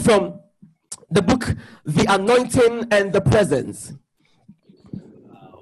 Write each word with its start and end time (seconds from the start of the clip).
from 0.00 0.40
the 1.10 1.22
book 1.22 1.54
The 1.84 2.06
Anointing 2.08 2.88
and 2.90 3.12
the 3.12 3.20
Presence. 3.20 3.94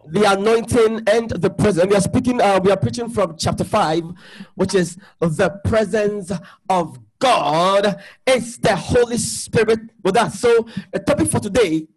The 0.07 0.31
anointing 0.31 1.03
and 1.09 1.31
the 1.31 1.51
presence. 1.51 1.89
We 1.89 1.97
are 1.97 2.01
speaking, 2.01 2.41
uh, 2.41 2.61
we 2.63 2.71
are 2.71 2.77
preaching 2.77 3.09
from 3.09 3.37
chapter 3.37 3.65
5, 3.65 4.05
which 4.55 4.75
is 4.75 4.97
the 5.19 5.61
presence 5.65 6.31
of 6.69 6.99
God. 7.19 8.01
It's 8.27 8.59
the 8.59 8.77
Holy 8.77 9.17
Spirit 9.17 9.81
with 10.05 10.17
us. 10.17 10.39
So, 10.39 10.69
the 10.93 11.01
topic 11.01 11.29
for 11.29 11.41
today 11.41 11.89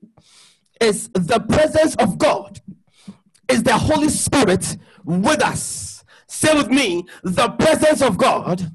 is 0.79 1.09
the 1.09 1.39
presence 1.49 1.95
of 1.95 2.17
God. 2.17 2.61
Is 3.49 3.61
the 3.63 3.77
Holy 3.77 4.09
Spirit 4.09 4.77
with 5.03 5.43
us? 5.43 6.03
Say 6.27 6.53
with 6.55 6.69
me, 6.69 7.05
the 7.23 7.49
presence 7.49 8.01
of 8.01 8.17
God 8.17 8.71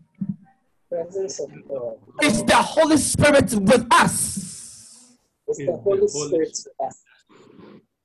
presence 0.92 1.40
of 1.40 1.50
God. 1.68 1.96
is 2.22 2.44
the 2.44 2.56
Holy 2.56 2.98
Spirit 2.98 3.54
with 3.54 3.86
us. 3.90 5.16
It's 5.48 5.58
the 5.58 5.76
Holy 5.82 6.06
Spirit 6.06 6.58
with 6.66 6.86
us. 6.86 7.02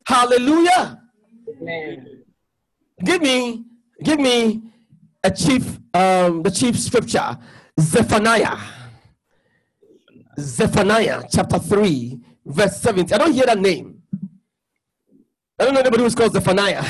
Hallelujah. 0.06 1.02
Amen. 1.50 2.24
Give 3.04 3.22
me, 3.22 3.66
give 4.04 4.20
me 4.20 4.62
a 5.24 5.32
chief, 5.32 5.80
um, 5.94 6.44
the 6.44 6.52
chief 6.52 6.80
scripture, 6.80 7.38
Zephaniah. 7.80 8.58
Zephaniah 10.40 11.24
chapter 11.30 11.60
3, 11.60 12.20
verse 12.46 12.80
17. 12.80 13.14
I 13.14 13.18
don't 13.18 13.34
hear 13.34 13.46
that 13.48 13.60
name. 13.60 14.02
I 15.60 15.66
don't 15.66 15.74
know 15.74 15.82
anybody 15.82 16.04
who's 16.04 16.16
called 16.16 16.32
Zephaniah. 16.34 16.84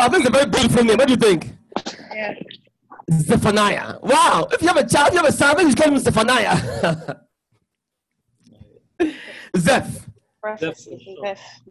I 0.00 0.08
think 0.08 0.24
it's 0.24 0.28
a 0.28 0.30
very 0.30 0.46
beautiful 0.46 0.84
name. 0.84 0.96
What 0.96 1.08
do 1.08 1.14
you 1.14 1.16
think? 1.18 1.52
Yeah. 2.14 2.34
Zephaniah. 3.10 3.98
Wow. 4.02 4.48
If 4.52 4.60
you 4.62 4.68
have 4.68 4.76
a 4.76 4.86
child, 4.86 5.12
you 5.12 5.18
have 5.18 5.28
a 5.28 5.32
son, 5.32 5.56
maybe 5.56 5.70
you 5.70 5.76
call 5.76 5.90
him 5.92 5.98
Zephaniah. 5.98 6.56
Zeph. 9.56 10.08
Zeph. 10.58 10.78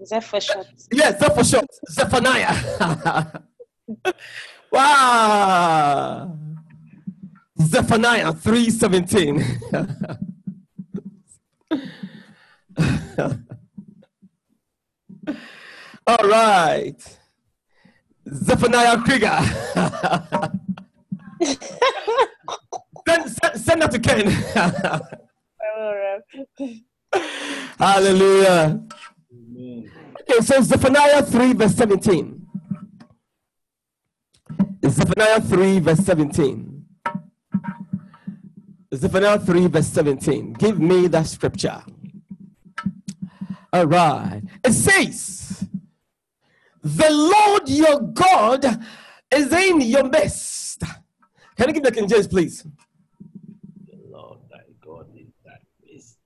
Zeph 0.06 0.26
for 0.26 0.42
short. 0.42 0.68
Yes, 0.92 1.20
Zeph 1.20 1.36
for 1.36 1.44
short. 1.44 1.68
Zephaniah. 1.90 2.56
wow. 4.72 6.38
Zephaniah 7.62 8.34
317. 8.34 9.44
All 16.08 16.30
right. 16.30 17.20
Zephaniah 18.30 18.98
Krieger. 19.04 19.40
Send, 23.82 23.92
send, 23.92 23.92
send 23.92 23.92
that 23.92 23.92
to 23.92 24.00
Ken. 24.00 24.30
Hallelujah. 27.80 28.82
Okay, 30.22 30.42
so 30.42 30.62
Zephaniah 30.62 31.24
3, 31.24 31.54
verse 31.54 31.76
17. 31.76 32.48
Zephaniah 34.86 35.42
3, 35.42 35.80
verse 35.80 36.00
17. 36.00 36.86
Zephaniah 38.96 39.40
3, 39.40 39.68
verse 39.68 39.88
17. 39.88 40.54
Give 40.54 40.80
me 40.80 41.08
that 41.08 41.28
scripture. 41.28 41.84
All 43.74 43.86
right. 43.86 44.42
It 44.64 44.74
says, 44.74 45.68
The 46.82 47.10
Lord 47.10 47.70
your 47.70 48.02
God 48.02 48.66
is 49.32 49.52
in 49.52 49.82
your 49.82 50.10
midst. 50.10 50.84
Can 51.58 51.68
you 51.68 51.74
give 51.74 51.84
the 51.84 51.92
King 51.92 52.08
James, 52.08 52.28
please? 52.28 52.64
The 53.88 53.98
Lord 54.10 54.40
thy 54.50 54.62
God 54.84 55.08
is 55.16 55.28
that 55.46 55.62
is. 55.84 56.18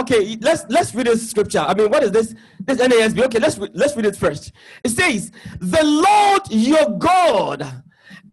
Okay, 0.00 0.36
let's 0.40 0.64
let's 0.68 0.92
read 0.94 1.06
this 1.06 1.30
scripture. 1.30 1.60
I 1.60 1.72
mean, 1.74 1.88
what 1.88 2.02
is 2.02 2.10
this? 2.10 2.34
This 2.60 2.78
NASB. 2.78 3.22
Okay, 3.26 3.38
let's 3.38 3.58
re- 3.58 3.70
let's 3.74 3.94
read 3.94 4.06
it 4.06 4.16
first. 4.16 4.50
It 4.82 4.88
says, 4.90 5.30
"The 5.60 5.84
Lord 5.84 6.42
your 6.50 6.98
God 6.98 7.82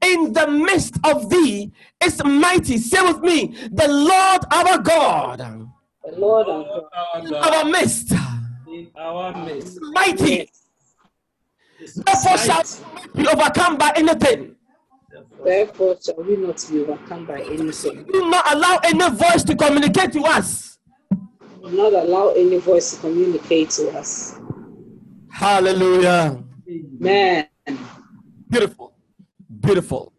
in 0.04 0.34
the 0.34 0.48
midst 0.48 0.96
of 1.04 1.30
thee 1.30 1.72
is 2.04 2.24
mighty." 2.24 2.78
Say 2.80 3.02
with 3.04 3.22
me, 3.22 3.56
"The 3.72 3.88
Lord 3.88 4.42
our 4.52 4.80
God 4.80 5.40
The 6.04 6.18
Lord 6.20 6.48
our 6.48 6.64
God 6.64 6.88
Our 6.94 7.28
in 7.28 7.34
our 7.36 7.66
midst, 7.66 8.12
in 8.68 8.90
our 8.98 9.46
midst. 9.46 9.78
mighty. 9.82 10.50
is 11.80 11.94
Therefore 11.96 12.38
shall 12.40 12.56
mighty. 12.58 13.12
we 13.14 13.22
be 13.24 13.30
overcome 13.30 13.78
by 13.78 13.92
anything. 13.96 14.56
Therefore, 15.12 15.46
Therefore 15.46 15.98
shall 16.04 16.24
we 16.24 16.38
not 16.38 16.66
be 16.72 16.80
overcome 16.82 17.26
by 17.28 17.42
anything. 17.42 18.04
Do 18.12 18.30
not 18.32 18.52
allow 18.52 18.80
any 18.84 19.10
voice 19.12 19.44
to 19.44 19.56
communicate 19.56 20.12
to 20.14 20.24
us." 20.24 20.71
Do 21.62 21.70
not 21.70 21.94
allow 21.94 22.30
any 22.30 22.58
voice 22.58 22.96
to 22.96 23.02
communicate 23.02 23.70
to 23.72 23.92
us. 23.92 24.40
Hallelujah. 25.30 26.44
Man. 27.00 27.48
Beautiful. 28.50 28.96
Beautiful. 29.60 30.12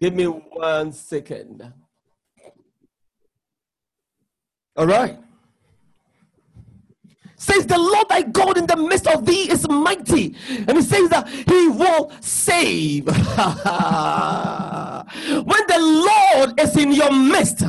Give 0.00 0.14
me 0.14 0.24
one 0.24 0.92
second. 0.92 1.70
All 4.76 4.86
right. 4.86 5.18
Says 7.36 7.66
the 7.66 7.78
Lord 7.78 8.08
thy 8.08 8.22
God 8.22 8.56
in 8.56 8.66
the 8.66 8.76
midst 8.76 9.06
of 9.06 9.26
thee 9.26 9.50
is 9.50 9.68
mighty. 9.68 10.34
And 10.66 10.72
he 10.72 10.82
says 10.82 11.10
that 11.10 11.28
he 11.28 11.68
will 11.68 12.10
save. 12.20 13.06
when 13.06 13.14
the 15.66 15.78
Lord 15.78 16.58
is 16.60 16.76
in 16.76 16.92
your 16.92 17.12
midst, 17.12 17.64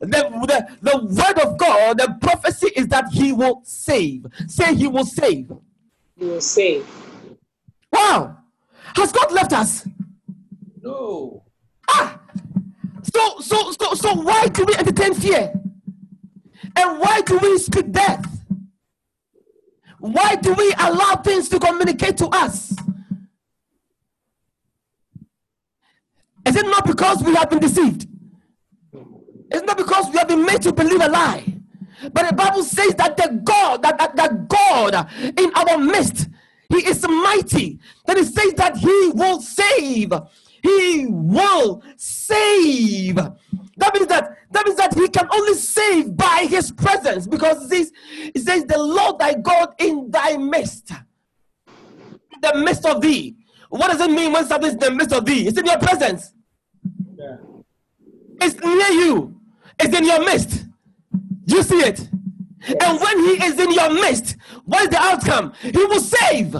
the, 0.00 0.06
the, 0.08 0.68
the 0.82 0.98
word 1.04 1.38
of 1.46 1.58
God, 1.58 1.98
the 1.98 2.16
prophecy 2.20 2.68
is 2.76 2.88
that 2.88 3.08
he 3.12 3.32
will 3.32 3.62
save. 3.64 4.26
Say 4.46 4.74
he 4.74 4.86
will 4.86 5.06
save. 5.06 5.50
He 6.16 6.24
will 6.24 6.40
save. 6.40 6.86
Wow. 7.92 8.38
Has 8.94 9.12
God 9.12 9.32
left 9.32 9.52
us? 9.52 9.86
no. 10.82 11.42
Ah, 11.88 12.18
so 13.02 13.38
so 13.40 13.70
so 13.72 13.94
so 13.94 14.14
why 14.14 14.46
do 14.48 14.64
we 14.64 14.74
entertain 14.74 15.14
fear? 15.14 15.52
And 16.74 16.98
why 17.00 17.20
do 17.22 17.38
we 17.38 17.58
speak 17.58 17.92
death? 17.92 18.24
Why 19.98 20.36
do 20.36 20.52
we 20.54 20.72
allow 20.78 21.16
things 21.16 21.48
to 21.50 21.58
communicate 21.58 22.16
to 22.18 22.26
us? 22.26 22.72
Is 26.44 26.56
it 26.56 26.66
not 26.66 26.86
because 26.86 27.22
we 27.22 27.34
have 27.34 27.50
been 27.50 27.60
deceived? 27.60 28.06
It's 29.50 29.64
not 29.64 29.76
because 29.76 30.10
we 30.10 30.18
have 30.18 30.28
been 30.28 30.44
made 30.44 30.62
to 30.62 30.72
believe 30.72 31.00
a 31.00 31.08
lie. 31.08 31.56
But 32.12 32.28
the 32.28 32.34
Bible 32.34 32.62
says 32.62 32.94
that 32.96 33.16
the 33.16 33.40
God, 33.42 33.82
that, 33.82 33.98
that, 33.98 34.16
that 34.16 34.48
God 34.48 35.08
in 35.38 35.52
our 35.54 35.78
midst, 35.78 36.28
He 36.68 36.86
is 36.86 37.06
mighty. 37.06 37.78
Then 38.06 38.18
it 38.18 38.26
says 38.26 38.52
that 38.54 38.76
He 38.76 39.10
will 39.14 39.40
save. 39.40 40.12
He 40.62 41.06
will 41.08 41.82
save. 41.96 43.16
That 43.16 43.94
means 43.94 44.06
that 44.08 44.36
that 44.50 44.66
means 44.66 44.76
that 44.78 44.94
He 44.94 45.08
can 45.08 45.28
only 45.30 45.54
save 45.54 46.16
by 46.16 46.46
His 46.48 46.72
presence 46.72 47.26
because 47.26 47.64
it 47.64 47.68
says, 47.68 47.92
it 48.34 48.40
says 48.40 48.64
the 48.64 48.78
Lord 48.78 49.18
thy 49.18 49.34
God 49.34 49.74
in 49.78 50.10
thy 50.10 50.36
midst, 50.36 50.90
in 50.90 52.40
the 52.40 52.54
midst 52.56 52.84
of 52.84 53.00
thee. 53.00 53.36
What 53.68 53.90
does 53.90 54.00
it 54.00 54.10
mean 54.10 54.32
when 54.32 54.46
something 54.46 54.68
is 54.68 54.74
in 54.74 54.80
the 54.80 54.90
midst 54.90 55.14
of 55.14 55.24
thee? 55.24 55.46
It's 55.46 55.58
in 55.58 55.66
your 55.66 55.78
presence. 55.78 56.32
It's 58.40 58.60
near 58.60 59.04
you. 59.04 59.40
It's 59.78 59.96
in 59.96 60.04
your 60.04 60.24
midst. 60.24 60.64
You 61.46 61.62
see 61.62 61.76
it. 61.76 62.00
And 62.82 63.00
when 63.00 63.18
he 63.20 63.44
is 63.44 63.58
in 63.58 63.72
your 63.72 63.90
midst, 63.90 64.36
what 64.64 64.82
is 64.82 64.88
the 64.88 64.98
outcome? 64.98 65.52
He 65.60 65.70
will 65.72 66.00
save. 66.00 66.56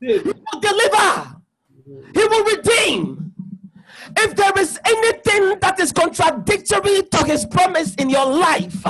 He 0.00 0.18
will 0.18 0.60
deliver. 0.60 1.36
He 2.14 2.24
will 2.24 2.44
redeem. 2.44 3.29
If 4.16 4.36
there 4.36 4.52
is 4.58 4.78
anything 4.84 5.58
that 5.60 5.78
is 5.80 5.92
contradictory 5.92 7.02
to 7.02 7.24
his 7.24 7.46
promise 7.46 7.94
in 7.96 8.10
your 8.10 8.26
life, 8.26 8.82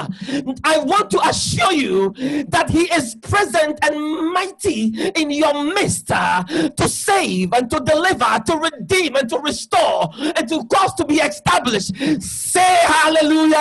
I 0.65 0.79
want 0.79 1.11
to 1.11 1.21
assure 1.29 1.73
you 1.73 2.13
that 2.49 2.71
he 2.71 2.93
is 2.93 3.15
present 3.17 3.79
and 3.83 4.33
mighty 4.33 5.11
in 5.11 5.31
your 5.31 5.65
midst 5.65 6.11
uh, 6.11 6.45
to 6.45 6.89
save 6.89 7.53
and 7.53 7.71
to 7.71 7.81
deliver, 7.81 8.41
to 8.47 8.57
redeem 8.57 9.17
and 9.17 9.29
to 9.29 9.39
restore 9.39 10.11
and 10.19 10.49
to 10.49 10.65
cause 10.67 10.95
to 10.95 11.05
be 11.05 11.17
established. 11.17 11.95
Say 12.23 12.79
hallelujah. 12.85 13.57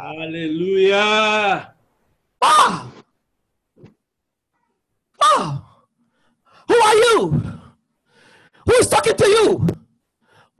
Hallelujah. 0.00 1.74
Wow. 2.42 2.92
Wow. 5.20 5.64
Who 6.68 6.74
are 6.74 6.94
you? 6.94 7.42
Who 8.66 8.74
is 8.74 8.88
talking 8.88 9.16
to 9.16 9.26
you? 9.26 9.66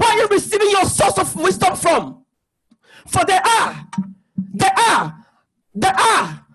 Where 0.00 0.10
are 0.10 0.18
you 0.18 0.28
receiving 0.28 0.70
your 0.70 0.86
source 0.86 1.18
of 1.18 1.36
wisdom 1.36 1.76
from? 1.76 2.24
For 3.06 3.22
there 3.26 3.42
are, 3.44 3.86
there 4.54 4.72
are, 4.88 5.26
there 5.74 5.94
are 5.94 6.46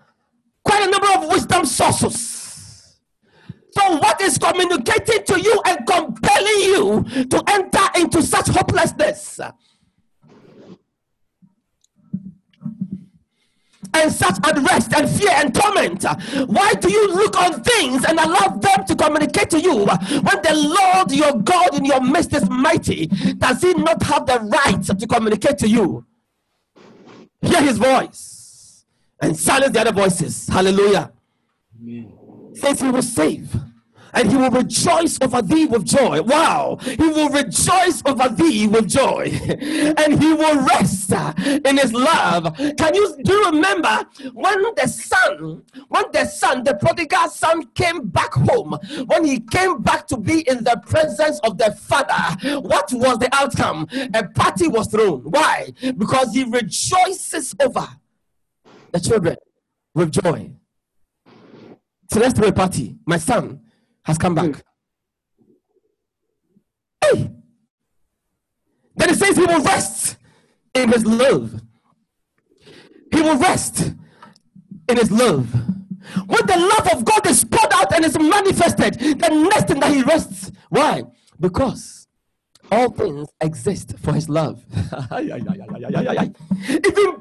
quite 0.64 0.88
a 0.88 0.90
number 0.90 1.06
of 1.14 1.30
wisdom 1.30 1.64
sources. 1.64 2.96
So, 3.70 3.98
what 3.98 4.20
is 4.20 4.36
communicating 4.36 5.24
to 5.26 5.40
you 5.40 5.62
and 5.64 5.86
compelling 5.86 6.58
you 6.58 7.04
to 7.26 7.44
enter 7.48 8.00
into 8.00 8.20
such 8.20 8.48
hopelessness? 8.48 9.38
And 14.02 14.12
such 14.12 14.36
unrest 14.44 14.94
and 14.94 15.08
fear 15.08 15.30
and 15.32 15.54
torment? 15.54 16.04
Why 16.48 16.74
do 16.74 16.90
you 16.90 17.14
look 17.14 17.36
on 17.36 17.62
things 17.62 18.04
and 18.04 18.18
allow 18.18 18.48
them 18.48 18.84
to 18.86 18.94
communicate 18.94 19.50
to 19.50 19.60
you 19.60 19.84
when 19.86 20.42
the 20.42 20.76
Lord 20.78 21.12
your 21.12 21.34
God 21.40 21.74
in 21.74 21.84
your 21.84 22.00
midst 22.00 22.34
is 22.34 22.48
mighty? 22.48 23.06
Does 23.06 23.62
he 23.62 23.74
not 23.74 24.02
have 24.02 24.26
the 24.26 24.40
right 24.40 24.82
to 24.82 25.06
communicate 25.06 25.58
to 25.58 25.68
you? 25.68 26.04
Hear 27.42 27.62
his 27.62 27.78
voice 27.78 28.84
and 29.20 29.36
silence 29.36 29.72
the 29.72 29.80
other 29.80 29.92
voices. 29.92 30.48
Hallelujah. 30.48 31.12
Amen. 31.80 32.12
Says 32.54 32.80
he 32.80 32.90
will 32.90 33.02
save 33.02 33.54
and 34.16 34.30
he 34.30 34.36
will 34.36 34.50
rejoice 34.50 35.18
over 35.20 35.42
thee 35.42 35.66
with 35.66 35.84
joy. 35.84 36.22
Wow, 36.22 36.78
he 36.80 36.96
will 36.96 37.28
rejoice 37.28 38.02
over 38.06 38.28
thee 38.30 38.66
with 38.66 38.88
joy, 38.88 39.30
and 39.98 40.22
he 40.22 40.32
will 40.32 40.64
rest 40.64 41.12
in 41.12 41.76
his 41.76 41.92
love. 41.92 42.56
Can 42.56 42.94
you 42.94 43.16
do 43.22 43.36
you 43.36 43.50
remember 43.50 44.06
when 44.32 44.62
the 44.74 44.86
son, 44.86 45.62
when 45.88 46.04
the 46.12 46.24
son, 46.24 46.64
the 46.64 46.74
prodigal 46.74 47.28
son 47.28 47.66
came 47.74 48.08
back 48.08 48.32
home, 48.32 48.78
when 49.06 49.24
he 49.24 49.40
came 49.40 49.82
back 49.82 50.06
to 50.08 50.16
be 50.16 50.48
in 50.48 50.64
the 50.64 50.80
presence 50.86 51.38
of 51.40 51.58
the 51.58 51.72
father, 51.72 52.58
what 52.60 52.92
was 52.92 53.18
the 53.18 53.28
outcome? 53.32 53.86
A 54.14 54.24
party 54.28 54.68
was 54.68 54.86
thrown. 54.88 55.20
Why? 55.22 55.72
Because 55.96 56.32
he 56.32 56.44
rejoices 56.44 57.54
over 57.60 57.86
the 58.92 59.00
children 59.00 59.36
with 59.94 60.12
joy. 60.12 60.50
So 62.10 62.20
let's 62.20 62.38
throw 62.38 62.48
a 62.48 62.52
party. 62.52 62.96
My 63.04 63.18
son, 63.18 63.60
has 64.06 64.16
come 64.16 64.34
back. 64.34 64.62
Hey! 67.02 67.30
Then 68.94 69.10
it 69.10 69.18
says 69.18 69.36
he 69.36 69.44
will 69.44 69.62
rest 69.62 70.16
in 70.74 70.90
his 70.90 71.04
love. 71.04 71.60
He 73.12 73.20
will 73.20 73.36
rest 73.36 73.92
in 74.88 74.96
his 74.96 75.10
love. 75.10 75.52
When 76.26 76.46
the 76.46 76.56
love 76.56 76.94
of 76.94 77.04
God 77.04 77.26
is 77.26 77.44
poured 77.44 77.72
out 77.72 77.92
and 77.94 78.04
is 78.04 78.16
manifested, 78.16 78.94
the 78.94 79.48
next 79.50 79.66
thing 79.66 79.80
that 79.80 79.92
he 79.92 80.02
rests. 80.02 80.52
Why? 80.68 81.02
Because 81.40 82.05
all 82.70 82.90
things 82.90 83.28
exist 83.40 83.98
for 83.98 84.12
his 84.12 84.28
love. 84.28 84.62
Even 85.18 85.40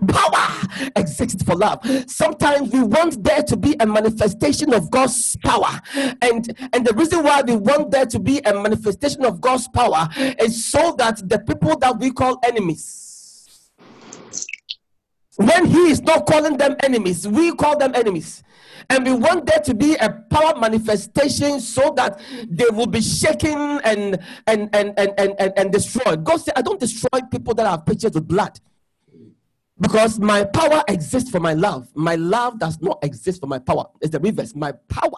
power 0.07 0.61
exists 0.95 1.43
for 1.43 1.55
love. 1.55 1.79
Sometimes 2.07 2.71
we 2.71 2.83
want 2.83 3.23
there 3.23 3.43
to 3.43 3.57
be 3.57 3.75
a 3.79 3.85
manifestation 3.85 4.73
of 4.73 4.89
God's 4.91 5.35
power. 5.37 5.79
And, 6.21 6.55
and 6.73 6.85
the 6.85 6.93
reason 6.95 7.23
why 7.23 7.41
we 7.41 7.55
want 7.55 7.91
there 7.91 8.05
to 8.05 8.19
be 8.19 8.39
a 8.39 8.53
manifestation 8.53 9.25
of 9.25 9.41
God's 9.41 9.67
power 9.67 10.09
is 10.39 10.65
so 10.65 10.95
that 10.97 11.27
the 11.27 11.39
people 11.39 11.77
that 11.77 11.99
we 11.99 12.11
call 12.11 12.39
enemies, 12.43 13.04
when 15.37 15.65
he 15.65 15.89
is 15.89 16.01
not 16.01 16.25
calling 16.25 16.57
them 16.57 16.75
enemies, 16.83 17.27
we 17.27 17.53
call 17.53 17.77
them 17.77 17.93
enemies 17.95 18.43
and 18.89 19.05
we 19.05 19.13
want 19.13 19.45
there 19.45 19.59
to 19.59 19.73
be 19.73 19.95
a 19.95 20.09
power 20.09 20.57
manifestation 20.59 21.59
so 21.59 21.93
that 21.95 22.19
they 22.47 22.65
will 22.71 22.87
be 22.87 23.01
shaken 23.01 23.79
and 23.83 24.19
and 24.47 24.69
and 24.73 24.93
and 24.97 25.13
and, 25.17 25.35
and, 25.39 25.53
and 25.57 25.71
destroyed. 25.71 26.23
God 26.23 26.37
said, 26.37 26.53
I 26.55 26.61
don't 26.61 26.79
destroy 26.79 27.19
people 27.31 27.53
that 27.55 27.67
have 27.67 27.85
pictures 27.85 28.11
with 28.13 28.27
blood. 28.27 28.59
Because 29.79 30.19
my 30.19 30.45
power 30.45 30.83
exists 30.87 31.29
for 31.29 31.41
my 31.41 31.53
love. 31.53 31.89
My 31.95 32.15
love 32.15 32.59
does 32.59 32.81
not 32.81 32.97
exist 33.03 33.41
for 33.41 33.47
my 33.47 33.59
power. 33.59 33.85
It's 33.99 34.11
the 34.11 34.21
reverse. 34.21 34.55
My 34.55 34.71
power, 34.87 35.11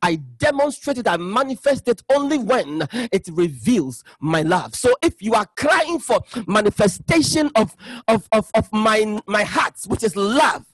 I 0.00 0.16
demonstrate 0.38 0.98
it, 0.98 1.08
I 1.08 1.16
manifest 1.16 1.88
it 1.88 2.02
only 2.08 2.38
when 2.38 2.86
it 2.92 3.28
reveals 3.32 4.04
my 4.20 4.42
love. 4.42 4.76
So 4.76 4.94
if 5.02 5.20
you 5.20 5.34
are 5.34 5.46
crying 5.56 5.98
for 5.98 6.20
manifestation 6.46 7.50
of, 7.56 7.74
of, 8.06 8.28
of, 8.30 8.48
of 8.54 8.72
my, 8.72 9.20
my 9.26 9.42
heart, 9.42 9.74
which 9.88 10.04
is 10.04 10.14
love, 10.14 10.64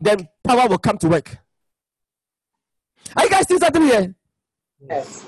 then 0.00 0.28
power 0.42 0.68
will 0.68 0.78
come 0.78 0.98
to 0.98 1.08
work. 1.08 1.38
Are 3.16 3.24
you 3.24 3.30
guys 3.30 3.44
still 3.44 3.60
something 3.60 3.82
here? 3.82 4.14
Yes. 4.90 5.24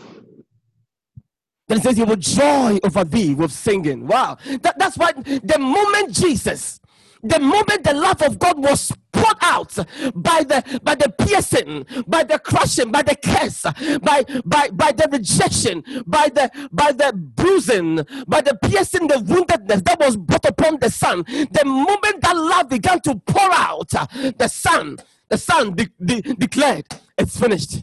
Then 1.69 1.79
it 1.79 1.83
says 1.83 1.97
he 1.97 2.03
will 2.03 2.17
joy 2.17 2.79
over 2.83 3.05
thee 3.05 3.35
with 3.35 3.53
singing. 3.53 4.07
Wow. 4.07 4.39
That, 4.63 4.79
that's 4.79 4.97
why 4.97 5.13
the 5.13 5.59
moment 5.59 6.15
Jesus, 6.15 6.81
the 7.23 7.41
moment 7.41 7.85
the 7.85 7.95
love 7.95 8.23
of 8.23 8.39
God 8.39 8.59
was 8.59 8.93
poured 9.13 9.37
out 9.43 9.75
by 10.15 10.45
the 10.45 10.81
by 10.83 10.95
the 10.95 11.11
piercing, 11.19 11.87
by 12.07 12.23
the 12.25 12.39
crushing, 12.39 12.91
by 12.93 13.03
the 13.03 13.17
curse, 13.17 13.63
by 14.01 14.25
by 14.45 14.71
by 14.71 14.93
the 14.93 15.09
rejection, 15.11 15.83
by 16.07 16.29
the 16.29 16.51
by 16.73 16.93
the 16.93 17.13
bruising, 17.15 17.97
by 18.27 18.41
the 18.41 18.57
piercing, 18.63 19.09
the 19.09 19.17
woundedness 19.17 19.85
that 19.85 19.99
was 20.01 20.17
brought 20.17 20.45
upon 20.47 20.79
the 20.79 20.91
son. 20.91 21.25
The 21.27 21.63
moment 21.65 22.21
that 22.23 22.37
love 22.37 22.69
began 22.69 23.01
to 23.03 23.17
pour 23.27 23.51
out, 23.53 23.91
the 23.91 24.49
son, 24.49 24.99
the 25.29 25.39
son 25.39 25.75
de- 25.75 25.91
de- 26.05 26.23
declared, 26.35 26.87
"It's 27.17 27.39
finished." 27.39 27.83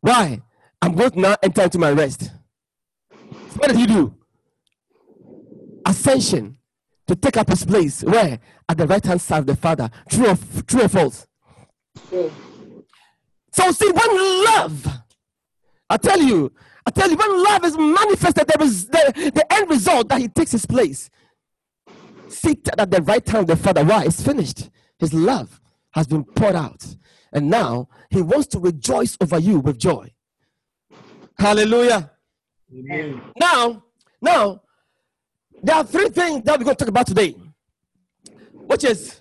Why? 0.00 0.42
I'm 0.82 0.94
going 0.94 1.10
to 1.12 1.20
now 1.20 1.36
enter 1.42 1.62
into 1.62 1.78
my 1.78 1.90
rest. 1.90 2.30
What 3.56 3.68
did 3.68 3.76
he 3.76 3.86
do? 3.86 4.14
Ascension 5.86 6.55
to 7.06 7.16
take 7.16 7.36
up 7.36 7.48
his 7.48 7.64
place. 7.64 8.02
Where? 8.02 8.38
At 8.68 8.78
the 8.78 8.86
right 8.86 9.04
hand 9.04 9.20
side 9.20 9.40
of 9.40 9.46
the 9.46 9.56
Father. 9.56 9.90
True 10.08 10.28
or, 10.28 10.38
true 10.66 10.82
or 10.82 10.88
false? 10.88 11.26
True. 12.08 12.32
So, 13.52 13.70
see, 13.72 13.90
when 13.90 14.44
love, 14.44 14.86
I 15.88 15.96
tell 15.96 16.20
you, 16.20 16.52
I 16.84 16.90
tell 16.90 17.10
you, 17.10 17.16
when 17.16 17.44
love 17.44 17.64
is 17.64 17.76
manifested, 17.76 18.46
there 18.46 18.66
is 18.66 18.86
the, 18.86 19.32
the 19.34 19.52
end 19.52 19.70
result 19.70 20.08
that 20.08 20.20
he 20.20 20.28
takes 20.28 20.52
his 20.52 20.66
place. 20.66 21.10
Seated 22.28 22.78
at 22.78 22.90
the 22.90 23.02
right 23.02 23.26
hand 23.26 23.50
of 23.50 23.58
the 23.58 23.64
Father. 23.64 23.84
Why? 23.84 24.04
It's 24.04 24.22
finished. 24.22 24.70
His 24.98 25.12
love 25.14 25.60
has 25.92 26.06
been 26.06 26.24
poured 26.24 26.54
out. 26.54 26.84
And 27.32 27.50
now 27.50 27.88
he 28.10 28.22
wants 28.22 28.46
to 28.48 28.58
rejoice 28.58 29.16
over 29.20 29.38
you 29.38 29.58
with 29.58 29.78
joy. 29.78 30.12
Hallelujah. 31.38 32.10
Amen. 32.72 33.20
Now, 33.38 33.84
now, 34.20 34.62
there 35.62 35.76
are 35.76 35.84
three 35.84 36.08
things 36.08 36.42
that 36.44 36.58
we're 36.58 36.64
going 36.64 36.76
to 36.76 36.84
talk 36.84 36.88
about 36.88 37.06
today, 37.06 37.34
which 38.52 38.84
is, 38.84 39.20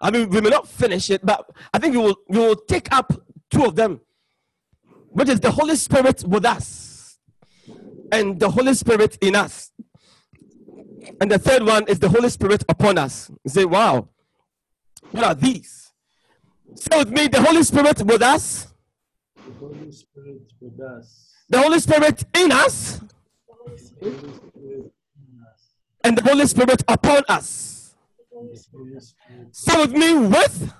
I 0.00 0.10
mean, 0.10 0.28
we 0.28 0.40
may 0.40 0.50
not 0.50 0.68
finish 0.68 1.10
it, 1.10 1.24
but 1.24 1.48
I 1.72 1.78
think 1.78 1.94
we 1.94 2.00
will 2.02 2.16
we 2.28 2.38
will 2.38 2.56
take 2.56 2.92
up 2.92 3.12
two 3.50 3.64
of 3.64 3.74
them, 3.76 4.00
which 5.08 5.28
is 5.28 5.40
the 5.40 5.50
Holy 5.50 5.76
Spirit 5.76 6.24
with 6.24 6.44
us 6.44 7.18
and 8.12 8.38
the 8.38 8.50
Holy 8.50 8.74
Spirit 8.74 9.16
in 9.20 9.34
us, 9.34 9.72
and 11.20 11.30
the 11.30 11.38
third 11.38 11.62
one 11.64 11.84
is 11.88 11.98
the 11.98 12.08
Holy 12.08 12.28
Spirit 12.28 12.64
upon 12.68 12.98
us. 12.98 13.30
You 13.44 13.50
say, 13.50 13.64
wow, 13.64 14.08
what 15.10 15.24
are 15.24 15.34
these? 15.34 15.92
Say 16.74 16.98
with 16.98 17.10
me, 17.10 17.28
the 17.28 17.40
Holy 17.40 17.62
Spirit 17.62 18.02
with 18.02 18.22
us, 18.22 18.68
The 19.36 19.52
Holy 19.60 19.92
Spirit 19.92 20.42
with 20.60 20.80
us. 20.80 21.32
the 21.48 21.58
Holy 21.60 21.78
Spirit 21.78 22.24
in 22.36 22.52
us, 22.52 22.98
The 22.98 23.54
Holy 23.64 23.78
Spirit 23.78 24.14
in 24.56 24.84
us. 24.84 24.90
And 26.04 26.16
the 26.18 26.22
Holy 26.22 26.46
Spirit 26.46 26.82
upon 26.86 27.24
us. 27.28 27.94
Say 29.52 29.80
with 29.80 29.92
me, 29.92 30.14
with, 30.14 30.72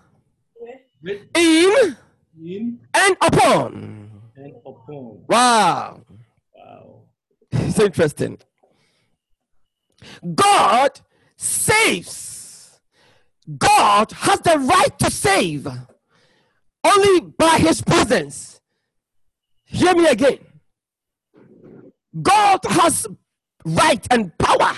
with, 1.02 1.20
in, 1.34 1.96
in, 2.42 2.80
and 2.94 3.16
upon. 3.20 4.10
and 4.36 4.54
upon. 4.66 5.24
Wow. 5.28 6.02
Wow. 6.54 7.02
It's 7.52 7.78
interesting. 7.78 8.38
God 10.34 11.00
saves. 11.36 12.80
God 13.58 14.10
has 14.12 14.40
the 14.40 14.58
right 14.58 14.98
to 14.98 15.10
save 15.10 15.66
only 16.84 17.20
by 17.20 17.58
his 17.58 17.82
presence. 17.82 18.60
Hear 19.64 19.94
me 19.94 20.06
again. 20.06 20.38
God 22.22 22.60
has 22.64 23.06
right 23.64 24.06
and 24.10 24.36
power, 24.38 24.72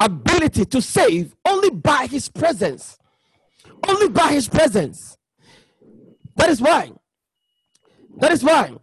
ability 0.00 0.64
to 0.66 0.80
save 0.80 1.34
only 1.46 1.70
by 1.70 2.06
his 2.06 2.28
presence. 2.28 2.98
Only 3.86 4.08
by 4.08 4.32
his 4.32 4.48
presence. 4.48 5.16
That 6.36 6.50
is 6.50 6.60
why. 6.60 6.92
That 8.18 8.32
is 8.32 8.42
why. 8.42 8.74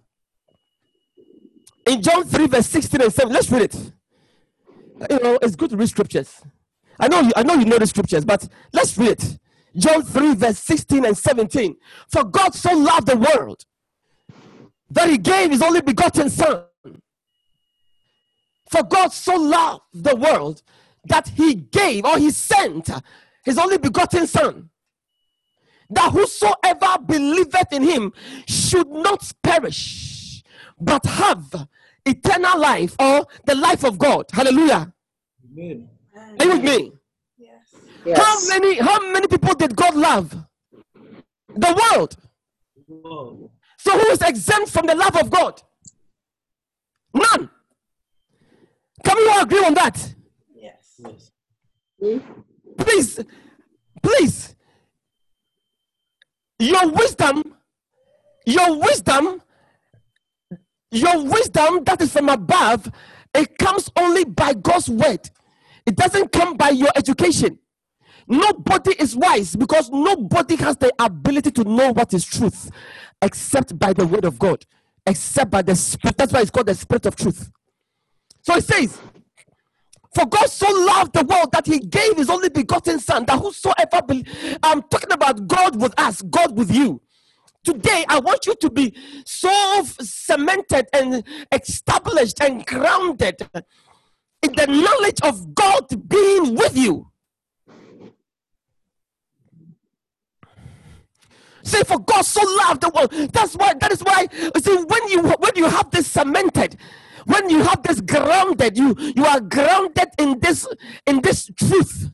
In 1.86 2.02
John 2.02 2.24
3, 2.24 2.48
verse 2.48 2.68
16 2.68 3.02
and 3.02 3.14
7, 3.14 3.32
let's 3.32 3.52
read 3.52 3.62
it. 3.64 3.76
You 5.10 5.20
know, 5.20 5.40
it's 5.42 5.56
good 5.56 5.70
to 5.70 5.78
read 5.78 5.90
scriptures. 5.90 6.42
I 7.00 7.08
know 7.08 7.22
you, 7.22 7.32
I 7.36 7.44
know 7.44 7.56
you 7.56 7.66
know 7.66 7.78
the 7.78 7.88
scriptures, 7.88 8.26
but 8.26 8.48
let's 8.74 8.98
read 8.98 9.12
it. 9.12 9.38
John 9.78 10.04
3, 10.04 10.36
verse 10.36 10.60
16 10.60 11.06
and 11.06 11.18
17. 11.18 11.76
For 12.10 12.24
God 12.24 12.56
so 12.56 12.72
loved 12.72 13.08
the 13.08 13.18
world 13.18 13.66
that 14.90 15.10
he 15.10 15.18
gave 15.18 15.52
his 15.52 15.62
only 15.62 15.82
begotten 15.82 16.30
son. 16.30 16.64
For 18.70 18.84
God 18.84 19.12
so 19.12 19.36
loved 19.36 19.82
the 19.94 20.16
world 20.16 20.62
that 21.06 21.30
he 21.30 21.56
gave 21.56 22.06
or 22.06 22.18
he 22.18 22.32
sent 22.32 22.90
his 23.44 23.58
only 23.58 23.78
begotten 23.78 24.28
son. 24.28 24.70
That 25.90 26.12
whosoever 26.12 26.98
believeth 27.06 27.72
in 27.72 27.84
him 27.84 28.14
should 28.48 28.90
not 28.90 29.32
perish, 29.44 30.44
but 30.80 31.06
have 31.06 31.68
eternal 32.06 32.60
life 32.60 32.96
or 33.00 33.28
the 33.46 33.56
life 33.56 33.84
of 33.84 33.98
God. 33.98 34.26
Hallelujah. 34.32 34.92
Amen. 35.52 35.90
Are 36.40 36.46
you 36.46 36.52
with 36.54 36.64
me? 36.64 36.92
Yes. 37.38 37.76
Yes. 38.06 38.18
How 38.18 38.48
many 38.50 38.76
how 38.80 39.12
many 39.12 39.28
people 39.28 39.54
did 39.54 39.76
God 39.76 39.96
love? 39.96 40.36
The 41.56 41.90
world. 41.94 42.18
Whoa. 42.88 43.52
So 43.78 43.98
who 43.98 44.08
is 44.08 44.22
exempt 44.22 44.72
from 44.72 44.88
the 44.88 44.96
love 44.96 45.16
of 45.16 45.30
God? 45.30 45.62
None. 47.14 47.50
Can 49.04 49.18
we 49.18 49.28
all 49.30 49.44
agree 49.44 49.64
on 49.64 49.74
that? 49.76 50.16
Please, 52.78 53.20
please. 54.02 54.56
Your 56.60 56.90
wisdom, 56.92 57.56
your 58.46 58.80
wisdom, 58.80 59.42
your 60.92 61.24
wisdom 61.24 61.84
that 61.84 62.02
is 62.02 62.14
from 62.14 62.30
above, 62.30 62.90
it 63.34 63.58
comes 63.58 63.90
only 63.98 64.24
by 64.24 64.54
God's 64.54 64.90
word. 64.90 65.30
It 65.86 65.96
doesn't 65.96 66.32
come 66.32 66.56
by 66.56 66.70
your 66.70 66.90
education. 66.96 67.60
Nobody 68.28 68.96
is 68.98 69.16
wise 69.16 69.56
because 69.56 69.90
nobody 69.92 70.56
has 70.56 70.78
the 70.78 70.92
ability 71.00 71.52
to 71.52 71.64
know 71.64 71.92
what 71.92 72.14
is 72.14 72.26
truth 72.26 72.72
except 73.22 73.78
by 73.78 73.94
the 73.94 74.08
word 74.08 74.26
of 74.26 74.40
God, 74.40 74.66
except 75.06 75.52
by 75.52 75.62
the 75.62 75.76
spirit. 75.76 76.18
That's 76.18 76.34
why 76.34 76.42
it's 76.42 76.50
called 76.50 76.68
the 76.68 76.76
spirit 76.76 77.06
of 77.06 77.16
truth. 77.16 77.52
So 78.42 78.56
it 78.56 78.64
says, 78.64 79.00
For 80.16 80.26
God 80.26 80.50
so 80.50 80.66
loved 80.72 81.14
the 81.14 81.26
world 81.26 81.52
that 81.52 81.68
he 81.68 81.80
gave 81.80 82.16
his 82.16 82.30
only 82.30 82.48
begotten 82.48 83.00
son, 83.00 83.26
that 83.26 83.38
whosoever 83.38 84.02
be, 84.08 84.26
I'm 84.64 84.82
talking 84.84 85.12
about 85.12 85.46
God 85.46 85.80
with 85.80 85.94
us, 86.00 86.22
God 86.22 86.58
with 86.58 86.72
you. 86.74 87.02
Today, 87.66 88.06
I 88.08 88.20
want 88.20 88.46
you 88.46 88.56
to 88.62 88.70
be 88.70 88.96
so 89.26 89.84
cemented 90.00 90.88
and 90.94 91.22
established 91.52 92.42
and 92.42 92.66
grounded 92.66 93.42
in 94.42 94.54
the 94.54 94.68
knowledge 94.68 95.20
of 95.22 95.54
God 95.54 96.08
being 96.08 96.56
with 96.56 96.78
you. 96.78 97.12
Say, 101.64 101.84
for 101.84 102.00
God 102.00 102.22
so 102.22 102.42
loved 102.58 102.82
the 102.82 102.90
world. 102.90 103.12
That's 103.34 103.56
why. 103.56 103.74
That 103.74 103.92
is 103.92 104.02
why. 104.02 104.28
See, 104.62 104.76
when 104.76 105.08
you 105.10 105.24
when 105.24 105.52
you 105.56 105.66
have 105.68 105.90
this 105.90 106.06
cemented, 106.06 106.78
when 107.26 107.50
you 107.50 107.64
have 107.64 107.84
this 107.84 108.02
grounded, 108.02 108.78
you 108.78 108.96
you 109.16 109.26
are 109.26 109.40
grounded 109.40 110.10
in 110.18 110.40
this 110.40 110.68
in 111.06 111.22
this 111.22 111.52
truth. 111.58 112.12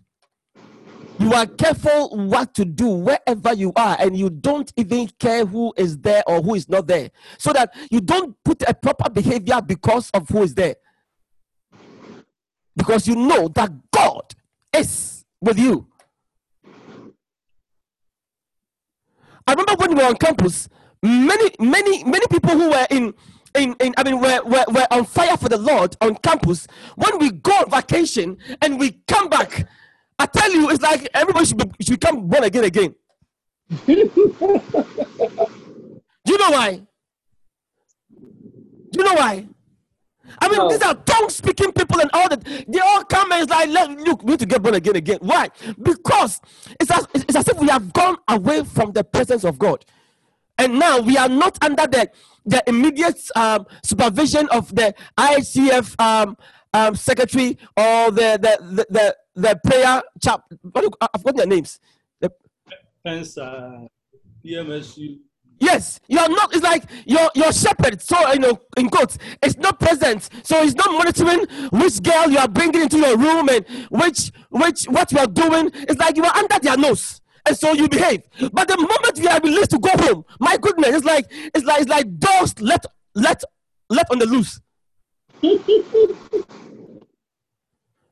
You 1.19 1.33
are 1.33 1.45
careful 1.45 2.09
what 2.27 2.55
to 2.55 2.65
do 2.65 2.87
wherever 2.87 3.53
you 3.53 3.71
are, 3.75 3.95
and 3.99 4.17
you 4.17 4.29
don't 4.29 4.73
even 4.75 5.07
care 5.19 5.45
who 5.45 5.71
is 5.77 5.99
there 5.99 6.23
or 6.25 6.41
who 6.41 6.55
is 6.55 6.67
not 6.67 6.87
there, 6.87 7.11
so 7.37 7.53
that 7.53 7.73
you 7.91 8.01
don't 8.01 8.35
put 8.43 8.63
a 8.67 8.73
proper 8.73 9.09
behavior 9.09 9.61
because 9.61 10.09
of 10.11 10.27
who 10.29 10.41
is 10.43 10.55
there. 10.55 10.75
Because 12.75 13.07
you 13.07 13.15
know 13.15 13.49
that 13.49 13.71
God 13.91 14.33
is 14.75 15.25
with 15.41 15.59
you. 15.59 15.87
I 19.45 19.51
remember 19.53 19.73
when 19.77 19.89
we 19.89 19.95
were 19.95 20.09
on 20.09 20.15
campus, 20.15 20.69
many, 21.03 21.51
many, 21.59 22.03
many 22.03 22.25
people 22.27 22.51
who 22.51 22.69
were 22.69 22.87
in, 22.89 23.13
in, 23.55 23.75
in 23.79 23.93
I 23.97 24.03
mean, 24.03 24.19
were, 24.19 24.41
were, 24.43 24.65
were 24.69 24.87
on 24.91 25.05
fire 25.05 25.37
for 25.37 25.49
the 25.49 25.57
Lord 25.57 25.95
on 26.01 26.15
campus. 26.15 26.67
When 26.95 27.19
we 27.19 27.31
go 27.31 27.51
on 27.51 27.69
vacation 27.69 28.37
and 28.61 28.79
we 28.79 28.91
come 29.07 29.29
back, 29.29 29.67
I 30.19 30.25
tell 30.25 30.51
you, 30.51 30.69
it's 30.69 30.81
like 30.81 31.07
everybody 31.13 31.45
should, 31.45 31.57
be, 31.57 31.65
should 31.83 31.99
become 31.99 32.27
born 32.27 32.43
again 32.43 32.63
again. 32.63 32.95
Do 33.85 33.93
you 36.25 36.37
know 36.37 36.51
why? 36.51 36.81
Do 38.91 38.99
you 38.99 39.03
know 39.03 39.13
why? 39.13 39.47
I 40.39 40.47
mean, 40.49 40.57
No. 40.59 40.69
these 40.69 40.81
are 40.81 40.95
tongue 40.95 41.29
speaking 41.29 41.71
people 41.71 41.99
and 41.99 42.09
all 42.13 42.29
that. 42.29 42.43
They 42.67 42.79
all 42.79 43.03
come 43.03 43.31
and 43.31 43.43
it's 43.43 43.51
like, 43.51 43.69
look, 43.69 43.99
look, 44.05 44.23
we 44.23 44.31
need 44.31 44.39
to 44.39 44.45
get 44.45 44.61
born 44.61 44.75
again 44.75 44.95
again. 44.95 45.19
Why? 45.21 45.49
Because 45.81 46.39
it's 46.79 46.91
as, 46.91 47.07
it's 47.13 47.35
as 47.35 47.47
if 47.49 47.57
we 47.59 47.67
have 47.67 47.91
gone 47.93 48.17
away 48.27 48.63
from 48.63 48.91
the 48.93 49.03
presence 49.03 49.43
of 49.43 49.59
God. 49.59 49.85
And 50.61 50.77
now 50.77 50.99
we 50.99 51.17
are 51.17 51.27
not 51.27 51.57
under 51.63 51.87
the, 51.87 52.07
the 52.45 52.63
immediate 52.67 53.19
um, 53.35 53.65
supervision 53.83 54.47
of 54.49 54.73
the 54.75 54.93
ICF 55.17 55.99
um, 55.99 56.37
um, 56.71 56.93
secretary 56.95 57.57
or 57.75 58.11
the, 58.11 58.37
the, 58.39 58.57
the, 58.75 58.85
the, 58.89 59.15
the 59.35 59.59
prayer 59.65 60.03
chap. 60.23 60.43
What 60.71 60.83
you- 60.83 60.91
I've 61.01 61.09
forgotten 61.21 61.37
their 61.37 61.47
names. 61.47 61.79
The, 62.19 62.31
Hence, 63.03 63.39
uh, 63.39 63.87
PMSU. 64.45 65.17
Yes, 65.59 65.99
you 66.07 66.17
are 66.19 66.29
not. 66.29 66.53
It's 66.55 66.63
like 66.63 66.83
your 67.05 67.29
your 67.35 67.51
shepherd. 67.53 68.01
So 68.01 68.17
you 68.33 68.39
know, 68.39 68.59
in 68.77 68.89
quotes, 68.89 69.19
it's 69.43 69.57
not 69.57 69.79
present. 69.79 70.27
So 70.41 70.59
he's 70.63 70.73
not 70.73 70.89
monitoring 70.91 71.45
which 71.71 72.01
girl 72.01 72.31
you 72.31 72.39
are 72.39 72.47
bringing 72.47 72.81
into 72.81 72.97
your 72.97 73.15
room 73.15 73.47
and 73.47 73.63
which 73.91 74.31
which 74.49 74.85
what 74.85 75.11
you 75.11 75.19
are 75.19 75.27
doing. 75.27 75.69
It's 75.75 75.99
like 75.99 76.17
you 76.17 76.23
are 76.23 76.35
under 76.35 76.57
their 76.57 76.77
nose, 76.77 77.20
and 77.45 77.57
so 77.57 77.73
you 77.73 77.87
behave. 77.87 78.23
But 78.51 78.67
the 78.67 78.77
moment 78.77 79.17
you 79.17 79.27
are 79.29 79.39
released 79.39 79.71
to 79.71 79.79
go 79.79 79.89
home, 79.89 80.25
my 80.39 80.57
goodness, 80.57 80.95
it's 80.95 81.05
like 81.05 81.25
it's 81.29 81.65
like 81.65 81.81
it's 81.81 81.89
like 81.89 82.19
dogs 82.19 82.59
let 82.59 82.85
let 83.15 83.43
let 83.89 84.09
on 84.11 84.19
the 84.19 84.25
loose. 84.25 84.59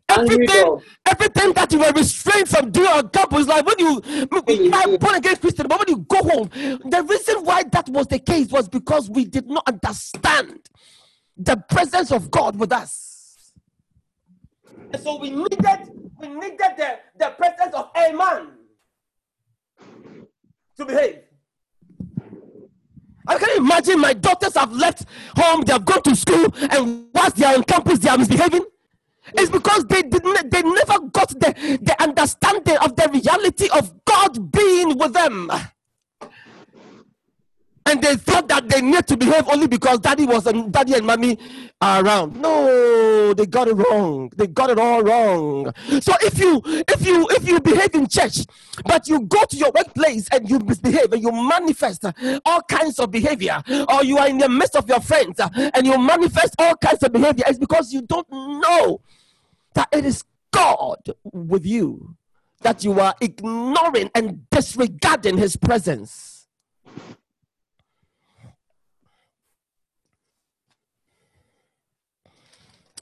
Everything, 0.10 0.80
everything 1.08 1.54
that 1.54 1.72
you 1.72 1.78
were 1.78 1.92
restrained 1.92 2.50
from 2.50 2.72
doing 2.72 2.88
on 2.88 3.10
campus, 3.10 3.46
like 3.46 3.64
when 3.64 3.78
you, 3.78 4.02
you 4.48 4.74
are 4.74 4.98
born 4.98 5.16
again 5.16 5.36
Christian, 5.36 5.68
but 5.68 5.78
when 5.78 5.88
you 5.88 6.04
go 6.08 6.18
home, 6.28 6.50
the 6.90 7.06
reason 7.08 7.46
why 7.46 7.62
that 7.72 7.88
was 7.90 8.08
the 8.08 8.18
case 8.18 8.48
was 8.50 8.68
because 8.68 9.08
we 9.08 9.26
did 9.26 9.48
not 9.48 9.64
understand 9.68 10.68
the 11.38 11.58
presence 11.70 12.12
of 12.12 12.32
God 12.32 12.60
with 12.60 12.72
us. 12.72 13.54
And 14.92 15.02
so 15.04 15.20
we 15.20 15.30
needed, 15.30 15.92
we 16.20 16.28
needed 16.28 16.60
the, 16.76 17.00
the 17.20 17.30
presence 17.38 17.76
of 17.76 17.92
a 17.96 18.12
man 18.12 18.48
to 20.78 20.86
behave. 20.86 21.20
I 23.28 23.38
can 23.38 23.58
imagine 23.58 24.00
my 24.00 24.14
daughters 24.14 24.56
have 24.56 24.72
left 24.74 25.06
home, 25.38 25.62
they 25.62 25.74
have 25.74 25.86
gone 25.86 26.02
to 26.04 26.16
school, 26.16 26.48
and 26.72 27.08
whilst 27.14 27.36
they 27.36 27.46
are 27.46 27.54
on 27.56 27.64
campus, 27.64 28.00
they 28.00 28.10
are 28.10 28.18
misbehaving. 28.18 28.66
It's 29.36 29.52
because 29.52 29.86
they 29.86 30.02
did 30.02 30.24
not, 30.24 30.50
they 30.50 30.64
never 30.64 31.00
got 31.00 31.30
the, 31.30 31.80
the 31.82 31.96
understanding 32.02 32.78
of 32.78 32.96
the 32.96 33.08
reality 33.14 33.70
of 33.70 33.94
God 34.06 34.52
being 34.52 34.98
with 34.98 35.14
them. 35.14 35.52
And 37.90 38.04
they 38.04 38.16
thought 38.18 38.48
that 38.50 38.70
they 38.70 38.82
need 38.82 39.08
to 39.08 39.18
behave 39.18 39.48
only 39.48 39.66
because 39.66 40.00
daddy 40.00 40.26
was 40.26 40.46
and 40.46 40.72
daddy 40.72 40.94
and 40.94 41.08
mommy 41.08 41.40
are 41.82 42.06
around. 42.06 42.40
No, 42.40 43.34
they 43.34 43.48
got 43.48 43.68
it 43.68 43.74
wrong. 43.74 44.32
They 44.36 44.46
got 44.46 44.70
it 44.70 44.78
all 44.78 45.02
wrong. 45.02 45.74
So 46.00 46.14
if 46.22 46.38
you 46.38 46.62
if 46.66 47.06
you 47.06 47.28
if 47.32 47.48
you 47.48 47.60
behave 47.60 47.96
in 47.96 48.08
church, 48.08 48.46
but 48.86 49.08
you 49.08 49.22
go 49.22 49.44
to 49.44 49.58
your 49.58 49.72
workplace 49.72 50.28
and 50.32 50.48
you 50.48 50.60
misbehave 50.60 51.12
and 51.12 51.22
you 51.22 51.32
manifest 51.32 52.06
all 52.46 52.62
kinds 52.62 53.00
of 53.00 53.10
behavior, 53.10 53.64
or 53.92 54.04
you 54.04 54.20
are 54.20 54.28
in 54.28 54.38
the 54.38 54.50
midst 54.50 54.76
of 54.76 54.88
your 54.88 55.00
friends 55.00 55.40
and 55.40 55.86
you 55.86 55.98
manifest 55.98 56.54
all 56.60 56.76
kinds 56.76 57.02
of 57.02 57.12
behavior, 57.12 57.44
it's 57.48 57.58
because 57.58 57.92
you 57.92 58.04
don't 58.04 58.30
know 58.32 59.02
that 59.74 59.88
it 59.92 60.06
is 60.06 60.24
God 60.52 61.00
with 61.24 61.66
you, 61.66 62.16
that 62.62 62.84
you 62.84 63.00
are 63.00 63.16
ignoring 63.20 64.12
and 64.14 64.48
disregarding 64.52 65.38
His 65.40 65.56
presence. 65.56 66.48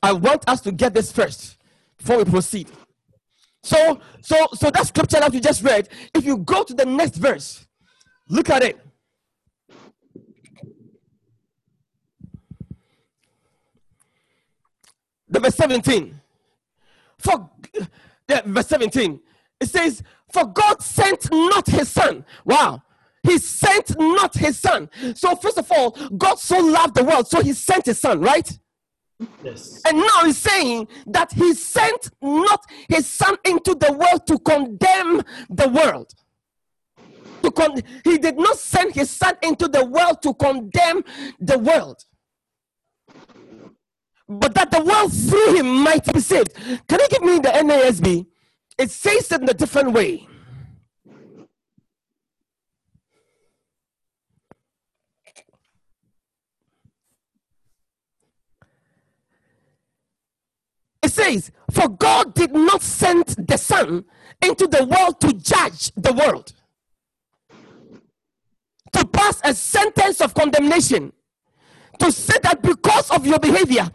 I 0.01 0.13
want 0.13 0.47
us 0.47 0.61
to 0.61 0.71
get 0.71 0.93
this 0.93 1.11
first 1.11 1.57
before 1.97 2.17
we 2.17 2.25
proceed. 2.25 2.69
So, 3.63 3.99
so, 4.21 4.47
so 4.53 4.69
that 4.69 4.87
scripture 4.87 5.19
that 5.19 5.33
you 5.33 5.41
just 5.41 5.63
read, 5.63 5.89
if 6.13 6.25
you 6.25 6.37
go 6.37 6.63
to 6.63 6.73
the 6.73 6.85
next 6.85 7.17
verse, 7.17 7.67
look 8.29 8.49
at 8.49 8.63
it. 8.63 8.79
The 15.29 15.39
verse 15.39 15.55
17. 15.55 16.21
For 17.17 17.49
yeah, 18.29 18.41
verse 18.45 18.67
17, 18.67 19.19
it 19.59 19.69
says, 19.69 20.03
For 20.31 20.45
God 20.45 20.81
sent 20.81 21.29
not 21.31 21.67
his 21.67 21.89
son. 21.89 22.23
Wow. 22.45 22.83
He 23.23 23.37
sent 23.37 23.97
not 23.99 24.35
his 24.35 24.57
son. 24.59 24.89
So, 25.15 25.35
first 25.35 25.57
of 25.57 25.69
all, 25.71 25.91
God 26.17 26.39
so 26.39 26.57
loved 26.59 26.95
the 26.95 27.03
world, 27.03 27.27
so 27.27 27.41
he 27.41 27.51
sent 27.53 27.87
his 27.87 27.99
son, 27.99 28.21
right? 28.21 28.57
Yes. 29.43 29.81
And 29.87 29.97
now 29.97 30.25
he's 30.25 30.37
saying 30.37 30.87
that 31.07 31.31
he 31.31 31.53
sent 31.53 32.09
not 32.21 32.63
his 32.87 33.07
son 33.07 33.35
into 33.45 33.73
the 33.73 33.91
world 33.93 34.27
to 34.27 34.37
condemn 34.39 35.23
the 35.49 35.69
world. 35.69 36.13
To 37.43 37.51
con- 37.51 37.81
he 38.03 38.17
did 38.17 38.37
not 38.37 38.57
send 38.57 38.93
his 38.93 39.09
son 39.09 39.35
into 39.41 39.67
the 39.67 39.85
world 39.85 40.21
to 40.23 40.33
condemn 40.33 41.03
the 41.39 41.57
world. 41.57 42.03
But 44.29 44.53
that 44.55 44.71
the 44.71 44.83
world 44.83 45.13
through 45.13 45.55
him 45.55 45.83
might 45.83 46.05
be 46.13 46.19
saved. 46.19 46.53
Can 46.87 46.99
you 46.99 47.07
give 47.09 47.23
me 47.23 47.39
the 47.39 47.49
NASB? 47.49 48.25
It 48.77 48.91
says 48.91 49.31
it 49.31 49.41
in 49.41 49.49
a 49.49 49.53
different 49.53 49.93
way. 49.93 50.27
Says, 61.17 61.51
For 61.71 61.89
God 61.89 62.33
did 62.33 62.53
not 62.53 62.81
send 62.81 63.25
the 63.25 63.57
Son 63.57 64.05
into 64.41 64.67
the 64.67 64.85
world 64.85 65.19
to 65.21 65.33
judge 65.33 65.91
the 65.95 66.13
world, 66.13 66.53
to 68.93 69.05
pass 69.07 69.41
a 69.43 69.53
sentence 69.53 70.21
of 70.21 70.33
condemnation, 70.33 71.11
to 71.99 72.11
say 72.11 72.37
that 72.43 72.61
because 72.61 73.09
of 73.09 73.25
your 73.25 73.39
behavior, 73.39 73.89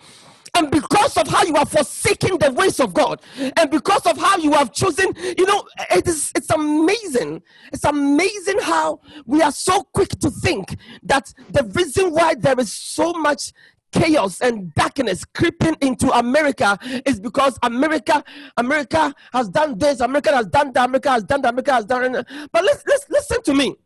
and 0.55 0.71
because 0.71 1.17
of 1.17 1.27
how 1.29 1.45
you 1.45 1.55
are 1.55 1.65
forsaking 1.65 2.37
the 2.39 2.53
ways 2.53 2.79
of 2.79 2.93
God, 2.93 3.23
and 3.39 3.71
because 3.71 4.05
of 4.05 4.19
how 4.19 4.37
you 4.37 4.53
have 4.53 4.73
chosen, 4.73 5.15
you 5.39 5.47
know, 5.47 5.65
it 5.91 6.07
is 6.07 6.31
it's 6.35 6.51
amazing. 6.51 7.43
It's 7.73 7.85
amazing 7.85 8.59
how 8.61 9.01
we 9.25 9.41
are 9.41 9.53
so 9.53 9.83
quick 9.95 10.11
to 10.21 10.31
think 10.31 10.77
that 11.05 11.33
the 11.51 11.65
reason 11.75 12.13
why 12.13 12.35
there 12.35 12.59
is 12.61 12.73
so 12.73 13.13
much 13.15 13.53
chaos 13.93 14.41
and 14.41 14.75
darkness 14.75 15.25
creeping 15.25 15.77
into 15.81 16.11
America 16.11 16.79
is 17.07 17.21
because 17.21 17.59
America, 17.63 18.25
America 18.57 19.15
has 19.33 19.49
done 19.49 19.79
this, 19.79 20.01
America 20.01 20.35
has 20.35 20.47
done 20.47 20.73
that, 20.73 20.85
America 20.87 21.11
has 21.11 21.25
done 21.25 21.43
that, 21.43 21.51
America 21.51 21.73
has 21.73 21.85
done. 21.85 22.13
that. 22.13 22.27
But 22.53 22.65
let's, 22.65 22.83
let's 22.87 23.09
listen 23.09 23.43
to 23.43 23.55
me. 23.55 23.77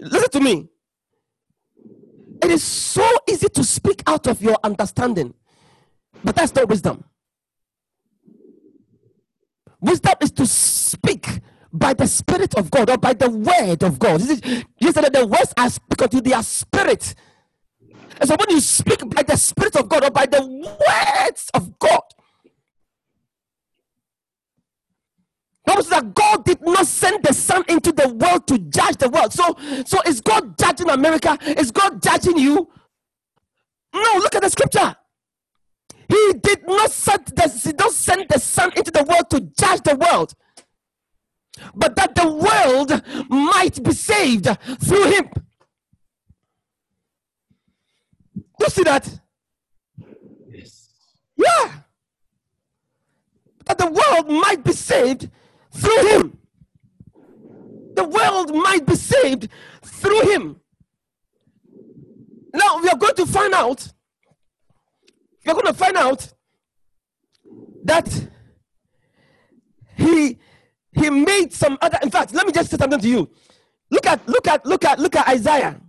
Listen 0.00 0.30
to 0.30 0.40
me. 0.40 0.68
It 2.42 2.50
is 2.50 2.62
so 2.62 3.08
easy 3.28 3.48
to 3.48 3.64
speak 3.64 4.02
out 4.06 4.26
of 4.26 4.42
your 4.42 4.56
understanding, 4.62 5.34
but 6.22 6.36
that's 6.36 6.54
not 6.54 6.68
wisdom. 6.68 7.04
Wisdom 9.80 10.14
is 10.20 10.30
to 10.32 10.46
speak 10.46 11.40
by 11.72 11.92
the 11.92 12.06
Spirit 12.06 12.54
of 12.54 12.70
God 12.70 12.88
or 12.88 12.96
by 12.96 13.12
the 13.12 13.28
Word 13.28 13.82
of 13.82 13.98
God. 13.98 14.20
That 14.20 15.10
the 15.12 15.26
words 15.26 15.52
I 15.56 15.68
speak 15.68 16.02
unto 16.02 16.16
you, 16.18 16.22
they 16.22 16.32
are 16.32 16.42
spirit. 16.42 17.14
And 18.20 18.28
so 18.28 18.36
when 18.38 18.50
you 18.50 18.60
speak 18.60 19.08
by 19.10 19.22
the 19.22 19.36
Spirit 19.36 19.76
of 19.76 19.88
God 19.88 20.04
or 20.04 20.10
by 20.10 20.26
the 20.26 20.44
words 20.44 21.50
of 21.54 21.78
God, 21.78 22.02
says 25.84 25.90
that 25.90 26.14
God 26.14 26.44
did 26.44 26.60
not 26.62 26.86
send 26.86 27.22
the 27.22 27.32
Son 27.32 27.64
into 27.68 27.92
the 27.92 28.08
world 28.08 28.46
to 28.48 28.58
judge 28.58 28.96
the 28.96 29.08
world. 29.08 29.32
So, 29.32 29.56
so 29.84 30.00
is 30.06 30.20
God 30.20 30.58
judging 30.58 30.90
America? 30.90 31.38
Is 31.42 31.70
God 31.70 32.02
judging 32.02 32.38
you? 32.38 32.68
No, 33.92 34.12
look 34.16 34.34
at 34.34 34.42
the 34.42 34.50
scripture. 34.50 34.96
He 36.08 36.32
did 36.42 36.66
not 36.66 36.90
send 36.90 37.26
the, 37.26 37.60
he 37.62 37.72
don't 37.72 37.92
send 37.92 38.26
the 38.28 38.38
Son 38.38 38.72
into 38.76 38.90
the 38.90 39.04
world 39.04 39.30
to 39.30 39.40
judge 39.40 39.82
the 39.82 39.96
world, 39.96 40.34
but 41.74 41.96
that 41.96 42.14
the 42.14 42.28
world 42.28 43.02
might 43.28 43.82
be 43.82 43.92
saved 43.92 44.48
through 44.80 45.10
him. 45.10 45.30
Do 48.58 48.64
you 48.64 48.70
see 48.70 48.82
that? 48.84 49.20
Yes. 50.48 50.88
Yeah. 51.36 51.72
That 53.66 53.78
the 53.78 53.86
world 53.86 54.28
might 54.42 54.64
be 54.64 54.72
saved 54.72 55.30
through 55.72 56.08
him. 56.08 56.38
The 57.94 58.04
world 58.04 58.54
might 58.54 58.86
be 58.86 58.94
saved 58.96 59.48
through 59.82 60.20
him. 60.32 60.60
Now 62.52 62.80
we 62.80 62.88
are 62.88 62.96
going 62.96 63.14
to 63.16 63.26
find 63.26 63.52
out. 63.54 63.88
We 65.44 65.50
are 65.50 65.54
going 65.54 65.66
to 65.66 65.74
find 65.74 65.96
out 65.96 66.32
that 67.84 68.28
he 69.96 70.38
he 70.92 71.10
made 71.10 71.52
some 71.52 71.76
other. 71.80 71.98
In 72.02 72.10
fact, 72.10 72.32
let 72.32 72.46
me 72.46 72.52
just 72.52 72.70
say 72.70 72.76
something 72.76 73.00
to 73.00 73.08
you. 73.08 73.30
Look 73.90 74.06
at 74.06 74.26
look 74.28 74.46
at 74.46 74.64
look 74.64 74.84
at 74.84 74.98
look 74.98 75.16
at 75.16 75.28
Isaiah. 75.28 75.80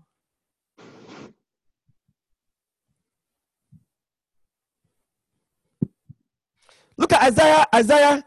Look 6.98 7.05
Isaiah, 7.22 7.66
Isaiah, 7.74 8.26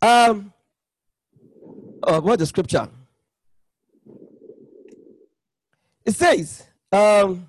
um, 0.00 0.52
oh, 2.02 2.20
what 2.20 2.38
the 2.38 2.46
scripture? 2.46 2.88
It 6.04 6.14
says, 6.14 6.66
um, 6.90 7.48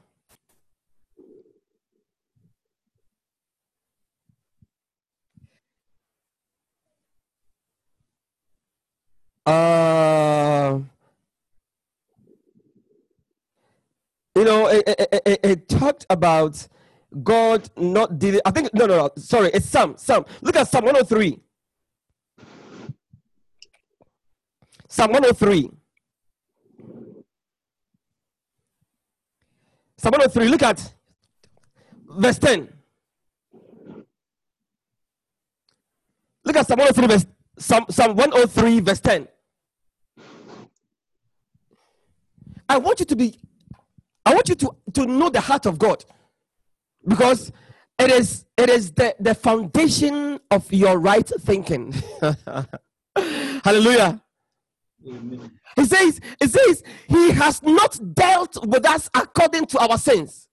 uh, 9.46 10.80
you 14.36 14.44
know, 14.44 14.68
it, 14.68 14.84
it, 14.88 15.22
it, 15.26 15.40
it 15.44 15.70
talked 15.70 16.06
about 16.10 16.68
God 17.22 17.70
not 17.78 18.18
dealing. 18.18 18.42
I 18.46 18.52
think 18.52 18.74
no, 18.74 18.86
no, 18.86 18.98
no. 18.98 19.10
Sorry, 19.18 19.52
it's 19.54 19.68
Psalm. 19.68 19.96
Psalm. 19.98 20.26
Look 20.42 20.56
at 20.56 20.68
Psalm 20.68 20.86
103. 20.86 21.40
Psalm 24.88 25.12
103. 25.12 25.70
Psalm 29.98 30.12
103. 30.12 30.48
Look 30.48 30.64
at 30.64 30.94
verse 32.10 32.40
10. 32.40 32.70
Look 36.46 36.58
at 36.58 36.68
Psalm 36.68 36.80
103, 36.80 37.08
verse 37.08 37.26
Psalm, 37.58 37.86
Psalm 37.90 38.16
103, 38.16 38.80
verse 38.82 39.00
10. 39.00 39.28
I 42.68 42.78
want 42.78 43.00
you 43.00 43.06
to 43.06 43.16
be, 43.16 43.40
I 44.26 44.34
want 44.34 44.50
you 44.50 44.56
to, 44.56 44.76
to 44.94 45.06
know 45.06 45.30
the 45.30 45.42
heart 45.42 45.66
of 45.66 45.78
God 45.78 46.04
because 47.08 47.52
it 48.00 48.12
is 48.12 48.46
it 48.58 48.70
is 48.70 48.92
the, 48.92 49.16
the 49.20 49.36
foundation 49.36 50.40
of 50.52 50.72
your 50.72 50.98
right 51.00 51.30
thinking. 51.42 51.94
Hallelujah. 53.64 54.22
Amen. 55.06 55.52
he 55.76 55.86
says 55.86 56.22
it 56.40 56.50
says 56.50 56.84
he 57.08 57.32
has 57.32 57.62
not 57.62 58.00
dealt 58.16 58.66
with 58.66 58.86
us 58.86 59.10
according 59.14 59.66
to 59.66 59.80
our 59.80 59.98
sins 59.98 60.48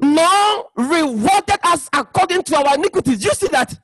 nor 0.00 0.66
rewarded 0.76 1.58
us 1.62 1.88
according 1.92 2.42
to 2.42 2.56
our 2.56 2.74
iniquities. 2.74 3.24
You 3.24 3.30
see 3.32 3.48
that? 3.48 3.78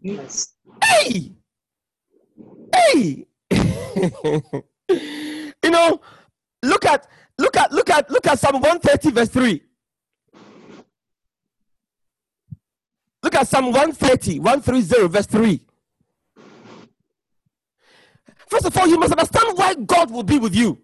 Yes. 0.00 0.54
hey! 0.84 1.32
Hey! 2.74 3.26
You 5.64 5.70
know 5.70 6.00
look 6.62 6.84
at 6.84 7.06
look 7.38 7.56
at 7.56 7.72
look 7.72 7.88
at 7.88 8.10
look 8.10 8.26
at 8.26 8.38
psalm 8.38 8.54
130 8.54 9.10
verse 9.12 9.28
3 9.28 9.62
look 13.32 13.42
at 13.42 13.48
psalm 13.48 13.66
130 13.66 14.40
130 14.40 15.08
verse 15.08 15.26
3 15.26 15.60
first 18.46 18.66
of 18.66 18.76
all 18.76 18.86
you 18.86 18.98
must 18.98 19.12
understand 19.12 19.56
why 19.56 19.74
god 19.74 20.10
will 20.10 20.22
be 20.22 20.38
with 20.38 20.54
you. 20.54 20.78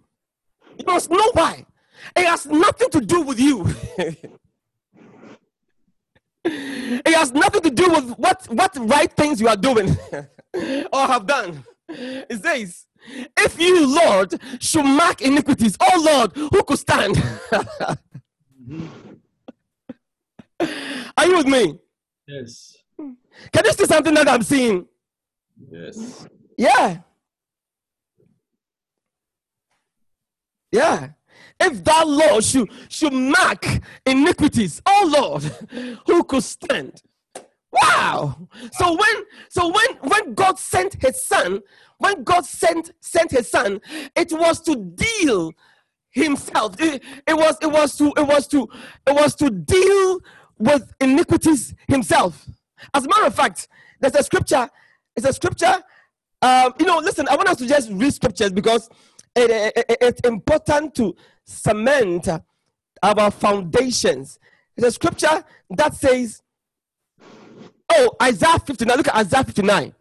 You 0.78 0.84
must 0.86 1.10
know 1.10 1.30
why. 1.32 1.66
It 2.16 2.24
has 2.24 2.46
nothing 2.46 2.88
to 2.90 3.00
do 3.00 3.22
with 3.22 3.40
you. 3.40 3.66
It 6.50 7.14
has 7.14 7.32
nothing 7.32 7.60
to 7.62 7.70
do 7.70 7.90
with 7.90 8.10
what 8.12 8.46
what 8.46 8.74
right 8.76 9.12
things 9.12 9.38
you 9.38 9.48
are 9.48 9.56
doing 9.56 9.94
or 10.92 11.06
have 11.06 11.26
done. 11.26 11.62
It 11.88 12.42
says 12.42 12.86
if 13.36 13.60
you 13.60 13.86
lord 13.86 14.40
should 14.58 14.84
mark 14.84 15.20
iniquities 15.20 15.76
oh 15.78 16.02
lord 16.06 16.32
who 16.34 16.64
could 16.64 16.78
stand? 16.78 17.22
Are 21.18 21.26
you 21.26 21.36
with 21.36 21.46
me 21.46 21.78
Yes. 22.28 22.76
Hmm. 23.00 23.12
can 23.52 23.64
you 23.64 23.72
see 23.72 23.86
something 23.86 24.12
that 24.14 24.28
i'm 24.28 24.42
seeing? 24.42 24.86
Yes. 25.70 26.26
yeah. 26.56 26.98
Yeah. 30.70 31.08
If 31.58 31.82
that 31.84 32.06
law 32.06 32.40
should 32.40 32.68
should 32.90 33.14
mark 33.14 33.66
iniquities 34.04 34.82
oh 34.84 35.10
lord 35.10 35.42
who 36.06 36.22
could 36.24 36.44
stand? 36.44 37.02
Wow. 37.72 38.48
So 38.72 38.92
when 38.92 39.24
so 39.48 39.68
when 39.68 39.96
when 40.02 40.34
god 40.34 40.58
sent 40.58 41.00
his 41.02 41.24
son 41.24 41.60
when 41.96 42.24
god 42.24 42.44
sent 42.44 42.92
sent 43.00 43.30
his 43.30 43.50
son 43.50 43.80
it 44.14 44.32
was 44.32 44.60
to 44.62 44.76
deal 44.76 45.52
himself. 46.10 46.80
It, 46.80 47.02
it 47.26 47.34
was 47.34 47.56
it 47.62 47.70
was 47.70 47.96
to 47.96 48.12
it 48.16 48.26
was 48.26 48.46
to 48.48 48.68
it 49.06 49.14
was 49.14 49.34
to 49.36 49.50
deal 49.50 50.20
with 50.58 50.92
iniquities 51.00 51.74
himself 51.88 52.46
as 52.94 53.04
a 53.04 53.08
matter 53.08 53.26
of 53.26 53.34
fact 53.34 53.68
there's 54.00 54.14
a 54.14 54.22
scripture 54.22 54.68
it's 55.16 55.26
a 55.26 55.32
scripture 55.32 55.82
um, 56.42 56.72
you 56.78 56.86
know 56.86 56.98
listen 56.98 57.26
i 57.28 57.36
want 57.36 57.48
us 57.48 57.58
to 57.58 57.66
just 57.66 57.90
read 57.92 58.12
scriptures 58.12 58.50
because 58.52 58.88
it, 59.36 59.50
it- 59.50 59.84
it- 59.90 59.98
it's 60.00 60.20
important 60.28 60.94
to 60.94 61.14
cement 61.44 62.28
our 63.02 63.30
foundations 63.30 64.38
there's 64.76 64.92
a 64.92 64.94
scripture 64.94 65.44
that 65.70 65.94
says 65.94 66.42
oh 67.92 68.10
isaiah 68.22 68.58
59 68.58 68.96
look 68.96 69.08
at 69.08 69.14
isaiah 69.16 69.44
59 69.44 69.94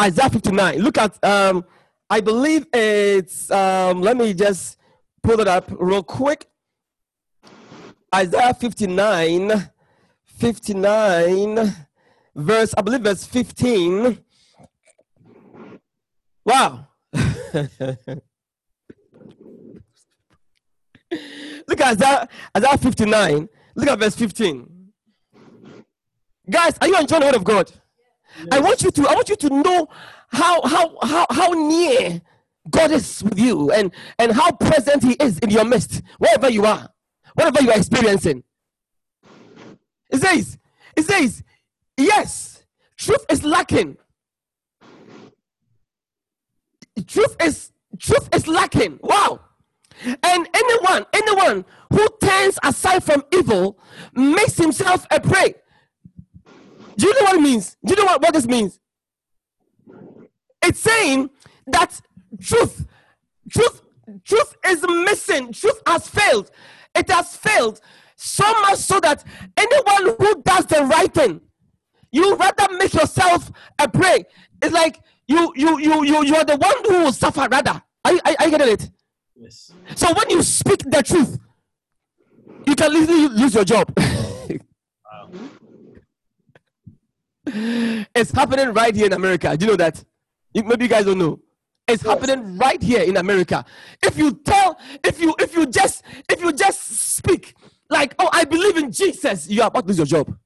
Isaiah 0.00 0.28
59. 0.28 0.78
Look 0.80 0.98
at, 0.98 1.24
um, 1.24 1.64
I 2.10 2.20
believe 2.20 2.66
it's, 2.72 3.48
um, 3.52 4.00
let 4.02 4.16
me 4.16 4.34
just 4.34 4.76
pull 5.22 5.38
it 5.38 5.46
up 5.46 5.70
real 5.78 6.02
quick. 6.02 6.48
Isaiah 8.14 8.54
59, 8.54 9.70
59, 10.24 11.74
verse, 12.36 12.72
I 12.78 12.80
believe 12.82 13.00
verse 13.00 13.24
15. 13.24 14.20
Wow. 16.44 16.86
Look 17.12 17.26
at 21.80 22.00
Isaiah, 22.00 22.28
Isaiah 22.56 22.78
59. 22.78 23.48
Look 23.74 23.88
at 23.88 23.98
verse 23.98 24.14
15. 24.14 24.92
Guys, 26.48 26.78
are 26.80 26.86
you 26.86 26.96
enjoying 26.96 27.20
the 27.22 27.26
word 27.26 27.34
of 27.34 27.42
God? 27.42 27.72
I 28.52 28.60
want 28.60 28.82
you 28.82 28.92
to 28.92 29.08
I 29.08 29.14
want 29.14 29.28
you 29.28 29.36
to 29.36 29.48
know 29.48 29.88
how 30.28 30.62
how 30.62 30.96
how 31.02 31.26
how 31.30 31.48
near 31.48 32.22
God 32.70 32.92
is 32.92 33.24
with 33.24 33.40
you 33.40 33.72
and 33.72 33.92
and 34.20 34.30
how 34.30 34.52
present 34.52 35.02
he 35.02 35.14
is 35.14 35.38
in 35.40 35.50
your 35.50 35.64
midst 35.64 36.00
wherever 36.18 36.48
you 36.48 36.64
are 36.64 36.93
whatever 37.34 37.62
you 37.62 37.70
are 37.70 37.76
experiencing. 37.76 38.42
It 40.10 40.20
says 40.20 40.58
it 40.96 41.04
says 41.04 41.42
yes 41.96 42.64
truth 42.96 43.24
is 43.28 43.44
lacking. 43.44 43.96
Truth 47.06 47.36
is 47.42 47.72
truth 47.98 48.28
is 48.34 48.46
lacking. 48.48 48.98
Wow. 49.02 49.40
And 50.04 50.48
anyone 50.54 51.06
anyone 51.12 51.64
who 51.90 52.08
turns 52.22 52.58
aside 52.62 53.04
from 53.04 53.24
evil 53.32 53.78
makes 54.14 54.56
himself 54.56 55.06
a 55.10 55.20
prey. 55.20 55.54
Do 56.96 57.06
you 57.06 57.14
know 57.14 57.24
what 57.24 57.36
it 57.36 57.42
means? 57.42 57.76
Do 57.84 57.94
you 57.94 57.96
know 57.96 58.04
what, 58.04 58.22
what 58.22 58.34
this 58.34 58.46
means? 58.46 58.78
It's 60.62 60.80
saying 60.80 61.30
that 61.66 62.00
truth 62.40 62.86
truth 63.50 63.82
truth 64.24 64.56
is 64.66 64.84
missing. 64.86 65.52
Truth 65.52 65.82
has 65.86 66.08
failed 66.08 66.50
it 66.94 67.10
has 67.10 67.36
failed 67.36 67.80
so 68.16 68.44
much 68.62 68.78
so 68.78 69.00
that 69.00 69.24
anyone 69.56 70.16
who 70.18 70.42
does 70.42 70.66
the 70.66 70.84
right 70.84 71.12
thing 71.12 71.40
you 72.12 72.36
rather 72.36 72.72
make 72.76 72.94
yourself 72.94 73.50
a 73.80 73.88
prey. 73.88 74.24
It's 74.62 74.72
like 74.72 75.00
you 75.26 75.52
you 75.56 75.78
you 75.80 76.04
you 76.04 76.24
you 76.24 76.36
are 76.36 76.44
the 76.44 76.56
one 76.56 76.76
who 76.86 77.04
will 77.04 77.12
suffer 77.12 77.48
rather. 77.50 77.82
Are 78.04 78.12
you, 78.12 78.20
are, 78.24 78.34
are 78.38 78.44
you 78.48 78.50
getting 78.56 78.72
it? 78.74 78.90
Yes. 79.36 79.72
so 79.96 80.12
when 80.14 80.30
you 80.30 80.42
speak 80.44 80.78
the 80.88 81.02
truth 81.02 81.38
you 82.66 82.76
can 82.76 82.92
easily 82.92 83.26
lose 83.28 83.52
your 83.54 83.64
job. 83.64 83.92
Wow. 83.98 85.28
it's 88.14 88.30
happening 88.30 88.72
right 88.72 88.94
here 88.94 89.06
in 89.06 89.12
america. 89.12 89.56
Do 89.56 89.66
you 89.66 89.72
know 89.72 89.76
that? 89.76 90.02
You- 90.52 90.62
maybe 90.62 90.84
you 90.84 90.88
guys 90.88 91.04
don't 91.04 91.18
know 91.18 91.40
it's 91.86 92.02
happening 92.02 92.56
right 92.56 92.82
here 92.82 93.02
in 93.02 93.16
america. 93.16 93.64
If 94.02 94.16
you 94.16 94.32
tell 94.32 94.78
if 95.02 95.20
you 95.20 95.34
if 95.38 95.54
you 95.54 95.66
just 95.66 96.02
if 96.28 96.40
you 96.40 96.52
just 96.52 96.80
speak 97.16 97.54
like 97.90 98.14
oh 98.18 98.28
i 98.32 98.44
believe 98.44 98.76
in 98.76 98.90
jesus 98.90 99.48
you 99.48 99.62
are 99.62 99.68
about 99.68 99.82
to 99.82 99.88
lose 99.88 99.98
your 99.98 100.06
job. 100.06 100.36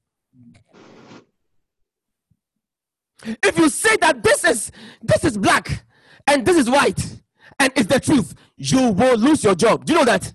If 3.23 3.57
you 3.57 3.69
say 3.69 3.95
that 3.97 4.23
this 4.23 4.43
is 4.43 4.71
this 5.01 5.23
is 5.23 5.37
black 5.37 5.85
and 6.27 6.45
this 6.45 6.57
is 6.57 6.69
white 6.69 7.21
and 7.59 7.71
it's 7.75 7.87
the 7.87 7.99
truth 7.99 8.33
you 8.57 8.91
will 8.91 9.17
lose 9.17 9.43
your 9.43 9.55
job. 9.55 9.85
Do 9.85 9.93
you 9.93 9.99
know 9.99 10.05
that? 10.05 10.33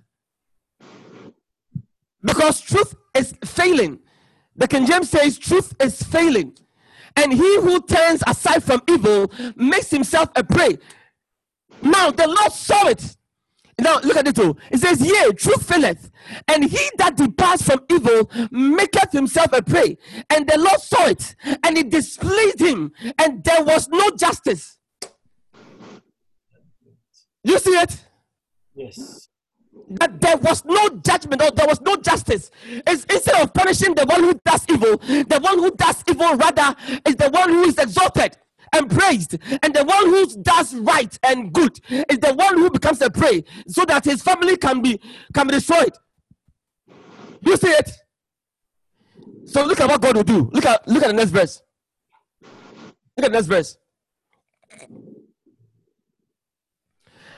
Because 2.23 2.61
truth 2.61 2.95
is 3.15 3.35
failing. 3.45 4.01
The 4.57 4.69
king 4.69 4.87
james 4.87 5.11
says 5.11 5.39
truth 5.39 5.75
is 5.81 6.03
failing 6.03 6.57
and 7.17 7.33
he 7.33 7.61
who 7.61 7.81
turns 7.83 8.23
aside 8.27 8.63
from 8.63 8.83
evil 8.89 9.31
makes 9.57 9.91
himself 9.91 10.29
a 10.37 10.45
prey. 10.45 10.79
Now 11.83 12.11
the 12.11 12.27
lord 12.27 12.53
saw 12.53 12.89
it. 12.89 13.17
Now 13.79 13.99
look 14.01 14.17
at 14.17 14.29
it 14.29 14.37
too. 14.37 14.57
It 14.71 14.79
says 14.79 15.01
yea 15.01 15.33
truth 15.33 15.69
faileth 15.69 16.11
and 16.49 16.65
he 16.65 16.91
that 16.99 17.17
departs 17.17 17.63
from 17.63 17.81
evil 17.91 18.31
maketh 18.51 19.13
himself 19.13 19.53
a 19.53 19.63
prey. 19.63 19.99
And 20.31 20.47
the 20.49 20.59
lord 20.59 20.81
saw 20.81 21.07
it 21.07 21.35
and 21.65 21.77
it 21.77 21.91
displeased 21.91 22.61
him 22.61 22.93
and 23.19 23.43
there 23.43 23.65
was 23.65 23.89
no 23.89 24.11
justice. 24.11 24.79
You 27.43 27.59
see 27.59 27.73
it? 27.73 28.05
Yes. 28.75 29.29
That 29.91 30.21
there 30.21 30.37
was 30.39 30.65
no 30.65 30.89
judgment 31.05 31.43
or 31.43 31.51
there 31.51 31.67
was 31.67 31.81
no 31.81 31.97
justice. 31.97 32.51
It's, 32.65 33.05
instead 33.05 33.43
of 33.43 33.53
punishing 33.53 33.95
the 33.95 34.07
one 34.07 34.23
who 34.23 34.41
does 34.45 34.65
evil, 34.69 34.97
the 34.97 35.39
one 35.41 35.59
who 35.59 35.71
does 35.73 36.03
evil 36.09 36.35
rather 36.37 36.75
is 37.07 37.17
the 37.17 37.31
one 37.31 37.51
who 37.51 37.65
is 37.65 37.79
exalted 37.79 38.37
and 38.73 38.91
praised, 38.91 39.39
and 39.63 39.75
the 39.75 39.85
one 39.85 40.07
who 40.07 40.27
does 40.43 40.75
right 40.75 41.17
and 41.23 41.53
good 41.53 41.79
is 41.89 42.19
the 42.19 42.35
one 42.35 42.57
who 42.57 42.71
becomes 42.71 43.01
a 43.03 43.11
prey, 43.11 43.45
so 43.69 43.85
that 43.85 44.05
his 44.05 44.21
family 44.21 44.57
can 44.57 44.83
be 44.83 45.01
can 45.33 45.47
be 45.47 45.53
destroyed. 45.53 45.93
You 47.41 47.57
see 47.57 47.69
it? 47.69 47.91
So 49.45 49.65
look 49.65 49.81
at 49.81 49.89
what 49.89 50.01
God 50.01 50.17
will 50.17 50.25
do. 50.25 50.51
Look 50.53 50.65
at 50.67 50.89
look 50.89 51.03
at 51.05 51.09
the 51.09 51.13
next 51.13 51.31
verse. 51.31 51.63
Look 52.43 53.27
at 53.27 53.33
the 53.33 53.39
next 53.39 53.47
verse. 53.47 53.79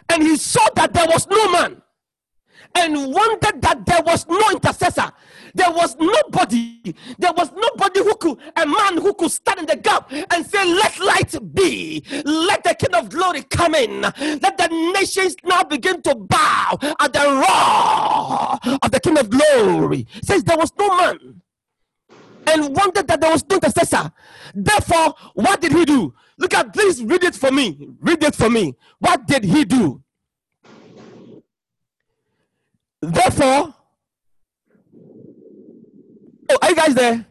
And 0.08 0.22
he 0.22 0.36
saw 0.36 0.66
that 0.76 0.94
there 0.94 1.06
was 1.06 1.26
no 1.26 1.52
man 1.52 1.82
and 2.74 3.12
wondered 3.12 3.62
that 3.62 3.84
there 3.86 4.02
was 4.02 4.26
no 4.28 4.50
intercessor. 4.50 5.10
There 5.54 5.70
was 5.70 5.96
nobody. 5.98 6.94
There 7.18 7.32
was 7.32 7.50
nobody 7.52 8.00
who 8.00 8.14
could, 8.16 8.38
a 8.56 8.66
man 8.66 8.98
who 8.98 9.14
could 9.14 9.30
stand 9.30 9.60
in 9.60 9.66
the 9.66 9.76
gap 9.76 10.10
and 10.12 10.46
say, 10.46 10.64
Let 10.64 10.98
light 10.98 11.54
be. 11.54 12.04
Let 12.24 12.64
the 12.64 12.74
King 12.74 12.94
of 12.94 13.08
Glory 13.08 13.42
come 13.42 13.74
in. 13.74 14.02
Let 14.02 14.58
the 14.58 14.92
nations 14.94 15.36
now 15.44 15.64
begin 15.64 16.02
to 16.02 16.14
bow 16.14 16.78
at 17.00 17.12
the 17.12 17.20
roar 17.20 18.76
of 18.82 18.90
the 18.90 19.00
King 19.00 19.18
of 19.18 19.30
Glory. 19.30 20.06
Says 20.22 20.44
there 20.44 20.58
was 20.58 20.72
no 20.78 20.96
man 20.96 21.42
and 22.46 22.76
wondered 22.76 23.08
that 23.08 23.20
there 23.20 23.30
was 23.30 23.44
no 23.48 23.56
intercessor. 23.56 24.10
Therefore, 24.54 25.14
what 25.34 25.60
did 25.60 25.72
he 25.72 25.84
do? 25.84 26.14
Look 26.38 26.54
at 26.54 26.72
please 26.72 27.02
read 27.02 27.24
it 27.24 27.34
for 27.34 27.50
me. 27.50 27.88
Read 28.00 28.22
it 28.22 28.34
for 28.34 28.50
me. 28.50 28.74
What 28.98 29.26
did 29.26 29.44
he 29.44 29.64
do? 29.64 30.02
Therefore, 33.12 33.74
oh, 36.50 36.58
are 36.62 36.70
you 36.70 36.74
guys 36.76 36.94
there? 36.94 37.24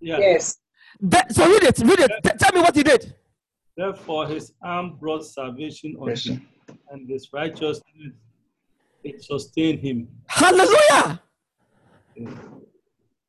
Yeah. 0.00 0.18
Yes. 0.18 0.56
That- 1.00 1.34
so 1.34 1.46
read 1.48 1.62
it, 1.64 1.78
read 1.80 2.00
it. 2.00 2.10
T- 2.24 2.30
tell 2.38 2.52
me 2.54 2.60
what 2.60 2.74
he 2.74 2.82
did. 2.82 3.14
Therefore, 3.76 4.26
his 4.26 4.52
arm 4.62 4.96
brought 4.98 5.24
salvation 5.26 5.96
unto 6.00 6.32
him, 6.32 6.48
and 6.90 7.08
his 7.08 7.28
righteousness 7.32 7.82
it 9.04 9.22
sustained 9.22 9.80
him. 9.80 10.08
Hallelujah! 10.28 11.20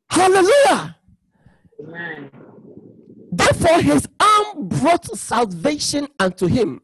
Hallelujah! 0.09 0.95
Amen. 1.81 2.29
Therefore, 3.31 3.81
his 3.81 4.07
arm 4.19 4.67
brought 4.67 5.05
salvation 5.17 6.07
unto 6.19 6.45
him, 6.47 6.81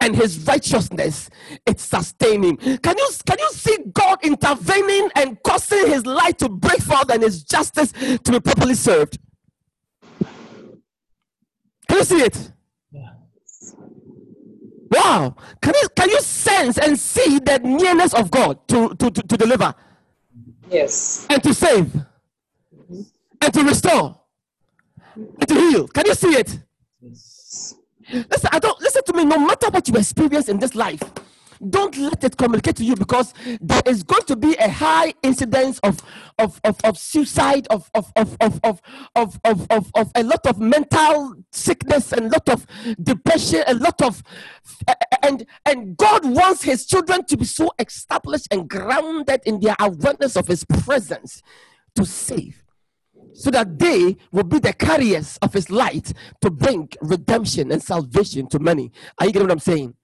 and 0.00 0.16
his 0.16 0.38
righteousness 0.46 1.30
it 1.66 1.80
sustained 1.80 2.44
him. 2.44 2.56
Can 2.56 2.96
you 2.98 3.10
can 3.26 3.38
you 3.38 3.50
see 3.52 3.76
God 3.92 4.18
intervening 4.22 5.10
and 5.14 5.42
causing 5.42 5.86
his 5.88 6.06
light 6.06 6.38
to 6.38 6.48
break 6.48 6.80
forth 6.80 7.10
and 7.10 7.22
his 7.22 7.42
justice 7.42 7.92
to 7.92 8.32
be 8.32 8.40
properly 8.40 8.74
served? 8.74 9.18
Can 11.88 11.98
you 11.98 12.04
see 12.04 12.22
it? 12.22 12.50
Wow! 14.90 15.34
Can 15.60 15.74
you 15.82 15.88
can 15.96 16.08
you 16.10 16.20
sense 16.20 16.78
and 16.78 16.98
see 16.98 17.38
the 17.40 17.58
nearness 17.58 18.14
of 18.14 18.30
God 18.30 18.66
to, 18.68 18.94
to, 18.94 19.10
to, 19.10 19.22
to 19.22 19.36
deliver 19.36 19.74
Yes. 20.70 21.26
and 21.28 21.42
to 21.42 21.52
save 21.52 21.86
mm-hmm. 21.86 23.02
and 23.40 23.54
to 23.54 23.62
restore 23.64 24.20
and 25.16 25.48
to 25.48 25.54
heal? 25.54 25.88
Can 25.88 26.06
you 26.06 26.14
see 26.14 26.28
it? 26.28 26.58
Yes. 27.00 27.33
Listen, 28.14 28.50
I 28.52 28.58
don't 28.58 28.80
listen 28.80 29.02
to 29.04 29.12
me. 29.12 29.24
No 29.24 29.38
matter 29.38 29.68
what 29.70 29.88
you 29.88 29.94
experience 29.96 30.48
in 30.48 30.58
this 30.58 30.74
life, 30.74 31.02
don't 31.70 31.96
let 31.98 32.22
it 32.24 32.36
communicate 32.36 32.76
to 32.76 32.84
you 32.84 32.94
because 32.94 33.32
there 33.60 33.82
is 33.86 34.02
going 34.02 34.22
to 34.22 34.36
be 34.36 34.54
a 34.56 34.68
high 34.68 35.14
incidence 35.22 35.78
of 35.80 36.00
of 36.38 36.60
of, 36.64 36.78
of 36.84 36.98
suicide, 36.98 37.66
of 37.70 37.90
of 37.94 38.12
of 38.16 38.36
of 38.40 38.60
of 38.64 38.80
of 39.14 39.40
of, 39.44 39.66
of, 39.70 39.90
of 39.94 40.12
a 40.14 40.22
lot 40.22 40.46
of 40.46 40.60
mental 40.60 41.34
sickness, 41.50 42.12
and 42.12 42.30
lot 42.30 42.48
of 42.48 42.66
depression, 43.02 43.62
a 43.66 43.74
lot 43.74 44.00
of 44.02 44.22
and 45.22 45.46
and 45.64 45.96
God 45.96 46.24
wants 46.24 46.62
His 46.62 46.86
children 46.86 47.24
to 47.26 47.36
be 47.36 47.44
so 47.44 47.70
established 47.78 48.48
and 48.50 48.68
grounded 48.68 49.42
in 49.44 49.60
their 49.60 49.76
awareness 49.80 50.36
of 50.36 50.46
His 50.46 50.64
presence 50.64 51.42
to 51.94 52.04
save 52.04 52.63
so 53.34 53.50
that 53.50 53.78
they 53.78 54.16
will 54.32 54.44
be 54.44 54.58
the 54.58 54.72
carriers 54.72 55.38
of 55.42 55.52
his 55.52 55.68
light 55.68 56.12
to 56.40 56.50
bring 56.50 56.88
redemption 57.02 57.72
and 57.72 57.82
salvation 57.82 58.48
to 58.48 58.58
many. 58.58 58.92
Are 59.18 59.26
you 59.26 59.32
getting 59.32 59.48
what 59.48 59.52
I'm 59.52 59.58
saying? 59.58 59.94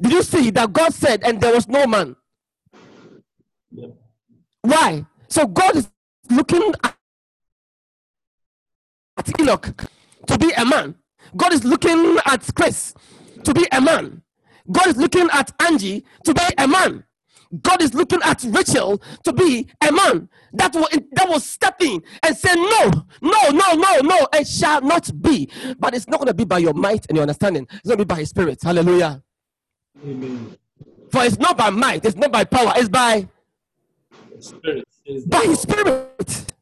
Did 0.00 0.12
you 0.12 0.22
see 0.22 0.50
that 0.50 0.72
God 0.72 0.94
said, 0.94 1.24
and 1.24 1.40
there 1.40 1.52
was 1.52 1.66
no 1.68 1.86
man? 1.86 2.14
Yep. 3.72 3.90
Why? 4.62 5.04
So 5.28 5.46
God 5.46 5.76
is 5.76 5.90
looking 6.30 6.72
at 6.84 6.96
Enoch 9.40 9.74
to 10.26 10.38
be 10.38 10.52
a 10.56 10.64
man. 10.64 10.94
God 11.36 11.52
is 11.52 11.64
looking 11.64 12.18
at 12.24 12.48
Chris 12.54 12.94
to 13.42 13.52
be 13.52 13.66
a 13.72 13.80
man. 13.80 14.22
God 14.70 14.86
is 14.86 14.96
looking 14.96 15.28
at 15.32 15.52
Angie 15.60 16.04
to 16.24 16.34
be 16.34 16.42
a 16.56 16.68
man. 16.68 17.04
God 17.62 17.82
is 17.82 17.94
looking 17.94 18.20
at 18.24 18.42
Rachel 18.44 19.00
to 19.24 19.32
be 19.32 19.66
a 19.86 19.90
man 19.90 20.28
that 20.52 20.74
will 20.74 20.88
that 21.12 21.28
will 21.28 21.40
step 21.40 21.80
in 21.82 22.02
and 22.22 22.36
say, 22.36 22.54
No, 22.54 22.90
no, 23.22 23.50
no, 23.50 23.74
no, 23.74 24.00
no, 24.00 24.28
it 24.34 24.46
shall 24.46 24.80
not 24.82 25.10
be. 25.22 25.50
But 25.78 25.94
it's 25.94 26.08
not 26.08 26.20
going 26.20 26.28
to 26.28 26.34
be 26.34 26.44
by 26.44 26.58
your 26.58 26.74
might 26.74 27.06
and 27.08 27.16
your 27.16 27.22
understanding, 27.22 27.66
it's 27.70 27.86
going 27.86 27.98
to 27.98 28.04
be 28.04 28.14
by 28.14 28.20
his 28.20 28.30
spirit. 28.30 28.58
Hallelujah. 28.62 29.22
Amen. 30.04 30.56
For 31.10 31.24
it's 31.24 31.38
not 31.38 31.56
by 31.56 31.70
might, 31.70 32.04
it's 32.04 32.16
not 32.16 32.30
by 32.30 32.44
power, 32.44 32.72
it's 32.76 32.88
by 32.88 33.28
Spirit 34.40 34.84
by 35.26 35.42
his 35.42 35.60
spirit. 35.60 36.52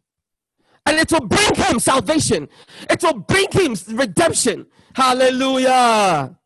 And 0.86 0.98
it 0.98 1.10
will 1.10 1.26
bring 1.26 1.54
him 1.54 1.78
salvation. 1.80 2.48
It 2.88 3.02
will 3.02 3.18
bring 3.18 3.46
him 3.50 3.74
redemption. 3.88 4.66
Hallelujah. 4.94 6.36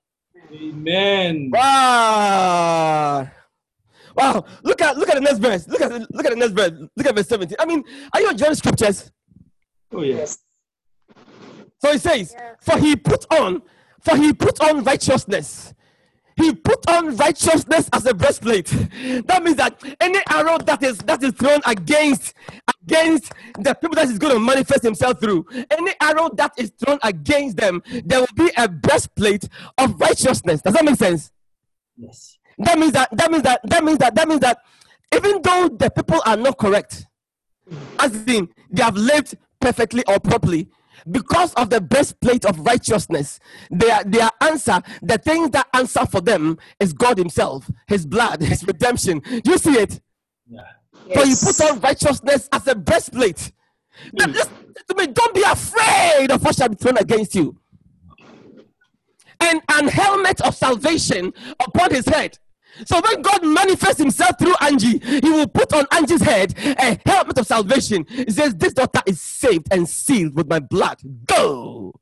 Amen. 0.53 1.51
Wow. 1.53 3.31
Wow. 4.21 4.45
Look 4.63 4.83
at 4.83 4.99
look 4.99 5.09
at 5.09 5.15
the 5.15 5.21
next 5.23 5.39
verse. 5.39 5.67
Look 5.67 5.81
at 5.81 5.91
look 5.91 6.27
at 6.27 6.31
the 6.31 6.37
next 6.37 6.53
verse. 6.53 6.73
Look 6.95 7.07
at 7.07 7.15
verse 7.15 7.29
17. 7.29 7.57
I 7.59 7.65
mean, 7.65 7.83
are 8.13 8.21
you 8.21 8.31
enjoying 8.31 8.55
scriptures? 8.55 9.11
Oh 9.93 10.03
yes. 10.03 10.39
So 11.79 11.91
it 11.91 12.03
says, 12.03 12.37
For 12.61 12.79
he 12.79 12.97
put 12.97 13.25
on, 13.33 13.63
for 14.01 14.17
he 14.17 14.35
put 14.35 14.61
on 14.61 14.85
righteousness. 14.85 15.73
He 16.37 16.55
put 16.55 16.89
on 16.89 17.17
righteousness 17.17 17.89
as 17.93 18.07
a 18.07 18.15
breastplate. 18.15 18.69
That 19.27 19.43
means 19.43 19.57
that 19.57 19.83
any 20.01 20.21
arrow 20.29 20.59
that 20.59 20.83
is 20.83 20.99
that 20.99 21.23
is 21.23 21.33
thrown 21.33 21.61
against 21.67 22.35
against 22.85 23.33
the 23.59 23.75
people 23.75 23.95
that 23.97 24.09
is 24.09 24.19
going 24.19 24.35
to 24.35 24.41
manifest 24.41 24.83
himself 24.83 25.19
through, 25.21 25.47
any 25.71 25.93
arrow 26.01 26.29
that 26.35 26.53
is 26.59 26.73
thrown 26.79 26.99
against 27.03 27.57
them, 27.57 27.83
there 28.05 28.21
will 28.21 28.37
be 28.37 28.51
a 28.57 28.69
breastplate 28.69 29.49
of 29.79 29.99
righteousness. 29.99 30.61
Does 30.61 30.75
that 30.75 30.85
make 30.85 30.97
sense? 30.97 31.31
Yes. 31.97 32.39
That 32.61 32.79
means 32.79 32.93
that 32.93 33.09
that 33.17 33.31
means 33.31 33.43
that 33.45 33.61
that 33.65 33.85
means 33.85 33.99
that 33.99 34.15
that 34.15 34.29
means 34.29 34.41
that 34.41 34.59
even 35.15 35.41
though 35.43 35.69
the 35.69 35.91
people 35.91 36.21
are 36.27 36.37
not 36.37 36.59
correct, 36.59 37.07
as 37.99 38.15
in 38.27 38.49
they 38.71 38.83
have 38.83 38.97
lived 38.97 39.37
perfectly 39.61 40.05
or 40.07 40.21
properly, 40.21 40.69
because 41.11 41.55
of 41.55 41.71
the 41.71 41.81
breastplate 41.81 42.45
of 42.45 42.59
righteousness, 42.61 43.41
their 43.71 44.05
their 44.05 44.31
answer, 44.43 44.83
the 45.03 45.19
things 45.19 45.51
that 45.51 45.69
answer 45.75 46.05
for 46.07 46.21
them 46.21 46.59
is 46.79 46.93
God 46.93 47.19
Himself, 47.19 47.71
His 47.87 48.07
blood, 48.07 48.43
His 48.43 48.65
redemption. 48.65 49.21
Do 49.21 49.51
you 49.51 49.59
see 49.59 49.79
it? 49.79 50.01
Yeah. 50.47 50.61
So 51.15 51.23
you 51.25 51.37
put 51.37 51.61
on 51.71 51.81
righteousness 51.81 52.49
as 52.53 52.67
a 52.69 52.75
breastplate. 52.75 53.53
Now, 54.13 54.27
listen 54.27 54.53
hmm. 54.53 54.73
to 54.89 54.95
me, 54.97 55.13
don't 55.13 55.35
be 55.35 55.43
afraid 55.43 56.31
of 56.31 56.43
what 56.45 56.57
shall 56.57 56.69
be 56.69 56.77
thrown 56.77 56.99
against 56.99 57.35
you. 57.35 57.59
And 59.41 59.63
an 59.71 59.89
helmet 59.89 60.41
of 60.43 60.55
salvation 60.55 61.33
upon 61.59 61.93
his 61.93 62.07
head. 62.07 62.39
So 62.87 63.01
when 63.01 63.23
God 63.23 63.45
manifests 63.45 63.99
himself 63.99 64.39
through 64.39 64.55
Angie, 64.61 64.99
he 64.99 65.31
will 65.31 65.49
put 65.49 65.73
on 65.73 65.87
Angie's 65.93 66.23
head 66.23 66.55
a 66.59 66.99
helmet 67.07 67.39
of 67.39 67.47
salvation. 67.47 68.07
He 68.09 68.31
says, 68.31 68.55
This 68.55 68.73
daughter 68.73 69.01
is 69.07 69.21
saved 69.21 69.69
and 69.71 69.89
sealed 69.89 70.35
with 70.35 70.49
my 70.49 70.61
blood. 70.61 71.01
Go. 71.27 71.95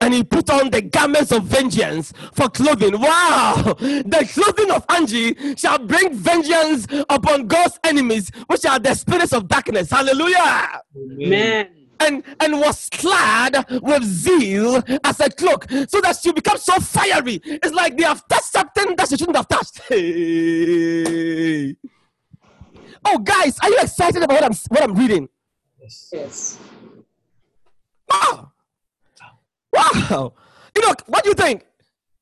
And 0.00 0.12
he 0.12 0.22
put 0.22 0.50
on 0.50 0.70
the 0.70 0.82
garments 0.82 1.32
of 1.32 1.44
vengeance 1.44 2.12
for 2.34 2.50
clothing. 2.50 3.00
Wow! 3.00 3.74
The 3.78 4.28
clothing 4.32 4.70
of 4.70 4.84
Angie 4.90 5.56
shall 5.56 5.78
bring 5.78 6.14
vengeance 6.14 6.86
upon 7.08 7.46
God's 7.46 7.78
enemies, 7.82 8.30
which 8.46 8.66
are 8.66 8.78
the 8.78 8.94
spirits 8.94 9.32
of 9.32 9.48
darkness. 9.48 9.90
Hallelujah! 9.90 10.82
Amen. 11.22 11.85
And 12.00 12.22
and 12.40 12.60
was 12.60 12.88
clad 12.90 13.64
with 13.82 14.04
zeal 14.04 14.82
as 15.04 15.20
a 15.20 15.30
cloak, 15.30 15.66
so 15.88 16.00
that 16.00 16.18
she 16.20 16.32
become 16.32 16.58
so 16.58 16.78
fiery. 16.80 17.40
It's 17.44 17.74
like 17.74 17.96
they 17.96 18.04
have 18.04 18.26
touched 18.28 18.52
something 18.52 18.96
that 18.96 19.08
she 19.08 19.16
shouldn't 19.16 19.36
have 19.36 19.48
touched. 19.48 19.80
Hey. 19.88 21.76
Oh, 23.08 23.18
guys, 23.18 23.56
are 23.60 23.70
you 23.70 23.78
excited 23.78 24.20
about 24.20 24.40
what 24.40 24.44
I'm 24.44 24.56
what 24.68 24.82
I'm 24.82 24.94
reading? 24.94 25.28
Yes. 25.80 26.10
Yes. 26.12 26.58
Wow, 28.10 28.50
wow. 29.72 30.32
You 30.74 30.82
know 30.82 30.94
what 31.06 31.22
do 31.22 31.30
you 31.30 31.34
think? 31.34 31.64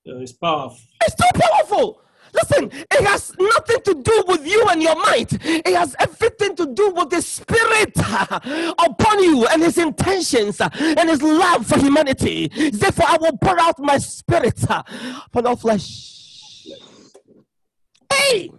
It's 0.05 0.33
powerful. 0.33 0.79
It's 1.03 1.15
too 1.15 1.41
powerful. 1.41 2.03
Listen, 2.35 2.71
it 2.73 3.07
has 3.07 3.33
nothing 3.39 3.81
to 3.85 3.95
do 3.95 4.25
with 4.27 4.47
you 4.47 4.67
and 4.69 4.83
your 4.83 4.97
might. 4.97 5.33
It 5.45 5.75
has 5.75 5.95
everything 5.99 6.57
to 6.57 6.67
do 6.67 6.91
with 6.91 7.11
the 7.11 7.23
spirit 7.23 7.93
upon 8.79 9.23
you 9.23 9.47
and 9.47 9.63
his 9.63 9.79
intentions 9.79 10.61
and 10.61 11.09
his 11.09 11.23
love 11.23 11.67
for 11.67 11.79
humanity. 11.79 12.49
Therefore, 12.49 13.07
I 13.09 13.19
will 13.21 13.39
pour 13.39 13.59
out 13.61 13.79
my 13.79 13.99
spirit 13.99 14.63
upon 14.69 15.47
all 15.47 15.57
flesh. 15.57 16.67
Hey! 18.13 18.51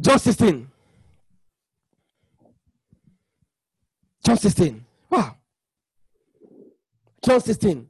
John 0.00 0.18
16. 0.18 0.68
John 4.24 4.36
16. 4.36 4.84
Wow. 5.10 5.37
John 7.28 7.42
16. 7.42 7.86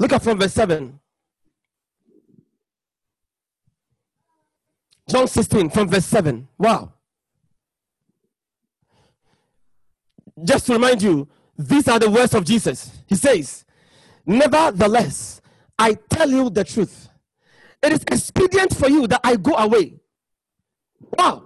Look 0.00 0.12
at 0.12 0.24
from 0.24 0.40
verse 0.40 0.52
7. 0.52 0.98
John 5.08 5.28
16 5.28 5.70
from 5.70 5.88
verse 5.88 6.04
7. 6.04 6.48
Wow. 6.58 6.92
Just 10.42 10.66
to 10.66 10.72
remind 10.72 11.00
you, 11.00 11.28
these 11.56 11.86
are 11.86 12.00
the 12.00 12.10
words 12.10 12.34
of 12.34 12.44
Jesus. 12.44 12.90
He 13.06 13.14
says, 13.14 13.64
Nevertheless, 14.26 15.40
I 15.78 15.94
tell 16.10 16.28
you 16.28 16.50
the 16.50 16.64
truth. 16.64 17.08
It 17.84 17.92
is 17.92 18.02
expedient 18.10 18.74
for 18.74 18.90
you 18.90 19.06
that 19.06 19.20
I 19.22 19.36
go 19.36 19.54
away. 19.54 20.00
Wow. 21.16 21.45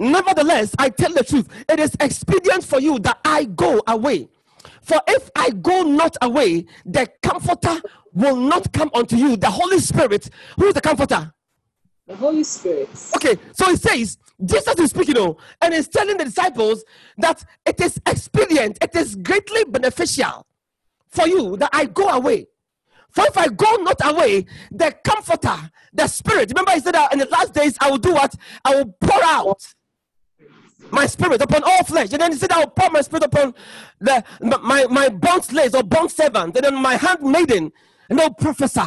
Nevertheless, 0.00 0.74
I 0.78 0.90
tell 0.90 1.12
the 1.12 1.24
truth, 1.24 1.48
it 1.68 1.80
is 1.80 1.96
expedient 2.00 2.64
for 2.64 2.80
you 2.80 2.98
that 3.00 3.18
I 3.24 3.44
go 3.44 3.82
away. 3.86 4.28
For 4.82 5.00
if 5.08 5.30
I 5.34 5.50
go 5.50 5.82
not 5.82 6.16
away, 6.22 6.66
the 6.84 7.08
comforter 7.22 7.80
will 8.12 8.36
not 8.36 8.72
come 8.72 8.90
unto 8.94 9.16
you. 9.16 9.36
The 9.36 9.50
Holy 9.50 9.78
Spirit, 9.80 10.30
who 10.56 10.66
is 10.66 10.74
the 10.74 10.80
comforter? 10.80 11.32
The 12.06 12.16
Holy 12.16 12.44
Spirit. 12.44 12.88
Okay, 13.16 13.36
so 13.52 13.68
it 13.70 13.80
says, 13.80 14.18
Jesus 14.44 14.78
is 14.78 14.90
speaking, 14.90 15.18
oh, 15.18 15.36
and 15.60 15.74
he's 15.74 15.88
telling 15.88 16.16
the 16.16 16.24
disciples 16.24 16.84
that 17.18 17.44
it 17.66 17.80
is 17.80 18.00
expedient, 18.06 18.78
it 18.80 18.94
is 18.94 19.16
greatly 19.16 19.64
beneficial 19.64 20.46
for 21.08 21.26
you 21.26 21.56
that 21.56 21.70
I 21.72 21.86
go 21.86 22.08
away. 22.08 22.46
For 23.10 23.24
if 23.26 23.36
I 23.36 23.48
go 23.48 23.76
not 23.76 23.96
away, 24.04 24.46
the 24.70 24.94
comforter, 25.04 25.70
the 25.92 26.06
spirit, 26.06 26.50
remember 26.50 26.72
he 26.72 26.80
said 26.80 26.94
that 26.94 27.12
in 27.12 27.18
the 27.18 27.26
last 27.26 27.52
days 27.52 27.76
I 27.80 27.90
will 27.90 27.98
do 27.98 28.12
what? 28.12 28.34
I 28.64 28.76
will 28.76 28.94
pour 29.00 29.22
out 29.24 29.74
my 30.90 31.06
spirit 31.06 31.40
upon 31.40 31.62
all 31.64 31.84
flesh. 31.84 32.12
And 32.12 32.20
then 32.20 32.32
he 32.32 32.38
said, 32.38 32.52
I 32.52 32.60
will 32.60 32.70
pour 32.70 32.90
my 32.90 33.00
spirit 33.00 33.24
upon 33.24 33.54
the 34.00 34.24
my, 34.40 34.86
my 34.86 35.08
bond 35.08 35.44
slaves 35.44 35.74
or 35.74 35.82
bond 35.82 36.10
servant, 36.10 36.56
and 36.56 36.64
then 36.64 36.74
my 36.74 36.96
handmaiden, 36.96 37.72
and 38.08 38.18
they'll 38.18 38.34
prophesy. 38.34 38.80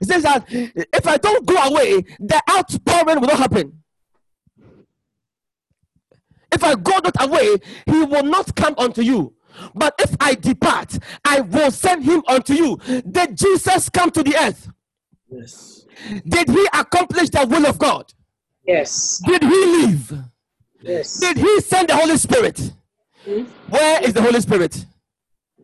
He 0.00 0.06
says 0.06 0.22
that 0.24 0.46
if 0.48 1.06
I 1.06 1.16
don't 1.18 1.46
go 1.46 1.56
away, 1.56 2.02
the 2.18 2.42
outpouring 2.50 3.20
will 3.20 3.28
not 3.28 3.38
happen. 3.38 3.80
If 6.50 6.62
I 6.62 6.74
go 6.74 6.92
not 7.02 7.22
away, 7.22 7.56
he 7.86 8.04
will 8.04 8.22
not 8.22 8.54
come 8.54 8.74
unto 8.78 9.02
you. 9.02 9.34
But 9.74 9.94
if 9.98 10.16
I 10.20 10.34
depart, 10.34 10.98
I 11.24 11.40
will 11.40 11.70
send 11.70 12.04
him 12.04 12.22
unto 12.26 12.54
you. 12.54 12.76
Did 13.08 13.36
Jesus 13.36 13.88
come 13.88 14.10
to 14.12 14.22
the 14.22 14.36
earth? 14.36 14.68
Yes. 15.30 15.86
Did 16.26 16.50
he 16.50 16.66
accomplish 16.74 17.30
the 17.30 17.46
will 17.48 17.66
of 17.66 17.78
God? 17.78 18.12
Yes. 18.66 19.20
Did 19.24 19.42
he 19.42 19.48
live? 19.48 20.12
Yes. 20.84 21.18
Did 21.18 21.38
he 21.38 21.60
send 21.60 21.88
the 21.88 21.96
Holy 21.96 22.16
Spirit? 22.18 22.72
Hmm? 23.24 23.44
Where 23.70 24.02
is 24.02 24.12
the 24.12 24.20
Holy 24.20 24.40
Spirit? 24.40 24.84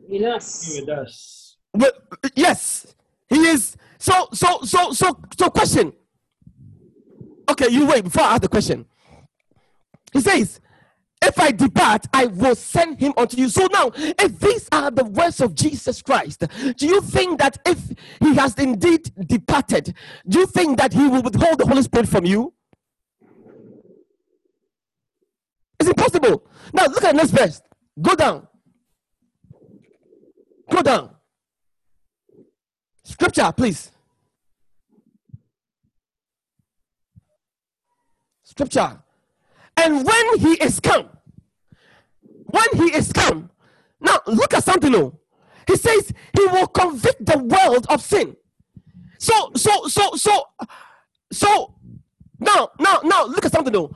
In 0.09 0.25
us. 0.25 0.81
With 0.81 0.89
us. 0.89 1.57
Well, 1.75 1.93
yes, 2.35 2.95
he 3.29 3.37
is. 3.37 3.77
So, 3.99 4.29
so, 4.33 4.61
so, 4.63 4.93
so, 4.93 5.21
so, 5.39 5.51
question. 5.51 5.93
Okay, 7.51 7.69
you 7.69 7.87
wait 7.87 8.05
before 8.05 8.23
I 8.23 8.33
ask 8.33 8.43
the 8.43 8.49
question. 8.49 8.87
He 10.13 10.23
says, 10.23 10.59
If 11.23 11.39
I 11.39 11.53
depart, 11.53 12.07
I 12.15 12.27
will 12.27 12.55
send 12.55 12.99
him 12.99 13.13
unto 13.17 13.37
you. 13.37 13.51
So 13.51 13.69
now, 13.71 13.93
if 13.95 14.41
these 14.41 14.69
are 14.73 14.91
the 14.91 15.05
words 15.05 15.41
of 15.41 15.55
Jesus 15.55 16.01
Christ, 16.01 16.45
do 16.77 16.87
you 16.87 17.03
think 17.03 17.39
that 17.41 17.59
if 17.67 17.79
he 18.21 18.35
has 18.37 18.55
indeed 18.55 19.13
departed, 19.27 19.95
do 20.27 20.41
you 20.41 20.47
think 20.47 20.79
that 20.79 20.95
he 20.95 21.07
will 21.07 21.23
withhold 21.23 21.59
the 21.59 21.67
Holy 21.67 21.83
Spirit 21.83 22.09
from 22.09 22.25
you? 22.25 22.55
It's 25.80 25.80
impossible. 25.90 26.44
Now, 26.72 26.87
look 26.87 27.05
at 27.05 27.14
next 27.14 27.31
verse. 27.31 27.61
Go 28.00 28.14
down. 28.14 28.46
Go 30.70 30.83
down. 30.83 31.11
Scripture, 33.05 33.53
please. 33.57 33.90
Scripture. 38.44 39.03
And 39.76 40.05
when 40.05 40.38
he 40.38 40.53
is 40.62 40.81
come, 40.81 41.09
when 42.22 42.66
he 42.74 42.94
is 42.96 43.12
come. 43.12 43.50
Now 44.00 44.20
look 44.26 44.55
at 44.55 44.64
something. 44.64 44.94
Oh, 44.94 45.18
he 45.66 45.76
says 45.76 46.12
he 46.37 46.46
will 46.46 46.66
convict 46.66 47.24
the 47.24 47.38
world 47.38 47.87
of 47.88 48.03
sin. 48.03 48.37
So, 49.18 49.50
so, 49.55 49.87
so, 49.87 50.11
so, 50.14 50.44
so. 51.33 51.74
Now, 52.38 52.70
now, 52.79 53.00
now, 53.05 53.26
look 53.26 53.44
at 53.44 53.53
something. 53.53 53.76
Oh, 53.76 53.94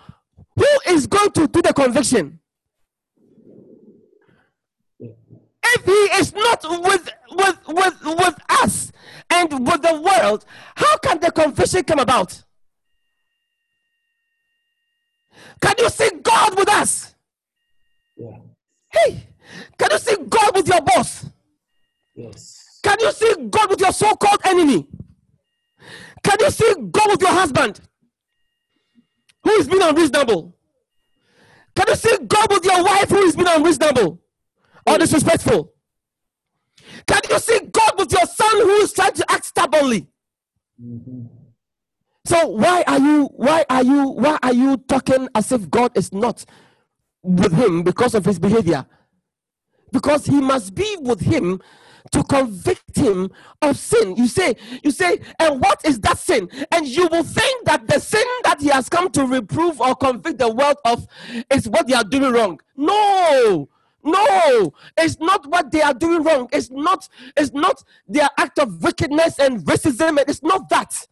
who 0.56 0.66
is 0.88 1.06
going 1.06 1.30
to 1.32 1.46
do 1.48 1.62
the 1.62 1.72
conviction? 1.72 2.40
If 5.00 5.84
he 5.84 6.18
is 6.18 6.32
not 6.34 6.62
with 6.62 7.08
with 7.32 7.58
with 7.66 8.04
with 8.04 8.36
us 8.62 8.92
and 9.30 9.66
with 9.66 9.82
the 9.82 10.00
world, 10.00 10.44
how 10.76 10.96
can 10.98 11.18
the 11.20 11.32
conviction 11.32 11.82
come 11.84 11.98
about? 11.98 12.42
Can 15.60 15.74
you 15.78 15.88
see 15.88 16.10
God 16.22 16.56
with 16.56 16.68
us? 16.68 17.14
Yeah. 18.16 18.36
Hey, 18.92 19.26
can 19.78 19.88
you 19.90 19.98
see 19.98 20.16
God 20.28 20.54
with 20.54 20.68
your 20.68 20.80
boss? 20.82 21.26
Yes. 22.14 22.80
Can 22.82 23.00
you 23.00 23.12
see 23.12 23.34
God 23.50 23.70
with 23.70 23.80
your 23.80 23.92
so 23.92 24.14
called 24.14 24.40
enemy? 24.44 24.86
Can 26.22 26.36
you 26.40 26.50
see 26.50 26.74
God 26.90 27.10
with 27.10 27.20
your 27.22 27.32
husband 27.32 27.80
who 29.44 29.50
is 29.52 29.68
being 29.68 29.82
unreasonable? 29.82 30.56
Can 31.76 31.86
you 31.88 31.96
see 31.96 32.16
God 32.26 32.50
with 32.50 32.64
your 32.64 32.82
wife 32.84 33.08
who 33.08 33.18
is 33.18 33.36
being 33.36 33.48
unreasonable 33.48 34.20
or 34.86 34.98
disrespectful? 34.98 35.72
Can 37.06 37.20
you 37.28 37.38
see 37.38 37.60
God 37.72 37.92
with 37.98 38.12
your 38.12 38.26
son 38.26 38.52
who 38.60 38.70
is 38.76 38.92
trying 38.92 39.12
to 39.14 39.24
act 39.30 39.44
stubbornly? 39.44 40.06
Mhm. 40.80 41.28
So 42.26 42.46
why 42.48 42.82
are 42.86 42.98
you 42.98 43.26
why 43.34 43.64
are 43.68 43.84
you 43.84 44.08
why 44.08 44.38
are 44.42 44.54
you 44.54 44.76
talking 44.78 45.28
as 45.34 45.52
if 45.52 45.68
God 45.70 45.96
is 45.96 46.12
not 46.12 46.44
with 47.22 47.52
him 47.52 47.82
because 47.82 48.14
of 48.14 48.24
his 48.24 48.38
behavior? 48.38 48.86
Because 49.92 50.24
he 50.26 50.40
must 50.40 50.74
be 50.74 50.96
with 51.00 51.20
him 51.20 51.60
to 52.12 52.22
convict 52.24 52.96
him 52.96 53.30
of 53.62 53.76
sin. 53.76 54.16
You 54.16 54.26
say, 54.26 54.56
you 54.82 54.90
say, 54.90 55.20
and 55.38 55.60
what 55.60 55.84
is 55.84 56.00
that 56.00 56.18
sin? 56.18 56.48
And 56.70 56.86
you 56.86 57.08
will 57.08 57.24
think 57.24 57.64
that 57.66 57.86
the 57.86 57.98
sin 57.98 58.26
that 58.44 58.60
he 58.60 58.68
has 58.68 58.88
come 58.88 59.10
to 59.12 59.24
reprove 59.24 59.80
or 59.80 59.94
convict 59.94 60.38
the 60.38 60.52
world 60.52 60.76
of 60.84 61.06
is 61.50 61.68
what 61.68 61.86
they 61.86 61.94
are 61.94 62.04
doing 62.04 62.32
wrong. 62.32 62.60
No, 62.76 63.68
no, 64.02 64.74
it's 64.98 65.18
not 65.18 65.46
what 65.46 65.70
they 65.70 65.80
are 65.80 65.94
doing 65.94 66.22
wrong. 66.22 66.48
It's 66.52 66.70
not, 66.70 67.08
it's 67.36 67.52
not 67.52 67.82
their 68.06 68.28
act 68.38 68.58
of 68.58 68.82
wickedness 68.82 69.38
and 69.38 69.64
racism, 69.64 70.22
it's 70.28 70.42
not 70.42 70.68
that. 70.68 71.06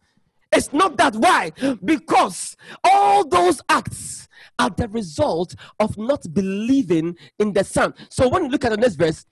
It's 0.51 0.71
not 0.71 0.97
that. 0.97 1.15
Why? 1.15 1.51
Because 1.83 2.55
all 2.83 3.27
those 3.27 3.59
acts 3.69 4.27
are 4.59 4.69
the 4.69 4.87
result 4.89 5.55
of 5.79 5.97
not 5.97 6.31
believing 6.31 7.17
in 7.39 7.53
the 7.53 7.63
Son. 7.63 7.95
So 8.09 8.29
when 8.29 8.43
you 8.43 8.49
look 8.49 8.63
at 8.63 8.69
the 8.69 8.77
next 8.77 8.95
verse, 8.95 9.25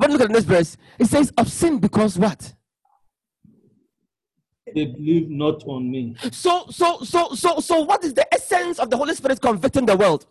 you 0.00 0.08
look 0.08 0.20
at 0.20 0.28
the 0.28 0.32
next 0.34 0.46
verse, 0.46 0.76
it 0.98 1.06
says 1.06 1.32
of 1.36 1.50
sin 1.50 1.78
because 1.78 2.18
what? 2.18 2.54
They 4.74 4.86
believe 4.86 5.30
not 5.30 5.62
on 5.66 5.90
me. 5.90 6.14
So, 6.30 6.66
so, 6.70 7.00
so, 7.02 7.34
so, 7.34 7.60
so, 7.60 7.80
what 7.82 8.04
is 8.04 8.14
the 8.14 8.26
essence 8.34 8.78
of 8.78 8.90
the 8.90 8.96
Holy 8.96 9.14
Spirit 9.14 9.40
convicting 9.40 9.86
the 9.86 9.96
world? 9.96 10.26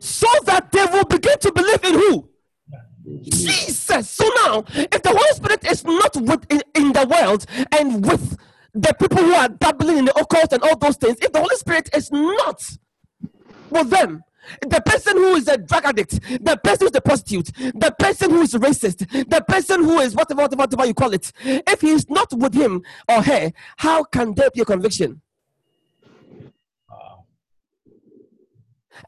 So 0.00 0.28
that 0.44 0.70
they 0.70 0.84
will 0.84 1.04
begin 1.04 1.38
to 1.38 1.52
believe 1.52 1.84
in 1.84 1.94
who? 1.94 2.28
Jesus. 3.22 4.10
So 4.10 4.28
now, 4.44 4.64
if 4.68 5.02
the 5.02 5.10
Holy 5.10 5.32
Spirit 5.34 5.64
is 5.70 5.84
not 5.84 6.16
with 6.16 6.46
in, 6.50 6.62
in 6.74 6.92
the 6.92 7.06
world 7.06 7.46
and 7.72 8.04
with 8.04 8.36
the 8.72 8.94
people 8.94 9.18
who 9.18 9.32
are 9.34 9.48
dabbling 9.48 9.98
in 9.98 10.04
the 10.06 10.18
occult 10.18 10.52
and 10.52 10.62
all 10.62 10.76
those 10.76 10.96
things, 10.96 11.18
if 11.20 11.32
the 11.32 11.40
Holy 11.40 11.56
Spirit 11.56 11.90
is 11.94 12.10
not 12.10 12.62
with 13.70 13.90
them, 13.90 14.22
the 14.60 14.80
person 14.84 15.16
who 15.16 15.34
is 15.36 15.48
a 15.48 15.58
drug 15.58 15.84
addict, 15.84 16.20
the 16.44 16.58
person 16.62 16.86
who 16.86 16.90
is 16.90 16.96
a 16.96 17.00
prostitute, 17.00 17.50
the 17.74 17.94
person 17.98 18.30
who 18.30 18.42
is 18.42 18.54
racist, 18.54 18.98
the 19.28 19.44
person 19.46 19.84
who 19.84 19.98
is 20.00 20.14
whatever, 20.14 20.42
whatever, 20.42 20.62
whatever 20.62 20.86
you 20.86 20.94
call 20.94 21.12
it, 21.12 21.32
if 21.44 21.80
he 21.80 21.90
is 21.90 22.08
not 22.08 22.32
with 22.32 22.54
him 22.54 22.82
or 23.08 23.22
her, 23.22 23.52
how 23.76 24.04
can 24.04 24.34
there 24.34 24.50
be 24.50 24.60
a 24.60 24.64
conviction? 24.64 25.20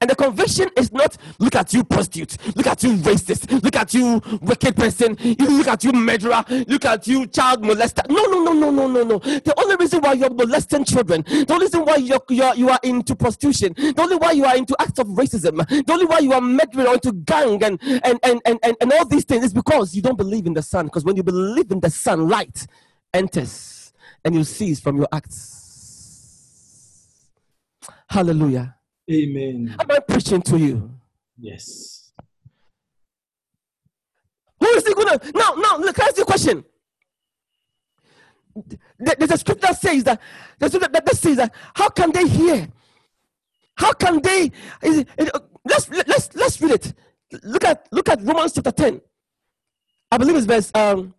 And 0.00 0.10
the 0.10 0.16
conviction 0.16 0.68
is 0.76 0.92
not 0.92 1.16
look 1.38 1.54
at 1.54 1.72
you 1.72 1.84
prostitute, 1.84 2.36
look 2.56 2.66
at 2.66 2.82
you 2.82 2.96
racist, 2.96 3.62
look 3.62 3.76
at 3.76 3.94
you 3.94 4.20
wicked 4.42 4.76
person, 4.76 5.16
you 5.20 5.58
look 5.58 5.68
at 5.68 5.84
you 5.84 5.92
murderer, 5.92 6.44
look 6.66 6.84
at 6.84 7.06
you 7.06 7.26
child 7.26 7.62
molester. 7.62 8.08
No, 8.08 8.24
no, 8.26 8.42
no, 8.42 8.52
no, 8.52 8.70
no, 8.70 8.86
no, 8.88 9.02
no. 9.04 9.18
The 9.18 9.54
only 9.58 9.76
reason 9.76 10.00
why 10.00 10.14
you're 10.14 10.30
molesting 10.30 10.84
children, 10.84 11.22
the 11.22 11.46
only 11.50 11.66
reason 11.66 11.84
why 11.84 11.96
you're, 11.96 12.20
you're 12.30 12.54
you 12.54 12.70
are 12.70 12.80
into 12.82 13.14
prostitution, 13.14 13.74
the 13.76 14.00
only 14.00 14.16
why 14.16 14.32
you 14.32 14.44
are 14.44 14.56
into 14.56 14.76
acts 14.78 14.98
of 14.98 15.06
racism, 15.08 15.66
the 15.68 15.92
only 15.92 16.06
why 16.06 16.18
you 16.18 16.32
are 16.32 16.40
murdering 16.40 16.86
into 16.86 17.12
gang 17.12 17.62
and 17.62 17.80
and, 17.82 18.18
and, 18.22 18.40
and, 18.44 18.58
and 18.62 18.76
and 18.80 18.92
all 18.92 19.04
these 19.06 19.24
things 19.24 19.44
is 19.44 19.52
because 19.52 19.94
you 19.94 20.02
don't 20.02 20.16
believe 20.16 20.46
in 20.46 20.54
the 20.54 20.62
Son. 20.62 20.86
Because 20.86 21.04
when 21.04 21.16
you 21.16 21.22
believe 21.22 21.70
in 21.70 21.80
the 21.80 21.90
Son, 21.90 22.28
light 22.28 22.66
enters 23.12 23.92
and 24.24 24.34
you 24.34 24.44
cease 24.44 24.80
from 24.80 24.96
your 24.96 25.08
acts. 25.12 25.64
Hallelujah. 28.08 28.75
Amen. 29.10 29.76
Am 29.78 29.86
I 29.90 29.98
preaching 30.00 30.42
to 30.42 30.58
you? 30.58 30.90
Yes. 31.38 32.12
Who 34.60 34.66
is 34.68 34.86
he 34.86 34.94
gonna 34.94 35.20
now? 35.34 35.54
Now, 35.54 35.76
look, 35.78 35.98
ask 35.98 36.16
the 36.16 36.24
question. 36.24 36.64
There's 38.98 39.30
a 39.30 39.38
scripture 39.38 39.66
that 39.66 39.78
says 39.80 40.04
that 40.04 40.20
there's 40.58 40.74
a 40.74 40.78
that 40.78 41.16
says 41.16 41.36
that 41.36 41.54
how 41.74 41.88
can 41.90 42.10
they 42.10 42.26
hear? 42.26 42.68
How 43.76 43.92
can 43.92 44.20
they? 44.22 44.50
is 44.82 44.98
it- 45.18 45.30
let's 45.64 45.88
let's 45.90 46.34
let's 46.34 46.60
read 46.62 46.72
it. 46.72 46.94
Look 47.42 47.64
at 47.64 47.86
look 47.92 48.08
at 48.08 48.22
Romans 48.22 48.52
chapter 48.54 48.72
ten. 48.72 49.00
I 50.10 50.16
believe 50.16 50.36
it's 50.36 50.46
verse 50.46 50.70
um 50.74 51.14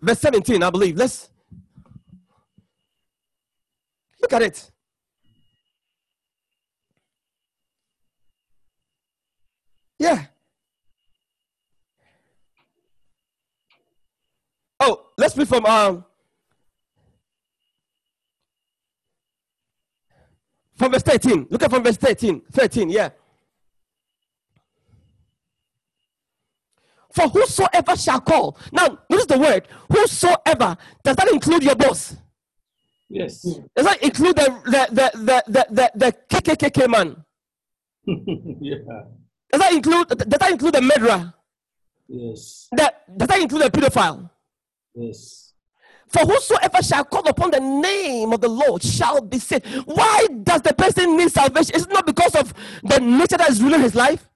verse 0.00 0.18
seventeen. 0.18 0.62
I 0.62 0.70
believe. 0.70 0.96
Let's 0.96 1.30
look 4.20 4.32
at 4.32 4.42
it. 4.42 4.70
Yeah. 10.00 10.24
Oh, 14.80 15.08
let's 15.18 15.36
read 15.36 15.46
from 15.46 15.66
um 15.66 16.04
from 20.74 20.92
verse 20.92 21.02
13. 21.02 21.48
Look 21.50 21.62
at 21.62 21.70
from 21.70 21.84
verse 21.84 21.98
13. 21.98 22.40
13, 22.50 22.88
yeah. 22.88 23.10
For 27.12 27.28
whosoever 27.28 27.94
shall 27.94 28.22
call. 28.22 28.56
Now, 28.72 29.00
notice 29.10 29.26
the 29.26 29.38
word 29.38 29.68
whosoever. 29.92 30.78
Does 31.04 31.16
that 31.16 31.28
include 31.30 31.62
your 31.62 31.76
boss? 31.76 32.16
Yes. 33.10 33.42
Does 33.42 33.84
that 33.84 34.02
include 34.02 34.36
the 34.36 34.48
the 34.64 34.88
the 34.92 35.10
the 35.18 35.44
the, 35.46 35.66
the, 35.70 35.90
the 35.94 36.12
KKKK 36.30 36.88
man? 36.88 37.22
yeah. 38.62 38.76
Does 39.52 39.60
that 39.60 39.72
include 39.72 40.08
does 40.08 40.38
that 40.38 40.50
include 40.50 40.74
the 40.74 40.80
murderer? 40.80 41.34
Yes. 42.08 42.68
That 42.72 43.16
does 43.16 43.28
that 43.28 43.40
include 43.40 43.62
the 43.62 43.70
pedophile? 43.70 44.30
Yes. 44.94 45.52
For 46.08 46.20
whosoever 46.26 46.82
shall 46.82 47.04
call 47.04 47.26
upon 47.28 47.52
the 47.52 47.60
name 47.60 48.32
of 48.32 48.40
the 48.40 48.48
Lord 48.48 48.82
shall 48.82 49.20
be 49.20 49.38
saved. 49.38 49.64
Why 49.84 50.26
does 50.42 50.60
the 50.62 50.74
person 50.74 51.16
need 51.16 51.30
salvation? 51.30 51.74
Is 51.76 51.84
it 51.84 51.92
not 51.92 52.04
because 52.04 52.34
of 52.34 52.52
the 52.82 52.98
nature 52.98 53.36
that 53.36 53.48
is 53.48 53.62
ruling 53.62 53.80
his 53.80 53.94
life? 53.94 54.28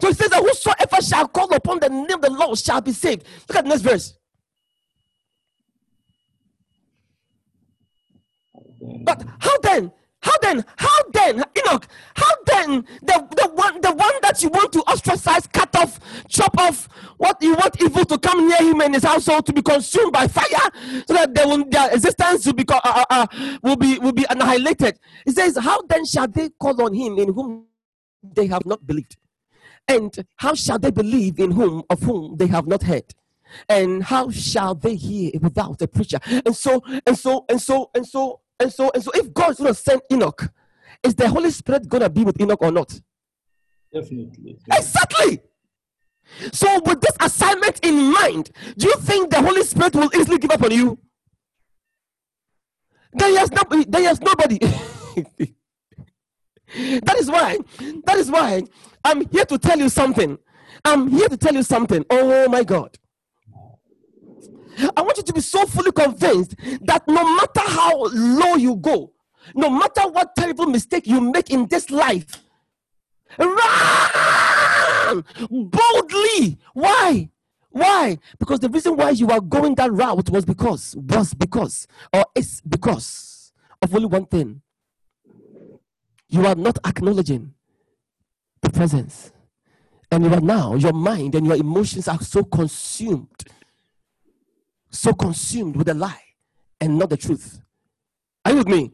So 0.00 0.08
it 0.08 0.16
says 0.16 0.30
that 0.30 0.42
whosoever 0.42 1.02
shall 1.02 1.28
call 1.28 1.52
upon 1.54 1.80
the 1.80 1.88
name 1.88 2.10
of 2.10 2.22
the 2.22 2.30
Lord 2.30 2.58
shall 2.58 2.80
be 2.80 2.92
saved. 2.92 3.24
Look 3.48 3.58
at 3.58 3.64
the 3.64 3.68
next 3.68 3.82
verse. 3.82 4.14
But 9.04 9.22
how 9.38 9.58
then? 9.58 9.92
How 10.24 10.32
then? 10.40 10.64
How 10.78 11.02
then, 11.12 11.44
Enoch? 11.58 11.86
How 12.16 12.34
then 12.46 12.86
the, 13.02 13.28
the 13.36 13.50
one 13.52 13.78
the 13.82 13.92
one 13.92 14.14
that 14.22 14.42
you 14.42 14.48
want 14.48 14.72
to 14.72 14.82
ostracize, 14.90 15.46
cut 15.48 15.76
off, 15.76 16.00
chop 16.28 16.58
off, 16.58 16.88
what 17.18 17.36
you 17.42 17.52
want 17.52 17.78
evil 17.82 18.06
to 18.06 18.18
come 18.18 18.48
near 18.48 18.56
him 18.56 18.80
and 18.80 18.94
his 18.94 19.04
household 19.04 19.44
to 19.44 19.52
be 19.52 19.60
consumed 19.60 20.14
by 20.14 20.26
fire, 20.26 20.70
so 21.06 21.12
that 21.12 21.34
they 21.34 21.44
will, 21.44 21.66
their 21.66 21.92
existence 21.92 22.46
will 22.46 22.54
be 22.54 22.64
uh, 22.66 22.80
uh, 22.82 23.04
uh, 23.10 23.26
will 23.62 23.76
be 23.76 23.98
will 23.98 24.12
be 24.12 24.24
annihilated. 24.30 24.98
He 25.26 25.32
says, 25.32 25.58
How 25.58 25.82
then 25.82 26.06
shall 26.06 26.26
they 26.26 26.48
call 26.58 26.80
on 26.80 26.94
him 26.94 27.18
in 27.18 27.34
whom 27.34 27.66
they 28.22 28.46
have 28.46 28.64
not 28.64 28.86
believed? 28.86 29.18
And 29.86 30.24
how 30.36 30.54
shall 30.54 30.78
they 30.78 30.90
believe 30.90 31.38
in 31.38 31.50
whom 31.50 31.82
of 31.90 32.00
whom 32.02 32.38
they 32.38 32.46
have 32.46 32.66
not 32.66 32.84
heard? 32.84 33.12
And 33.68 34.02
how 34.02 34.30
shall 34.30 34.74
they 34.74 34.94
hear 34.96 35.32
without 35.38 35.82
a 35.82 35.86
preacher? 35.86 36.18
And 36.46 36.56
so, 36.56 36.82
and 37.06 37.18
so, 37.18 37.44
and 37.50 37.60
so, 37.60 37.90
and 37.94 38.06
so, 38.06 38.40
and 38.60 38.72
so, 38.72 38.90
and 38.94 39.02
so, 39.02 39.10
if 39.14 39.32
God's 39.32 39.58
gonna 39.58 39.74
send 39.74 40.00
Enoch, 40.12 40.50
is 41.02 41.14
the 41.14 41.28
Holy 41.28 41.50
Spirit 41.50 41.88
gonna 41.88 42.08
be 42.08 42.24
with 42.24 42.40
Enoch 42.40 42.62
or 42.62 42.70
not? 42.70 43.00
Definitely. 43.92 44.58
Exactly. 44.72 45.40
So, 46.52 46.80
with 46.84 47.00
this 47.00 47.16
assignment 47.20 47.84
in 47.84 48.12
mind, 48.12 48.50
do 48.76 48.88
you 48.88 48.96
think 48.96 49.30
the 49.30 49.42
Holy 49.42 49.62
Spirit 49.62 49.94
will 49.94 50.10
easily 50.14 50.38
give 50.38 50.50
up 50.50 50.62
on 50.62 50.72
you? 50.72 50.98
Then 53.12 53.36
has 53.36 53.52
nobody. 53.52 53.84
Then 53.84 54.04
has 54.04 54.20
nobody. 54.20 54.58
that 54.58 55.54
is 57.18 57.30
why. 57.30 57.58
That 58.04 58.16
is 58.16 58.30
why 58.30 58.62
I'm 59.04 59.28
here 59.30 59.44
to 59.44 59.58
tell 59.58 59.78
you 59.78 59.88
something. 59.88 60.38
I'm 60.84 61.08
here 61.08 61.28
to 61.28 61.36
tell 61.36 61.54
you 61.54 61.62
something. 61.62 62.04
Oh 62.10 62.48
my 62.48 62.64
God. 62.64 62.98
I 64.96 65.02
want 65.02 65.16
you 65.16 65.22
to 65.22 65.32
be 65.32 65.40
so 65.40 65.66
fully 65.66 65.92
convinced 65.92 66.56
that 66.82 67.02
no 67.06 67.24
matter 67.36 67.60
how 67.60 68.04
low 68.12 68.56
you 68.56 68.76
go, 68.76 69.12
no 69.54 69.70
matter 69.70 70.08
what 70.08 70.34
terrible 70.36 70.66
mistake 70.66 71.06
you 71.06 71.20
make 71.20 71.50
in 71.50 71.66
this 71.66 71.90
life, 71.90 72.42
run 73.38 75.24
boldly. 75.50 76.58
Why? 76.72 77.30
Why? 77.70 78.18
Because 78.38 78.60
the 78.60 78.68
reason 78.68 78.96
why 78.96 79.10
you 79.10 79.28
are 79.30 79.40
going 79.40 79.74
that 79.76 79.92
route 79.92 80.30
was 80.30 80.44
because, 80.44 80.94
was 80.96 81.34
because, 81.34 81.86
or 82.12 82.24
is 82.34 82.60
because 82.68 83.52
of 83.82 83.94
only 83.94 84.06
one 84.06 84.26
thing. 84.26 84.62
You 86.28 86.46
are 86.46 86.54
not 86.54 86.78
acknowledging 86.86 87.54
the 88.62 88.70
presence. 88.70 89.32
And 90.10 90.24
you 90.24 90.32
are 90.32 90.40
now, 90.40 90.74
your 90.74 90.92
mind 90.92 91.34
and 91.34 91.46
your 91.46 91.56
emotions 91.56 92.06
are 92.08 92.20
so 92.20 92.44
consumed 92.44 93.44
so 94.94 95.12
consumed 95.12 95.76
with 95.76 95.88
a 95.88 95.94
lie 95.94 96.22
and 96.80 96.98
not 96.98 97.10
the 97.10 97.16
truth. 97.16 97.60
Are 98.44 98.52
you 98.52 98.58
with 98.58 98.68
me? 98.68 98.92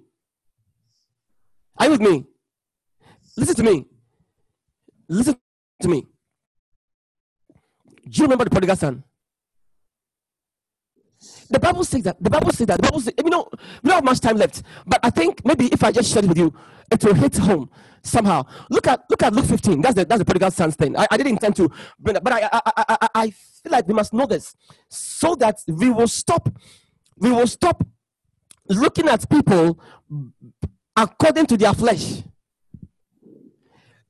Are 1.76 1.86
you 1.86 1.92
with 1.92 2.00
me? 2.00 2.24
Listen 3.36 3.54
to 3.56 3.62
me. 3.62 3.86
Listen 5.08 5.36
to 5.80 5.88
me. 5.88 6.06
Do 8.08 8.16
you 8.18 8.24
remember 8.24 8.44
the 8.44 8.50
prodigal 8.50 8.76
son? 8.76 9.04
The 11.50 11.58
Bible 11.58 11.84
says 11.84 12.02
that. 12.02 12.22
The 12.22 12.30
Bible 12.30 12.52
says 12.52 12.66
that. 12.66 12.76
The 12.78 12.82
Bible 12.82 13.00
says, 13.00 13.14
you 13.22 13.30
know, 13.30 13.48
we 13.82 13.88
don't 13.88 13.96
have 13.96 14.04
much 14.04 14.20
time 14.20 14.36
left. 14.36 14.62
But 14.86 15.00
I 15.02 15.10
think 15.10 15.44
maybe 15.44 15.66
if 15.66 15.82
I 15.84 15.92
just 15.92 16.12
share 16.12 16.24
it 16.24 16.28
with 16.28 16.38
you, 16.38 16.54
it 16.90 17.04
will 17.04 17.14
hit 17.14 17.36
home 17.38 17.70
somehow. 18.02 18.44
Look 18.70 18.86
at 18.86 19.04
look 19.10 19.22
at 19.22 19.32
Luke 19.32 19.46
15. 19.46 19.80
That's 19.80 19.94
the 19.94 20.04
that's 20.04 20.18
the 20.18 20.24
prodigal 20.24 20.50
son's 20.50 20.76
thing. 20.76 20.96
I, 20.96 21.06
I 21.10 21.16
didn't 21.16 21.32
intend 21.32 21.56
to 21.56 21.70
but 21.98 22.32
I 22.32 22.48
I, 22.52 22.60
I 22.64 22.72
I 22.88 23.08
I 23.14 23.30
feel 23.30 23.72
like 23.72 23.86
we 23.88 23.94
must 23.94 24.12
know 24.12 24.26
this 24.26 24.54
so 24.88 25.34
that 25.36 25.56
we 25.66 25.90
will 25.90 26.08
stop. 26.08 26.48
We 27.16 27.30
will 27.30 27.46
stop 27.46 27.84
looking 28.68 29.08
at 29.08 29.28
people 29.28 29.78
according 30.96 31.46
to 31.46 31.56
their 31.56 31.74
flesh. 31.74 32.22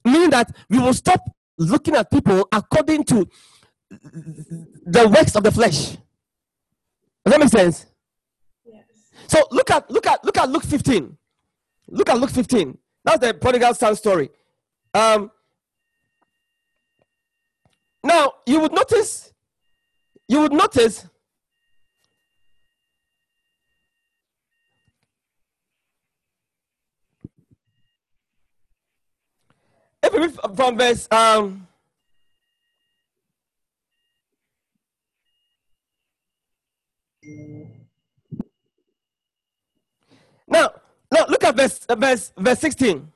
Meaning 0.05 0.31
that 0.31 0.55
we 0.69 0.79
will 0.79 0.95
stop 0.95 1.21
looking 1.59 1.95
at 1.95 2.11
people 2.11 2.49
according 2.53 3.05
to 3.05 3.29
the 3.91 5.09
works 5.15 5.35
of 5.37 5.43
the 5.43 5.51
flesh. 5.51 5.97
Does 7.25 7.33
that 7.33 7.41
make 7.41 7.49
sense? 7.51 7.87
Yes. 8.65 8.85
So 9.29 9.43
look 9.51 9.71
at 9.71 9.91
look 9.91 10.07
at 10.07 10.25
look 10.25 10.39
at 10.39 10.49
Luke 10.49 10.65
15. 10.65 11.17
Look 11.91 12.09
at 12.09 12.19
Luke 12.19 12.31
15. 12.31 12.79
That's 13.05 13.19
the 13.19 13.35
prodigal 13.35 13.75
son 13.75 13.97
story. 13.97 14.31
Um, 14.95 15.31
now 18.03 18.33
you 18.47 18.61
would 18.61 18.73
notice, 18.73 19.33
you 20.29 20.41
would 20.41 20.53
notice 20.53 21.07
if 30.03 30.13
we 30.13 30.29
from 30.55 30.79
verse 30.79 31.09
um, 31.11 31.67
now 40.49 40.71
at 41.51 41.57
verse 41.57 41.87
uh, 41.89 41.95
verse 41.95 42.33
verse 42.37 42.59
16. 42.61 43.13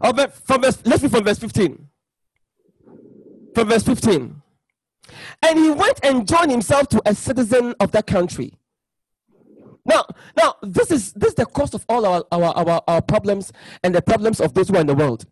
Or 0.00 0.28
from 0.28 0.62
verse, 0.62 0.78
let's 0.84 1.02
read 1.02 1.12
from 1.12 1.24
verse 1.24 1.38
15. 1.38 1.88
From 3.54 3.68
verse 3.68 3.82
15. 3.82 4.42
And 5.42 5.58
he 5.58 5.70
went 5.70 6.00
and 6.02 6.28
joined 6.28 6.50
himself 6.50 6.88
to 6.88 7.02
a 7.06 7.14
citizen 7.14 7.74
of 7.80 7.92
that 7.92 8.06
country. 8.06 8.54
Now, 9.84 10.04
now 10.36 10.56
this 10.62 10.90
is 10.90 11.12
this 11.12 11.30
is 11.30 11.34
the 11.36 11.46
cause 11.46 11.72
of 11.72 11.84
all 11.88 12.04
our, 12.04 12.24
our, 12.32 12.42
our, 12.42 12.82
our 12.88 13.02
problems 13.02 13.52
and 13.82 13.94
the 13.94 14.02
problems 14.02 14.40
of 14.40 14.52
those 14.52 14.68
who 14.68 14.76
are 14.76 14.80
in 14.80 14.86
the 14.86 14.94
world. 14.94 15.24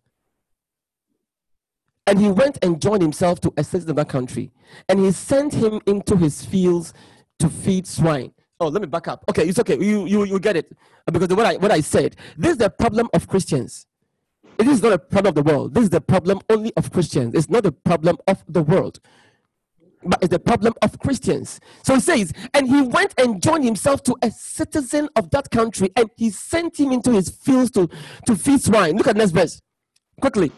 And 2.06 2.18
he 2.18 2.28
went 2.28 2.58
and 2.62 2.80
joined 2.80 3.02
himself 3.02 3.40
to 3.40 3.52
a 3.56 3.64
citizen 3.64 3.90
of 3.90 3.96
that 3.96 4.08
country. 4.08 4.52
And 4.88 5.00
he 5.00 5.10
sent 5.10 5.54
him 5.54 5.80
into 5.86 6.16
his 6.16 6.44
fields 6.44 6.92
to 7.38 7.48
feed 7.48 7.86
swine. 7.86 8.33
Oh, 8.60 8.68
let 8.68 8.80
me 8.80 8.86
back 8.86 9.08
up. 9.08 9.24
Okay, 9.28 9.48
it's 9.48 9.58
okay. 9.58 9.76
You 9.78 10.06
you 10.06 10.24
you 10.24 10.38
get 10.38 10.56
it 10.56 10.72
because 11.06 11.28
what 11.28 11.46
I 11.46 11.56
what 11.56 11.72
I 11.72 11.80
said. 11.80 12.16
This 12.36 12.52
is 12.52 12.58
the 12.58 12.70
problem 12.70 13.08
of 13.12 13.26
Christians. 13.26 13.86
It 14.58 14.68
is 14.68 14.82
not 14.82 14.92
a 14.92 14.98
problem 14.98 15.30
of 15.30 15.34
the 15.34 15.42
world. 15.42 15.74
This 15.74 15.84
is 15.84 15.90
the 15.90 16.00
problem 16.00 16.40
only 16.48 16.72
of 16.76 16.92
Christians. 16.92 17.34
It's 17.34 17.50
not 17.50 17.66
a 17.66 17.72
problem 17.72 18.16
of 18.28 18.44
the 18.48 18.62
world, 18.62 19.00
but 20.04 20.22
it's 20.22 20.30
the 20.30 20.38
problem 20.38 20.74
of 20.82 20.96
Christians. 21.00 21.58
So 21.82 21.94
he 21.94 22.00
says, 22.00 22.32
and 22.52 22.68
he 22.68 22.82
went 22.82 23.14
and 23.18 23.42
joined 23.42 23.64
himself 23.64 24.04
to 24.04 24.16
a 24.22 24.30
citizen 24.30 25.08
of 25.16 25.30
that 25.30 25.50
country, 25.50 25.90
and 25.96 26.08
he 26.16 26.30
sent 26.30 26.78
him 26.78 26.92
into 26.92 27.10
his 27.10 27.30
fields 27.30 27.72
to 27.72 27.88
to 28.26 28.36
feed 28.36 28.62
swine. 28.62 28.96
Look 28.96 29.08
at 29.08 29.16
next 29.16 29.32
verse, 29.32 29.60
quickly. 30.20 30.52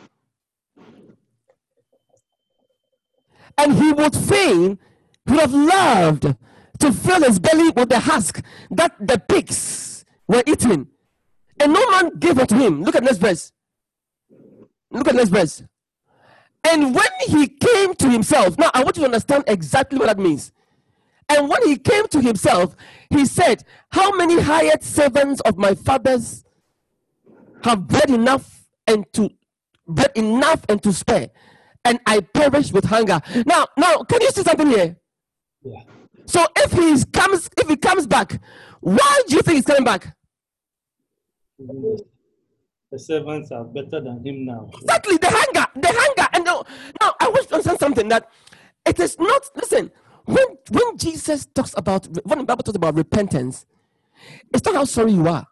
And 3.57 3.73
he 3.73 3.93
would 3.93 4.15
fain 4.15 4.79
would 5.27 5.41
have 5.41 5.55
loved 5.55 6.37
to 6.81 6.93
fill 6.93 7.23
his 7.23 7.39
belly 7.39 7.71
with 7.71 7.89
the 7.89 8.01
husk 8.01 8.43
that 8.71 8.95
the 9.01 9.19
pigs 9.19 10.05
were 10.27 10.43
eating. 10.47 10.89
And 11.61 11.73
no 11.73 11.91
man 11.91 12.19
gave 12.19 12.39
it 12.39 12.49
to 12.51 12.55
him. 12.55 12.83
Look 12.83 12.95
at 12.95 13.03
next 13.03 13.19
verse. 13.19 13.53
Look 14.91 15.09
at 15.09 15.15
next 15.15 15.31
verse. 15.31 15.63
And 16.69 16.95
when 16.95 17.09
he 17.29 17.47
came 17.47 17.95
to 17.95 18.11
himself, 18.11 18.59
now 18.59 18.71
I 18.75 18.83
want 18.83 18.97
you 18.97 19.03
to 19.03 19.07
understand 19.07 19.45
exactly 19.47 19.99
what 19.99 20.07
that 20.07 20.19
means. 20.19 20.53
And 21.29 21.49
when 21.49 21.67
he 21.67 21.77
came 21.77 22.07
to 22.09 22.21
himself, 22.21 22.77
he 23.11 23.25
said, 23.25 23.65
How 23.91 24.13
many 24.13 24.41
hired 24.41 24.83
servants 24.83 25.41
of 25.43 25.57
my 25.57 25.75
father's 25.75 26.45
have 27.65 27.87
bread 27.87 28.11
enough 28.11 28.65
and 28.87 29.05
to 29.13 29.31
bread 29.87 30.13
enough 30.15 30.65
and 30.69 30.83
to 30.83 30.93
spare, 30.93 31.31
and 31.85 31.99
I 32.07 32.21
perish 32.21 32.73
with 32.73 32.85
hunger. 32.85 33.21
Now, 33.47 33.67
now, 33.77 34.03
can 34.05 34.21
you 34.23 34.31
see 34.31 34.43
something 34.43 34.69
here? 34.69 34.97
Yeah. 35.67 35.83
So 36.27 36.47
if 36.57 36.73
he 36.73 37.05
comes, 37.13 37.49
if 37.59 37.69
he 37.69 37.77
comes 37.77 38.07
back, 38.07 38.41
why 38.81 39.23
do 39.27 39.37
you 39.37 39.43
think 39.43 39.57
he's 39.57 39.67
coming 39.67 39.85
back? 39.85 40.17
The 41.59 42.99
servants 42.99 43.51
are 43.51 43.65
better 43.65 44.01
than 44.01 44.25
him 44.25 44.47
now. 44.47 44.71
Exactly, 44.81 45.17
the 45.17 45.29
hunger, 45.29 45.67
the 45.75 45.89
hunger. 45.89 46.29
And 46.33 46.45
now, 46.45 46.65
now 47.01 47.15
I 47.21 47.29
want 47.29 47.49
to 47.49 47.55
understand 47.55 47.81
something 47.81 48.09
that 48.09 48.31
it 48.87 49.01
is 49.01 49.19
not. 49.19 49.43
Listen, 49.57 49.91
when 50.25 50.47
when 50.71 50.97
Jesus 50.97 51.47
talks 51.47 51.75
about 51.77 52.07
when 52.25 52.39
the 52.39 52.45
Bible 52.45 52.63
talks 52.63 52.77
about 52.77 52.95
repentance, 52.95 53.67
it's 54.55 54.65
not 54.65 54.75
how 54.77 54.85
sorry 54.85 55.13
you 55.13 55.27
are. 55.27 55.47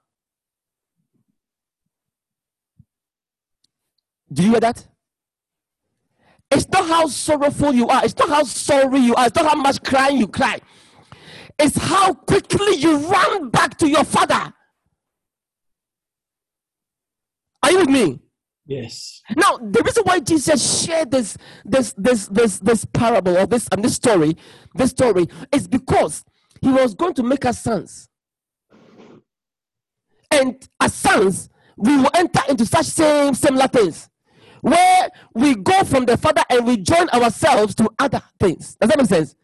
Do 4.32 4.42
you 4.42 4.50
hear 4.50 4.60
that? 4.60 4.86
It's 6.50 6.68
not 6.68 6.86
how 6.86 7.06
sorrowful 7.06 7.74
you 7.74 7.88
are. 7.88 8.04
It's 8.04 8.16
not 8.16 8.28
how 8.28 8.44
sorry 8.44 9.00
you 9.00 9.14
are. 9.14 9.26
It's 9.26 9.36
not 9.36 9.46
how 9.46 9.56
much 9.56 9.82
crying 9.82 10.18
you 10.18 10.28
cry. 10.28 10.60
It's 11.58 11.76
how 11.76 12.14
quickly 12.14 12.76
you 12.76 12.96
run 12.98 13.50
back 13.50 13.76
to 13.78 13.88
your 13.88 14.04
father. 14.04 14.52
Are 17.62 17.70
you 17.70 17.78
with 17.78 17.88
me? 17.88 18.20
Yes. 18.66 19.22
Now, 19.36 19.58
the 19.58 19.82
reason 19.82 20.04
why 20.04 20.20
Jesus 20.20 20.84
shared 20.84 21.10
this 21.10 21.36
this 21.64 21.94
this 21.98 22.28
this 22.28 22.58
this 22.60 22.84
parable 22.86 23.36
or 23.36 23.46
this 23.46 23.68
and 23.70 23.84
this 23.84 23.94
story, 23.94 24.36
this 24.74 24.90
story 24.90 25.26
is 25.52 25.68
because 25.68 26.24
he 26.62 26.70
was 26.70 26.94
going 26.94 27.14
to 27.14 27.22
make 27.22 27.44
us 27.44 27.62
sons. 27.62 28.08
And 30.30 30.66
as 30.80 30.94
sons, 30.94 31.50
we 31.76 31.96
will 31.96 32.10
enter 32.14 32.40
into 32.48 32.64
such 32.64 32.86
same 32.86 33.34
similar 33.34 33.68
things 33.68 34.08
where 34.64 35.10
we 35.34 35.54
go 35.56 35.84
from 35.84 36.06
the 36.06 36.16
Father 36.16 36.42
and 36.48 36.66
we 36.66 36.78
join 36.78 37.06
ourselves 37.10 37.74
to 37.74 37.90
other 37.98 38.22
things. 38.40 38.76
Does 38.76 38.88
that 38.88 38.96
make 38.96 39.08
sense? 39.08 39.36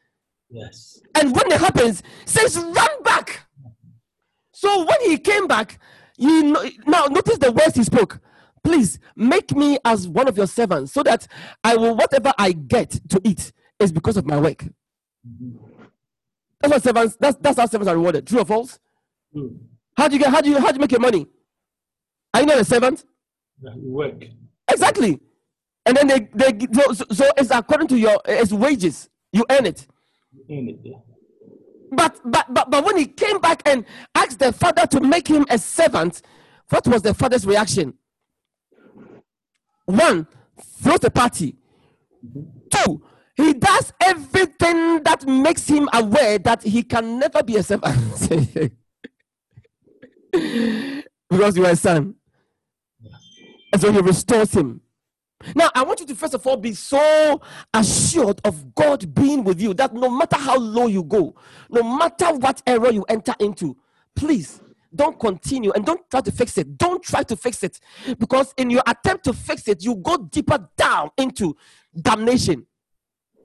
Yes. 0.49 0.99
And 1.15 1.35
when 1.37 1.53
it 1.53 1.61
happens, 1.61 2.03
says 2.25 2.57
run 2.57 3.03
back. 3.03 3.47
So 4.53 4.79
when 4.79 4.99
he 5.03 5.19
came 5.19 5.47
back, 5.47 5.79
you 6.17 6.45
know, 6.45 6.65
now 6.87 7.05
notice 7.05 7.37
the 7.37 7.53
words 7.53 7.77
he 7.77 7.85
spoke. 7.85 8.19
Please 8.65 8.99
make 9.15 9.55
me 9.55 9.79
as 9.85 10.09
one 10.09 10.27
of 10.27 10.39
your 10.39 10.47
servants, 10.47 10.93
so 10.93 11.03
that 11.03 11.27
I 11.63 11.77
will 11.77 11.97
whatever 11.97 12.33
I 12.39 12.53
get 12.53 12.91
to 13.11 13.21
eat 13.23 13.53
is 13.79 13.93
because 13.93 14.17
of 14.17 14.25
my 14.25 14.39
work. 14.39 14.65
Mm-hmm. 15.27 15.83
That's 16.61 16.73
what 16.73 16.83
servants. 16.83 17.17
That's 17.21 17.37
that's 17.41 17.59
how 17.59 17.67
servants 17.67 17.89
are 17.91 17.97
rewarded. 17.97 18.27
True 18.27 18.41
or 18.41 18.45
false? 18.47 18.79
Mm. 19.35 19.59
How 19.97 20.09
do 20.09 20.15
you 20.15 20.21
get? 20.21 20.31
How 20.31 20.41
do 20.41 20.51
you 20.51 20.59
how 20.59 20.69
do 20.69 20.75
you 20.75 20.81
make 20.81 20.93
your 20.93 21.01
money? 21.01 21.27
Are 22.35 22.41
you 22.41 22.47
not 22.47 22.59
a 22.59 22.65
servant? 22.65 23.05
Yeah, 23.63 23.75
you 23.77 23.91
work. 23.91 24.25
Exactly. 24.73 25.21
And 25.87 25.97
then 25.97 26.07
they, 26.09 26.29
they 26.35 26.67
so, 26.73 26.93
so 27.11 27.31
it's 27.37 27.51
according 27.51 27.89
to 27.89 27.99
your 27.99 28.21
it's 28.27 28.53
wages. 28.53 29.09
You 29.33 29.45
earn 29.51 29.67
it. 29.67 29.87
You 30.33 30.59
earn 30.59 30.69
it, 30.69 30.79
yeah. 30.83 30.99
But, 31.93 32.21
but 32.25 32.53
but 32.55 32.71
but 32.71 32.85
when 32.85 32.97
he 32.97 33.07
came 33.07 33.41
back 33.41 33.63
and 33.67 33.85
asked 34.15 34.39
the 34.39 34.53
father 34.53 34.87
to 34.89 35.01
make 35.01 35.27
him 35.27 35.45
a 35.51 35.59
servant, 35.59 36.23
what 36.69 36.87
was 36.87 37.03
the 37.03 37.15
father's 37.15 37.47
reaction? 37.47 37.95
One, 39.87 40.29
throws 40.81 41.01
the 41.01 41.11
party. 41.11 41.57
Two, 42.71 43.03
he 43.35 43.55
does 43.55 43.93
everything 44.01 45.03
that 45.03 45.27
makes 45.27 45.67
him 45.67 45.89
aware 45.93 46.39
that 46.39 46.63
he 46.63 46.83
can 46.83 47.19
never 47.19 47.43
be 47.43 47.57
a 47.57 47.63
servant. 47.63 47.97
because 51.31 51.57
you 51.57 51.67
are 51.67 51.73
a 51.73 51.77
son. 51.77 52.15
And 53.73 53.81
so 53.81 53.93
he 53.93 54.01
restores 54.01 54.53
him. 54.53 54.81
Now, 55.55 55.71
I 55.75 55.85
want 55.85 56.01
you 56.01 56.07
to 56.07 56.15
first 56.15 56.35
of 56.35 56.47
all 56.47 56.57
be 56.57 56.75
so 56.75 57.41
assured 57.73 58.41
of 58.45 58.75
God 58.75 59.15
being 59.15 59.43
with 59.43 59.61
you 59.61 59.73
that 59.75 59.95
no 59.95 60.11
matter 60.11 60.37
how 60.37 60.59
low 60.59 60.87
you 60.87 61.03
go, 61.03 61.35
no 61.71 61.83
matter 61.83 62.35
what 62.35 62.63
error 62.67 62.91
you 62.91 63.05
enter 63.09 63.35
into, 63.41 63.77
please 64.15 64.61
don't 64.95 65.19
continue 65.19 65.73
and 65.73 65.87
don't 65.87 66.09
try 66.11 66.21
to 66.21 66.33
fix 66.33 66.59
it. 66.59 66.77
Don't 66.77 67.03
try 67.03 67.23
to 67.23 67.37
fix 67.37 67.63
it 67.63 67.81
because 68.19 68.53
in 68.57 68.69
your 68.71 68.83
attempt 68.87 69.25
to 69.25 69.33
fix 69.33 69.67
it, 69.69 69.83
you 69.83 69.95
go 69.97 70.19
deeper 70.19 70.69
down 70.77 71.11
into 71.17 71.57
damnation. 71.99 72.67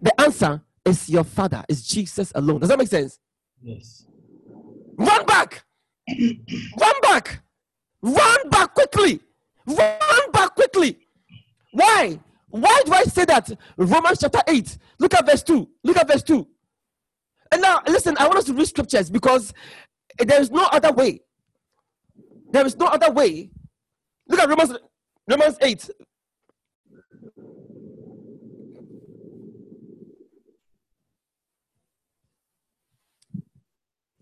The 0.01 0.19
answer 0.19 0.61
is 0.84 1.07
your 1.07 1.23
Father, 1.23 1.63
is 1.69 1.88
Jesus 1.88 2.32
alone. 2.36 2.59
Does 2.59 2.69
that 2.69 2.78
make 2.78 2.89
sense? 2.89 3.19
Yes. 3.61 4.05
Run 4.97 5.26
back. 5.26 5.63
Run 6.09 7.01
back. 7.01 7.41
Run 8.01 8.49
back 8.49 8.73
quickly. 8.73 9.21
Run 9.68 10.32
back 10.32 10.55
quickly. 10.55 10.99
Why? 11.72 12.20
Why 12.49 12.82
do 12.86 12.93
I 12.93 13.03
say 13.03 13.26
that? 13.26 13.51
Romans 13.78 14.20
chapter 14.22 14.41
8. 14.47 14.78
Look 14.99 15.13
at 15.13 15.26
verse 15.26 15.43
2. 15.43 15.68
Look 15.84 15.97
at 15.97 16.07
verse 16.07 16.24
2. 16.24 16.47
And 17.51 17.61
now, 17.61 17.82
listen, 17.88 18.16
I 18.18 18.28
want 18.28 18.38
us 18.38 18.45
to 18.45 18.53
read 18.53 18.68
scriptures 18.68 19.09
because 19.09 19.53
there 20.20 20.39
is 20.39 20.51
no 20.51 20.66
other 20.72 20.91
way. 20.91 21.22
There 22.51 22.66
is 22.66 22.78
no 22.78 22.86
other 22.86 23.11
way. 23.11 23.51
Look 24.28 24.39
at 24.39 24.47
Romans, 24.47 24.78
Romans 25.30 25.57
8. 25.61 25.89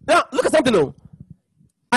Now, 0.05 0.25
look 0.31 0.45
at 0.45 0.51
something 0.51 0.73
though. 0.73 0.95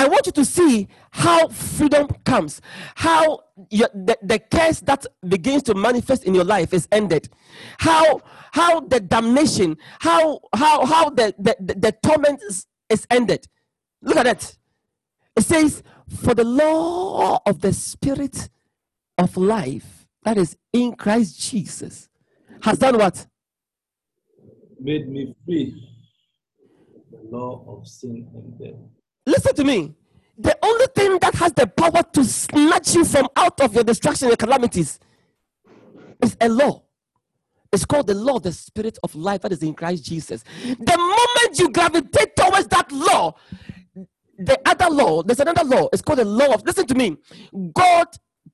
I 0.07 0.09
want 0.09 0.25
you 0.25 0.33
to 0.35 0.45
see 0.45 0.87
how 1.11 1.49
freedom 1.49 2.07
comes, 2.25 2.61
how 2.95 3.41
your, 3.71 3.89
the, 3.93 4.17
the 4.23 4.39
curse 4.39 4.79
that 4.83 5.05
begins 5.27 5.65
to 5.65 5.75
manifest 5.75 6.23
in 6.23 6.33
your 6.33 6.45
life 6.45 6.73
is 6.73 6.87
ended, 6.93 7.29
how 7.79 8.21
how 8.53 8.79
the 8.83 9.01
damnation, 9.01 9.77
how 9.99 10.39
how 10.55 10.87
how 10.87 11.11
the 11.11 11.35
the, 11.41 11.57
the, 11.59 11.75
the 11.75 11.93
torment 12.05 12.41
is, 12.49 12.67
is 12.89 13.05
ended. 13.11 13.49
Look 14.01 14.17
at 14.17 14.27
that. 14.27 14.57
It 15.35 15.43
says, 15.45 15.83
"For 16.09 16.35
the 16.35 16.45
law 16.45 17.41
of 17.45 17.61
the 17.61 17.73
Spirit 17.73 18.49
of 19.19 19.37
life 19.37 20.07
that 20.23 20.39
is 20.39 20.57
in 20.73 20.95
Christ 20.95 21.41
Jesus 21.41 22.09
has 22.63 22.79
done 22.79 22.97
what? 22.97 23.27
Made 24.81 25.09
me 25.09 25.35
free. 25.45 25.83
The 27.11 27.37
law 27.37 27.65
of 27.67 27.89
sin 27.89 28.29
and 28.35 28.57
death. 28.61 28.81
Listen 29.27 29.55
to 29.57 29.65
me. 29.65 29.95
The 30.39 30.57
only 30.63 30.87
thing 30.95 31.19
that 31.21 31.35
has 31.35 31.53
the 31.53 31.67
power 31.67 32.03
to 32.13 32.25
snatch 32.25 32.95
you 32.95 33.05
from 33.05 33.29
out 33.37 33.61
of 33.61 33.75
your 33.75 33.85
destruction 33.85 34.29
and 34.29 34.39
calamities 34.39 35.01
is 36.23 36.37
a 36.41 36.49
law. 36.49 36.83
It's 37.73 37.85
called 37.85 38.07
the 38.07 38.15
law, 38.15 38.37
of 38.37 38.45
the 38.45 38.53
spirit 38.53 38.99
of 39.03 39.15
life 39.15 39.43
that 39.43 39.53
is 39.53 39.63
in 39.63 39.75
Christ 39.75 40.05
Jesus. 40.05 40.45
The 40.65 40.97
moment 40.97 41.59
you 41.59 41.71
gravitate 41.71 42.37
towards 42.37 42.69
that 42.69 42.91
law, 42.93 43.35
the 44.39 44.59
other 44.67 44.91
law, 44.91 45.23
there's 45.23 45.41
another 45.41 45.65
law. 45.65 45.89
It's 45.93 46.03
called 46.03 46.21
the 46.21 46.25
law 46.25 46.55
of, 46.55 46.65
listen 46.65 46.87
to 46.87 46.95
me. 46.95 47.17
God 47.75 48.07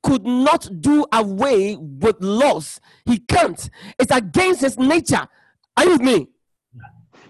could 0.03 0.25
not 0.25 0.69
do 0.81 1.05
away 1.13 1.77
with 1.77 2.17
laws. 2.21 2.81
He 3.05 3.19
can't. 3.19 3.69
It's 3.99 4.15
against 4.15 4.63
his 4.63 4.79
nature. 4.79 5.27
Are 5.77 5.85
you 5.85 5.93
with 5.93 6.03
me? 6.03 6.29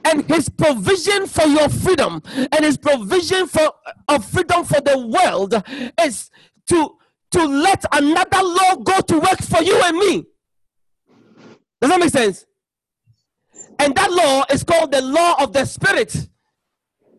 And 0.04 0.24
his 0.28 0.48
provision 0.48 1.26
for 1.26 1.46
your 1.46 1.68
freedom 1.68 2.22
and 2.34 2.64
his 2.64 2.76
provision 2.76 3.46
for 3.46 3.72
of 4.08 4.24
freedom 4.24 4.64
for 4.64 4.80
the 4.80 4.98
world 4.98 5.62
is 6.02 6.30
to 6.66 6.96
to 7.30 7.44
let 7.44 7.84
another 7.92 8.42
law 8.42 8.76
go 8.76 9.00
to 9.00 9.18
work 9.18 9.40
for 9.42 9.62
you 9.62 9.80
and 9.82 9.96
me. 9.96 10.24
Does 11.80 11.90
that 11.90 11.98
make 11.98 12.10
sense? 12.10 12.44
And 13.78 13.94
that 13.94 14.12
law 14.12 14.44
is 14.50 14.62
called 14.62 14.92
the 14.92 15.02
law 15.02 15.42
of 15.42 15.52
the 15.52 15.64
spirit 15.64 16.28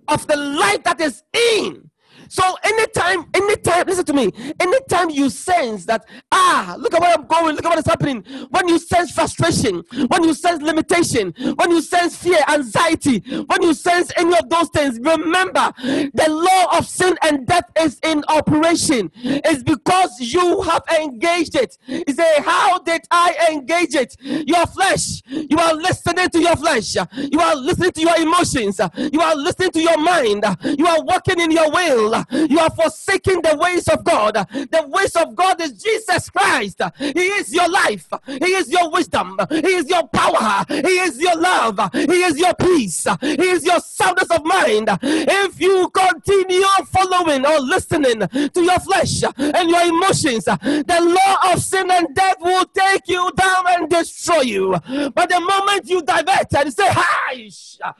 of 0.08 0.28
the 0.28 0.36
light 0.36 0.84
that 0.84 1.02
is 1.02 1.24
in 1.34 1.90
so 2.34 2.58
anytime, 2.64 3.26
anytime, 3.36 3.86
listen 3.86 4.06
to 4.06 4.14
me, 4.14 4.32
anytime 4.60 5.12
you 5.12 5.30
sense 5.30 5.86
that, 5.86 6.04
ah, 6.32 6.76
look 6.80 6.92
at 6.96 7.00
where 7.00 7.14
I'm 7.14 7.28
going, 7.28 7.56
look 7.56 7.64
at 7.64 7.70
what 7.70 7.78
is 7.78 7.86
happening, 7.86 8.24
when 8.50 8.68
you 8.68 8.80
sense 8.80 9.12
frustration, 9.12 9.84
when 10.08 10.24
you 10.24 10.34
sense 10.34 10.64
limitation, 10.64 11.36
when 11.58 11.70
you 11.70 11.80
sense 11.80 12.16
fear, 12.16 12.40
anxiety, 12.50 13.20
when 13.20 13.62
you 13.62 13.76
sense 13.76 14.12
any 14.18 14.36
of 14.36 14.50
those 14.50 14.68
things, 14.70 14.98
remember 14.98 15.72
the 15.78 16.26
law 16.28 16.76
of 16.76 16.88
sin 16.88 17.16
and 17.22 17.46
death 17.46 17.70
is 17.80 18.00
in 18.02 18.24
operation. 18.28 19.12
It's 19.14 19.62
because 19.62 20.20
you 20.20 20.64
have 20.64 20.82
engaged 21.00 21.56
it. 21.56 21.78
You 21.86 22.16
say, 22.16 22.42
How 22.42 22.80
did 22.80 23.02
I 23.12 23.50
engage 23.52 23.94
it? 23.94 24.16
Your 24.20 24.66
flesh. 24.66 25.22
You 25.28 25.60
are 25.60 25.76
listening 25.76 26.30
to 26.30 26.40
your 26.40 26.56
flesh. 26.56 26.96
You 27.16 27.40
are 27.40 27.56
listening 27.56 27.92
to 27.92 28.02
your 28.02 28.18
emotions. 28.18 28.80
You 28.98 29.22
are 29.22 29.36
listening 29.36 29.70
to 29.70 29.82
your 29.82 30.00
mind. 30.00 30.44
You 30.64 30.88
are 30.88 31.04
walking 31.04 31.40
in 31.40 31.52
your 31.52 31.70
will. 31.70 32.23
You 32.32 32.60
are 32.60 32.70
forsaking 32.70 33.42
the 33.42 33.56
ways 33.58 33.88
of 33.88 34.04
God. 34.04 34.36
The 34.36 34.86
ways 34.88 35.16
of 35.16 35.36
God 35.36 35.62
is 35.62 35.72
Jesus 35.82 36.30
Christ. 36.30 36.82
He 36.98 37.28
is 37.40 37.54
your 37.54 37.70
life. 37.70 38.08
He 38.28 38.54
is 38.54 38.72
your 38.72 38.90
wisdom. 38.92 39.38
He 39.50 39.68
is 39.68 39.90
your 39.90 40.08
power. 40.08 40.66
He 40.68 41.00
is 41.00 41.20
your 41.20 41.36
love. 41.36 41.80
He 41.94 42.24
is 42.24 42.38
your 42.38 42.54
peace. 42.56 43.08
He 43.22 43.50
is 43.50 43.66
your 43.66 43.80
soundness 43.80 44.30
of 44.32 44.46
mind. 44.46 44.90
If 45.02 45.60
you 45.60 45.90
continue 45.90 46.64
following 46.88 47.46
or 47.46 47.60
listening 47.60 48.20
to 48.28 48.62
your 48.62 48.80
flesh 48.80 49.24
and 49.38 49.70
your 49.70 49.86
emotions, 49.86 50.46
the 50.46 51.18
law 51.18 51.54
of 51.54 51.62
sin 51.62 51.90
and 51.92 52.14
death 52.16 52.38
will 52.40 52.66
take 52.66 53.08
you 53.08 53.32
down 53.36 53.64
and 53.68 53.90
destroy 53.90 54.42
you. 54.42 54.72
But 55.14 55.30
the 55.30 55.40
moment 55.40 55.90
you 55.90 56.02
divert 56.02 56.54
and 56.56 56.74
say, 56.74 56.88
Hi, 56.90 57.50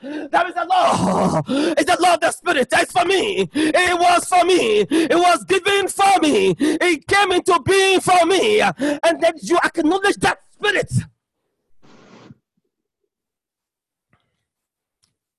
there 0.02 0.48
is 0.48 0.54
a 0.56 0.64
law. 0.64 1.42
It's 1.48 1.90
the 1.90 1.96
law 2.00 2.14
of 2.14 2.20
the 2.20 2.30
Spirit. 2.32 2.68
It's 2.72 2.92
for 2.92 3.04
me. 3.04 3.48
It 3.52 3.98
was 4.14 4.24
for 4.26 4.44
me. 4.44 4.86
It 4.90 5.14
was 5.14 5.44
given 5.44 5.88
for 5.88 6.20
me. 6.20 6.54
It 6.58 7.06
came 7.06 7.32
into 7.32 7.60
being 7.64 8.00
for 8.00 8.24
me. 8.26 8.60
And 8.60 9.20
then 9.20 9.34
you 9.42 9.58
acknowledge 9.64 10.16
that 10.16 10.38
spirit. 10.52 10.92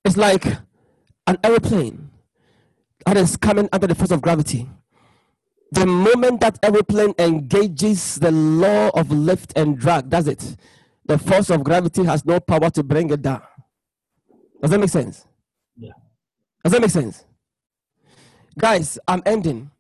It's 0.04 0.18
like 0.18 0.46
an 1.28 1.38
aeroplane 1.44 2.12
that 3.06 3.18
is 3.18 3.38
coming 3.38 3.70
under 3.72 3.88
the 3.88 3.96
force 3.96 4.12
of 4.12 4.22
gravity. 4.22 4.70
The 5.72 5.86
moment 5.86 6.42
that 6.42 6.60
aeroplane 6.64 7.14
engages 7.18 8.16
the 8.16 8.32
law 8.32 8.90
of 8.90 9.12
lift 9.12 9.54
and 9.56 9.78
drag, 9.78 10.10
does 10.10 10.28
it? 10.28 10.56
The 11.06 11.18
force 11.18 11.50
of 11.50 11.64
gravity 11.64 12.04
has 12.04 12.26
no 12.26 12.40
power 12.40 12.70
to 12.72 12.84
bring 12.84 13.10
it 13.10 13.22
down. 13.22 13.42
Does 14.62 14.72
that 14.72 14.80
make 14.80 14.90
sense? 14.90 15.26
Yeah. 15.76 15.92
Does 16.64 16.74
that 16.74 16.82
make 16.82 16.92
sense? 16.92 17.26
Guys, 18.58 18.98
I'm 19.08 19.22
ending. 19.26 19.72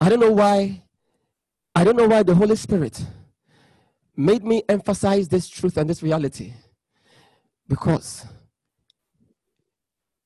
I 0.00 0.08
don't 0.08 0.20
know 0.20 0.32
why. 0.32 0.82
I 1.74 1.84
don't 1.84 1.96
know 1.96 2.08
why 2.08 2.22
the 2.22 2.34
Holy 2.34 2.56
Spirit 2.56 3.04
made 4.16 4.44
me 4.44 4.62
emphasize 4.68 5.28
this 5.28 5.48
truth 5.48 5.76
and 5.76 5.88
this 5.88 6.02
reality. 6.02 6.52
Because 7.68 8.26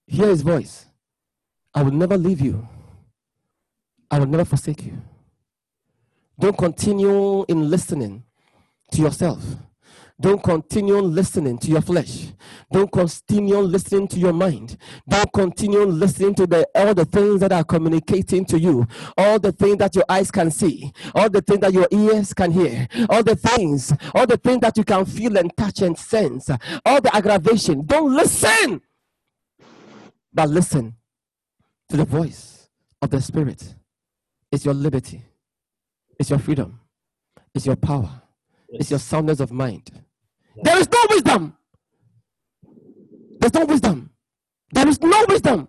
hear 0.06 0.28
his 0.28 0.42
voice. 0.42 0.86
I 1.74 1.82
will 1.82 1.92
never 1.92 2.16
leave 2.16 2.40
you. 2.40 2.66
I 4.10 4.18
will 4.18 4.26
never 4.26 4.44
forsake 4.44 4.84
you. 4.84 5.00
Don't 6.40 6.56
continue 6.56 7.44
in 7.48 7.70
listening 7.70 8.24
to 8.92 9.02
yourself. 9.02 9.42
Don't 10.20 10.42
continue 10.42 10.98
listening 10.98 11.58
to 11.58 11.68
your 11.68 11.80
flesh. 11.80 12.32
Don't 12.72 12.90
continue 12.90 13.58
listening 13.58 14.08
to 14.08 14.18
your 14.18 14.32
mind. 14.32 14.76
Don't 15.08 15.32
continue 15.32 15.84
listening 15.84 16.34
to 16.34 16.46
the, 16.46 16.66
all 16.74 16.92
the 16.92 17.04
things 17.04 17.40
that 17.40 17.52
are 17.52 17.62
communicating 17.62 18.44
to 18.46 18.58
you, 18.58 18.84
all 19.16 19.38
the 19.38 19.52
things 19.52 19.76
that 19.78 19.94
your 19.94 20.04
eyes 20.08 20.32
can 20.32 20.50
see, 20.50 20.92
all 21.14 21.30
the 21.30 21.40
things 21.40 21.60
that 21.60 21.72
your 21.72 21.86
ears 21.92 22.34
can 22.34 22.50
hear, 22.50 22.88
all 23.08 23.22
the 23.22 23.36
things, 23.36 23.92
all 24.12 24.26
the 24.26 24.36
things 24.36 24.60
that 24.60 24.76
you 24.76 24.82
can 24.82 25.04
feel 25.04 25.38
and 25.38 25.56
touch 25.56 25.82
and 25.82 25.96
sense, 25.96 26.50
all 26.84 27.00
the 27.00 27.14
aggravation. 27.14 27.86
Don't 27.86 28.12
listen, 28.12 28.80
but 30.32 30.48
listen 30.48 30.96
to 31.90 31.96
the 31.96 32.04
voice 32.04 32.68
of 33.00 33.10
the 33.10 33.20
Spirit. 33.20 33.74
It's 34.50 34.64
your 34.64 34.74
liberty, 34.74 35.22
it's 36.18 36.30
your 36.30 36.40
freedom, 36.40 36.80
it's 37.54 37.66
your 37.66 37.76
power, 37.76 38.10
it's 38.68 38.90
your 38.90 38.98
soundness 38.98 39.38
of 39.38 39.52
mind. 39.52 39.92
There 40.62 40.78
is 40.78 40.88
no 40.90 41.04
wisdom. 41.10 41.56
There's 43.40 43.54
no 43.54 43.64
wisdom. 43.64 44.10
There 44.72 44.88
is 44.88 45.00
no 45.00 45.24
wisdom 45.28 45.68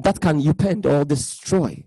that 0.00 0.20
can 0.20 0.42
upend 0.42 0.86
or 0.86 1.04
destroy 1.04 1.84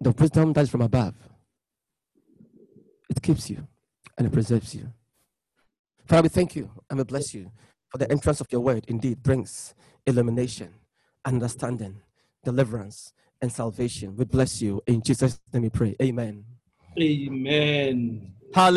the 0.00 0.10
wisdom 0.12 0.52
that 0.52 0.62
is 0.62 0.70
from 0.70 0.82
above. 0.82 1.14
It 3.08 3.20
keeps 3.22 3.50
you 3.50 3.66
and 4.16 4.26
it 4.26 4.32
preserves 4.32 4.74
you. 4.74 4.92
Father, 6.06 6.22
we 6.22 6.28
thank 6.28 6.56
you 6.56 6.70
and 6.88 6.98
we 6.98 7.04
bless 7.04 7.34
you 7.34 7.50
for 7.88 7.98
the 7.98 8.10
entrance 8.10 8.40
of 8.40 8.50
your 8.52 8.60
word 8.60 8.84
indeed 8.88 9.22
brings 9.22 9.74
illumination, 10.06 10.70
understanding, 11.24 11.96
deliverance, 12.44 13.12
and 13.42 13.52
salvation. 13.52 14.16
We 14.16 14.24
bless 14.24 14.62
you. 14.62 14.80
In 14.86 15.02
Jesus' 15.02 15.40
name 15.52 15.62
we 15.64 15.70
pray. 15.70 15.96
Amen. 16.00 16.44
Amen. 16.98 18.32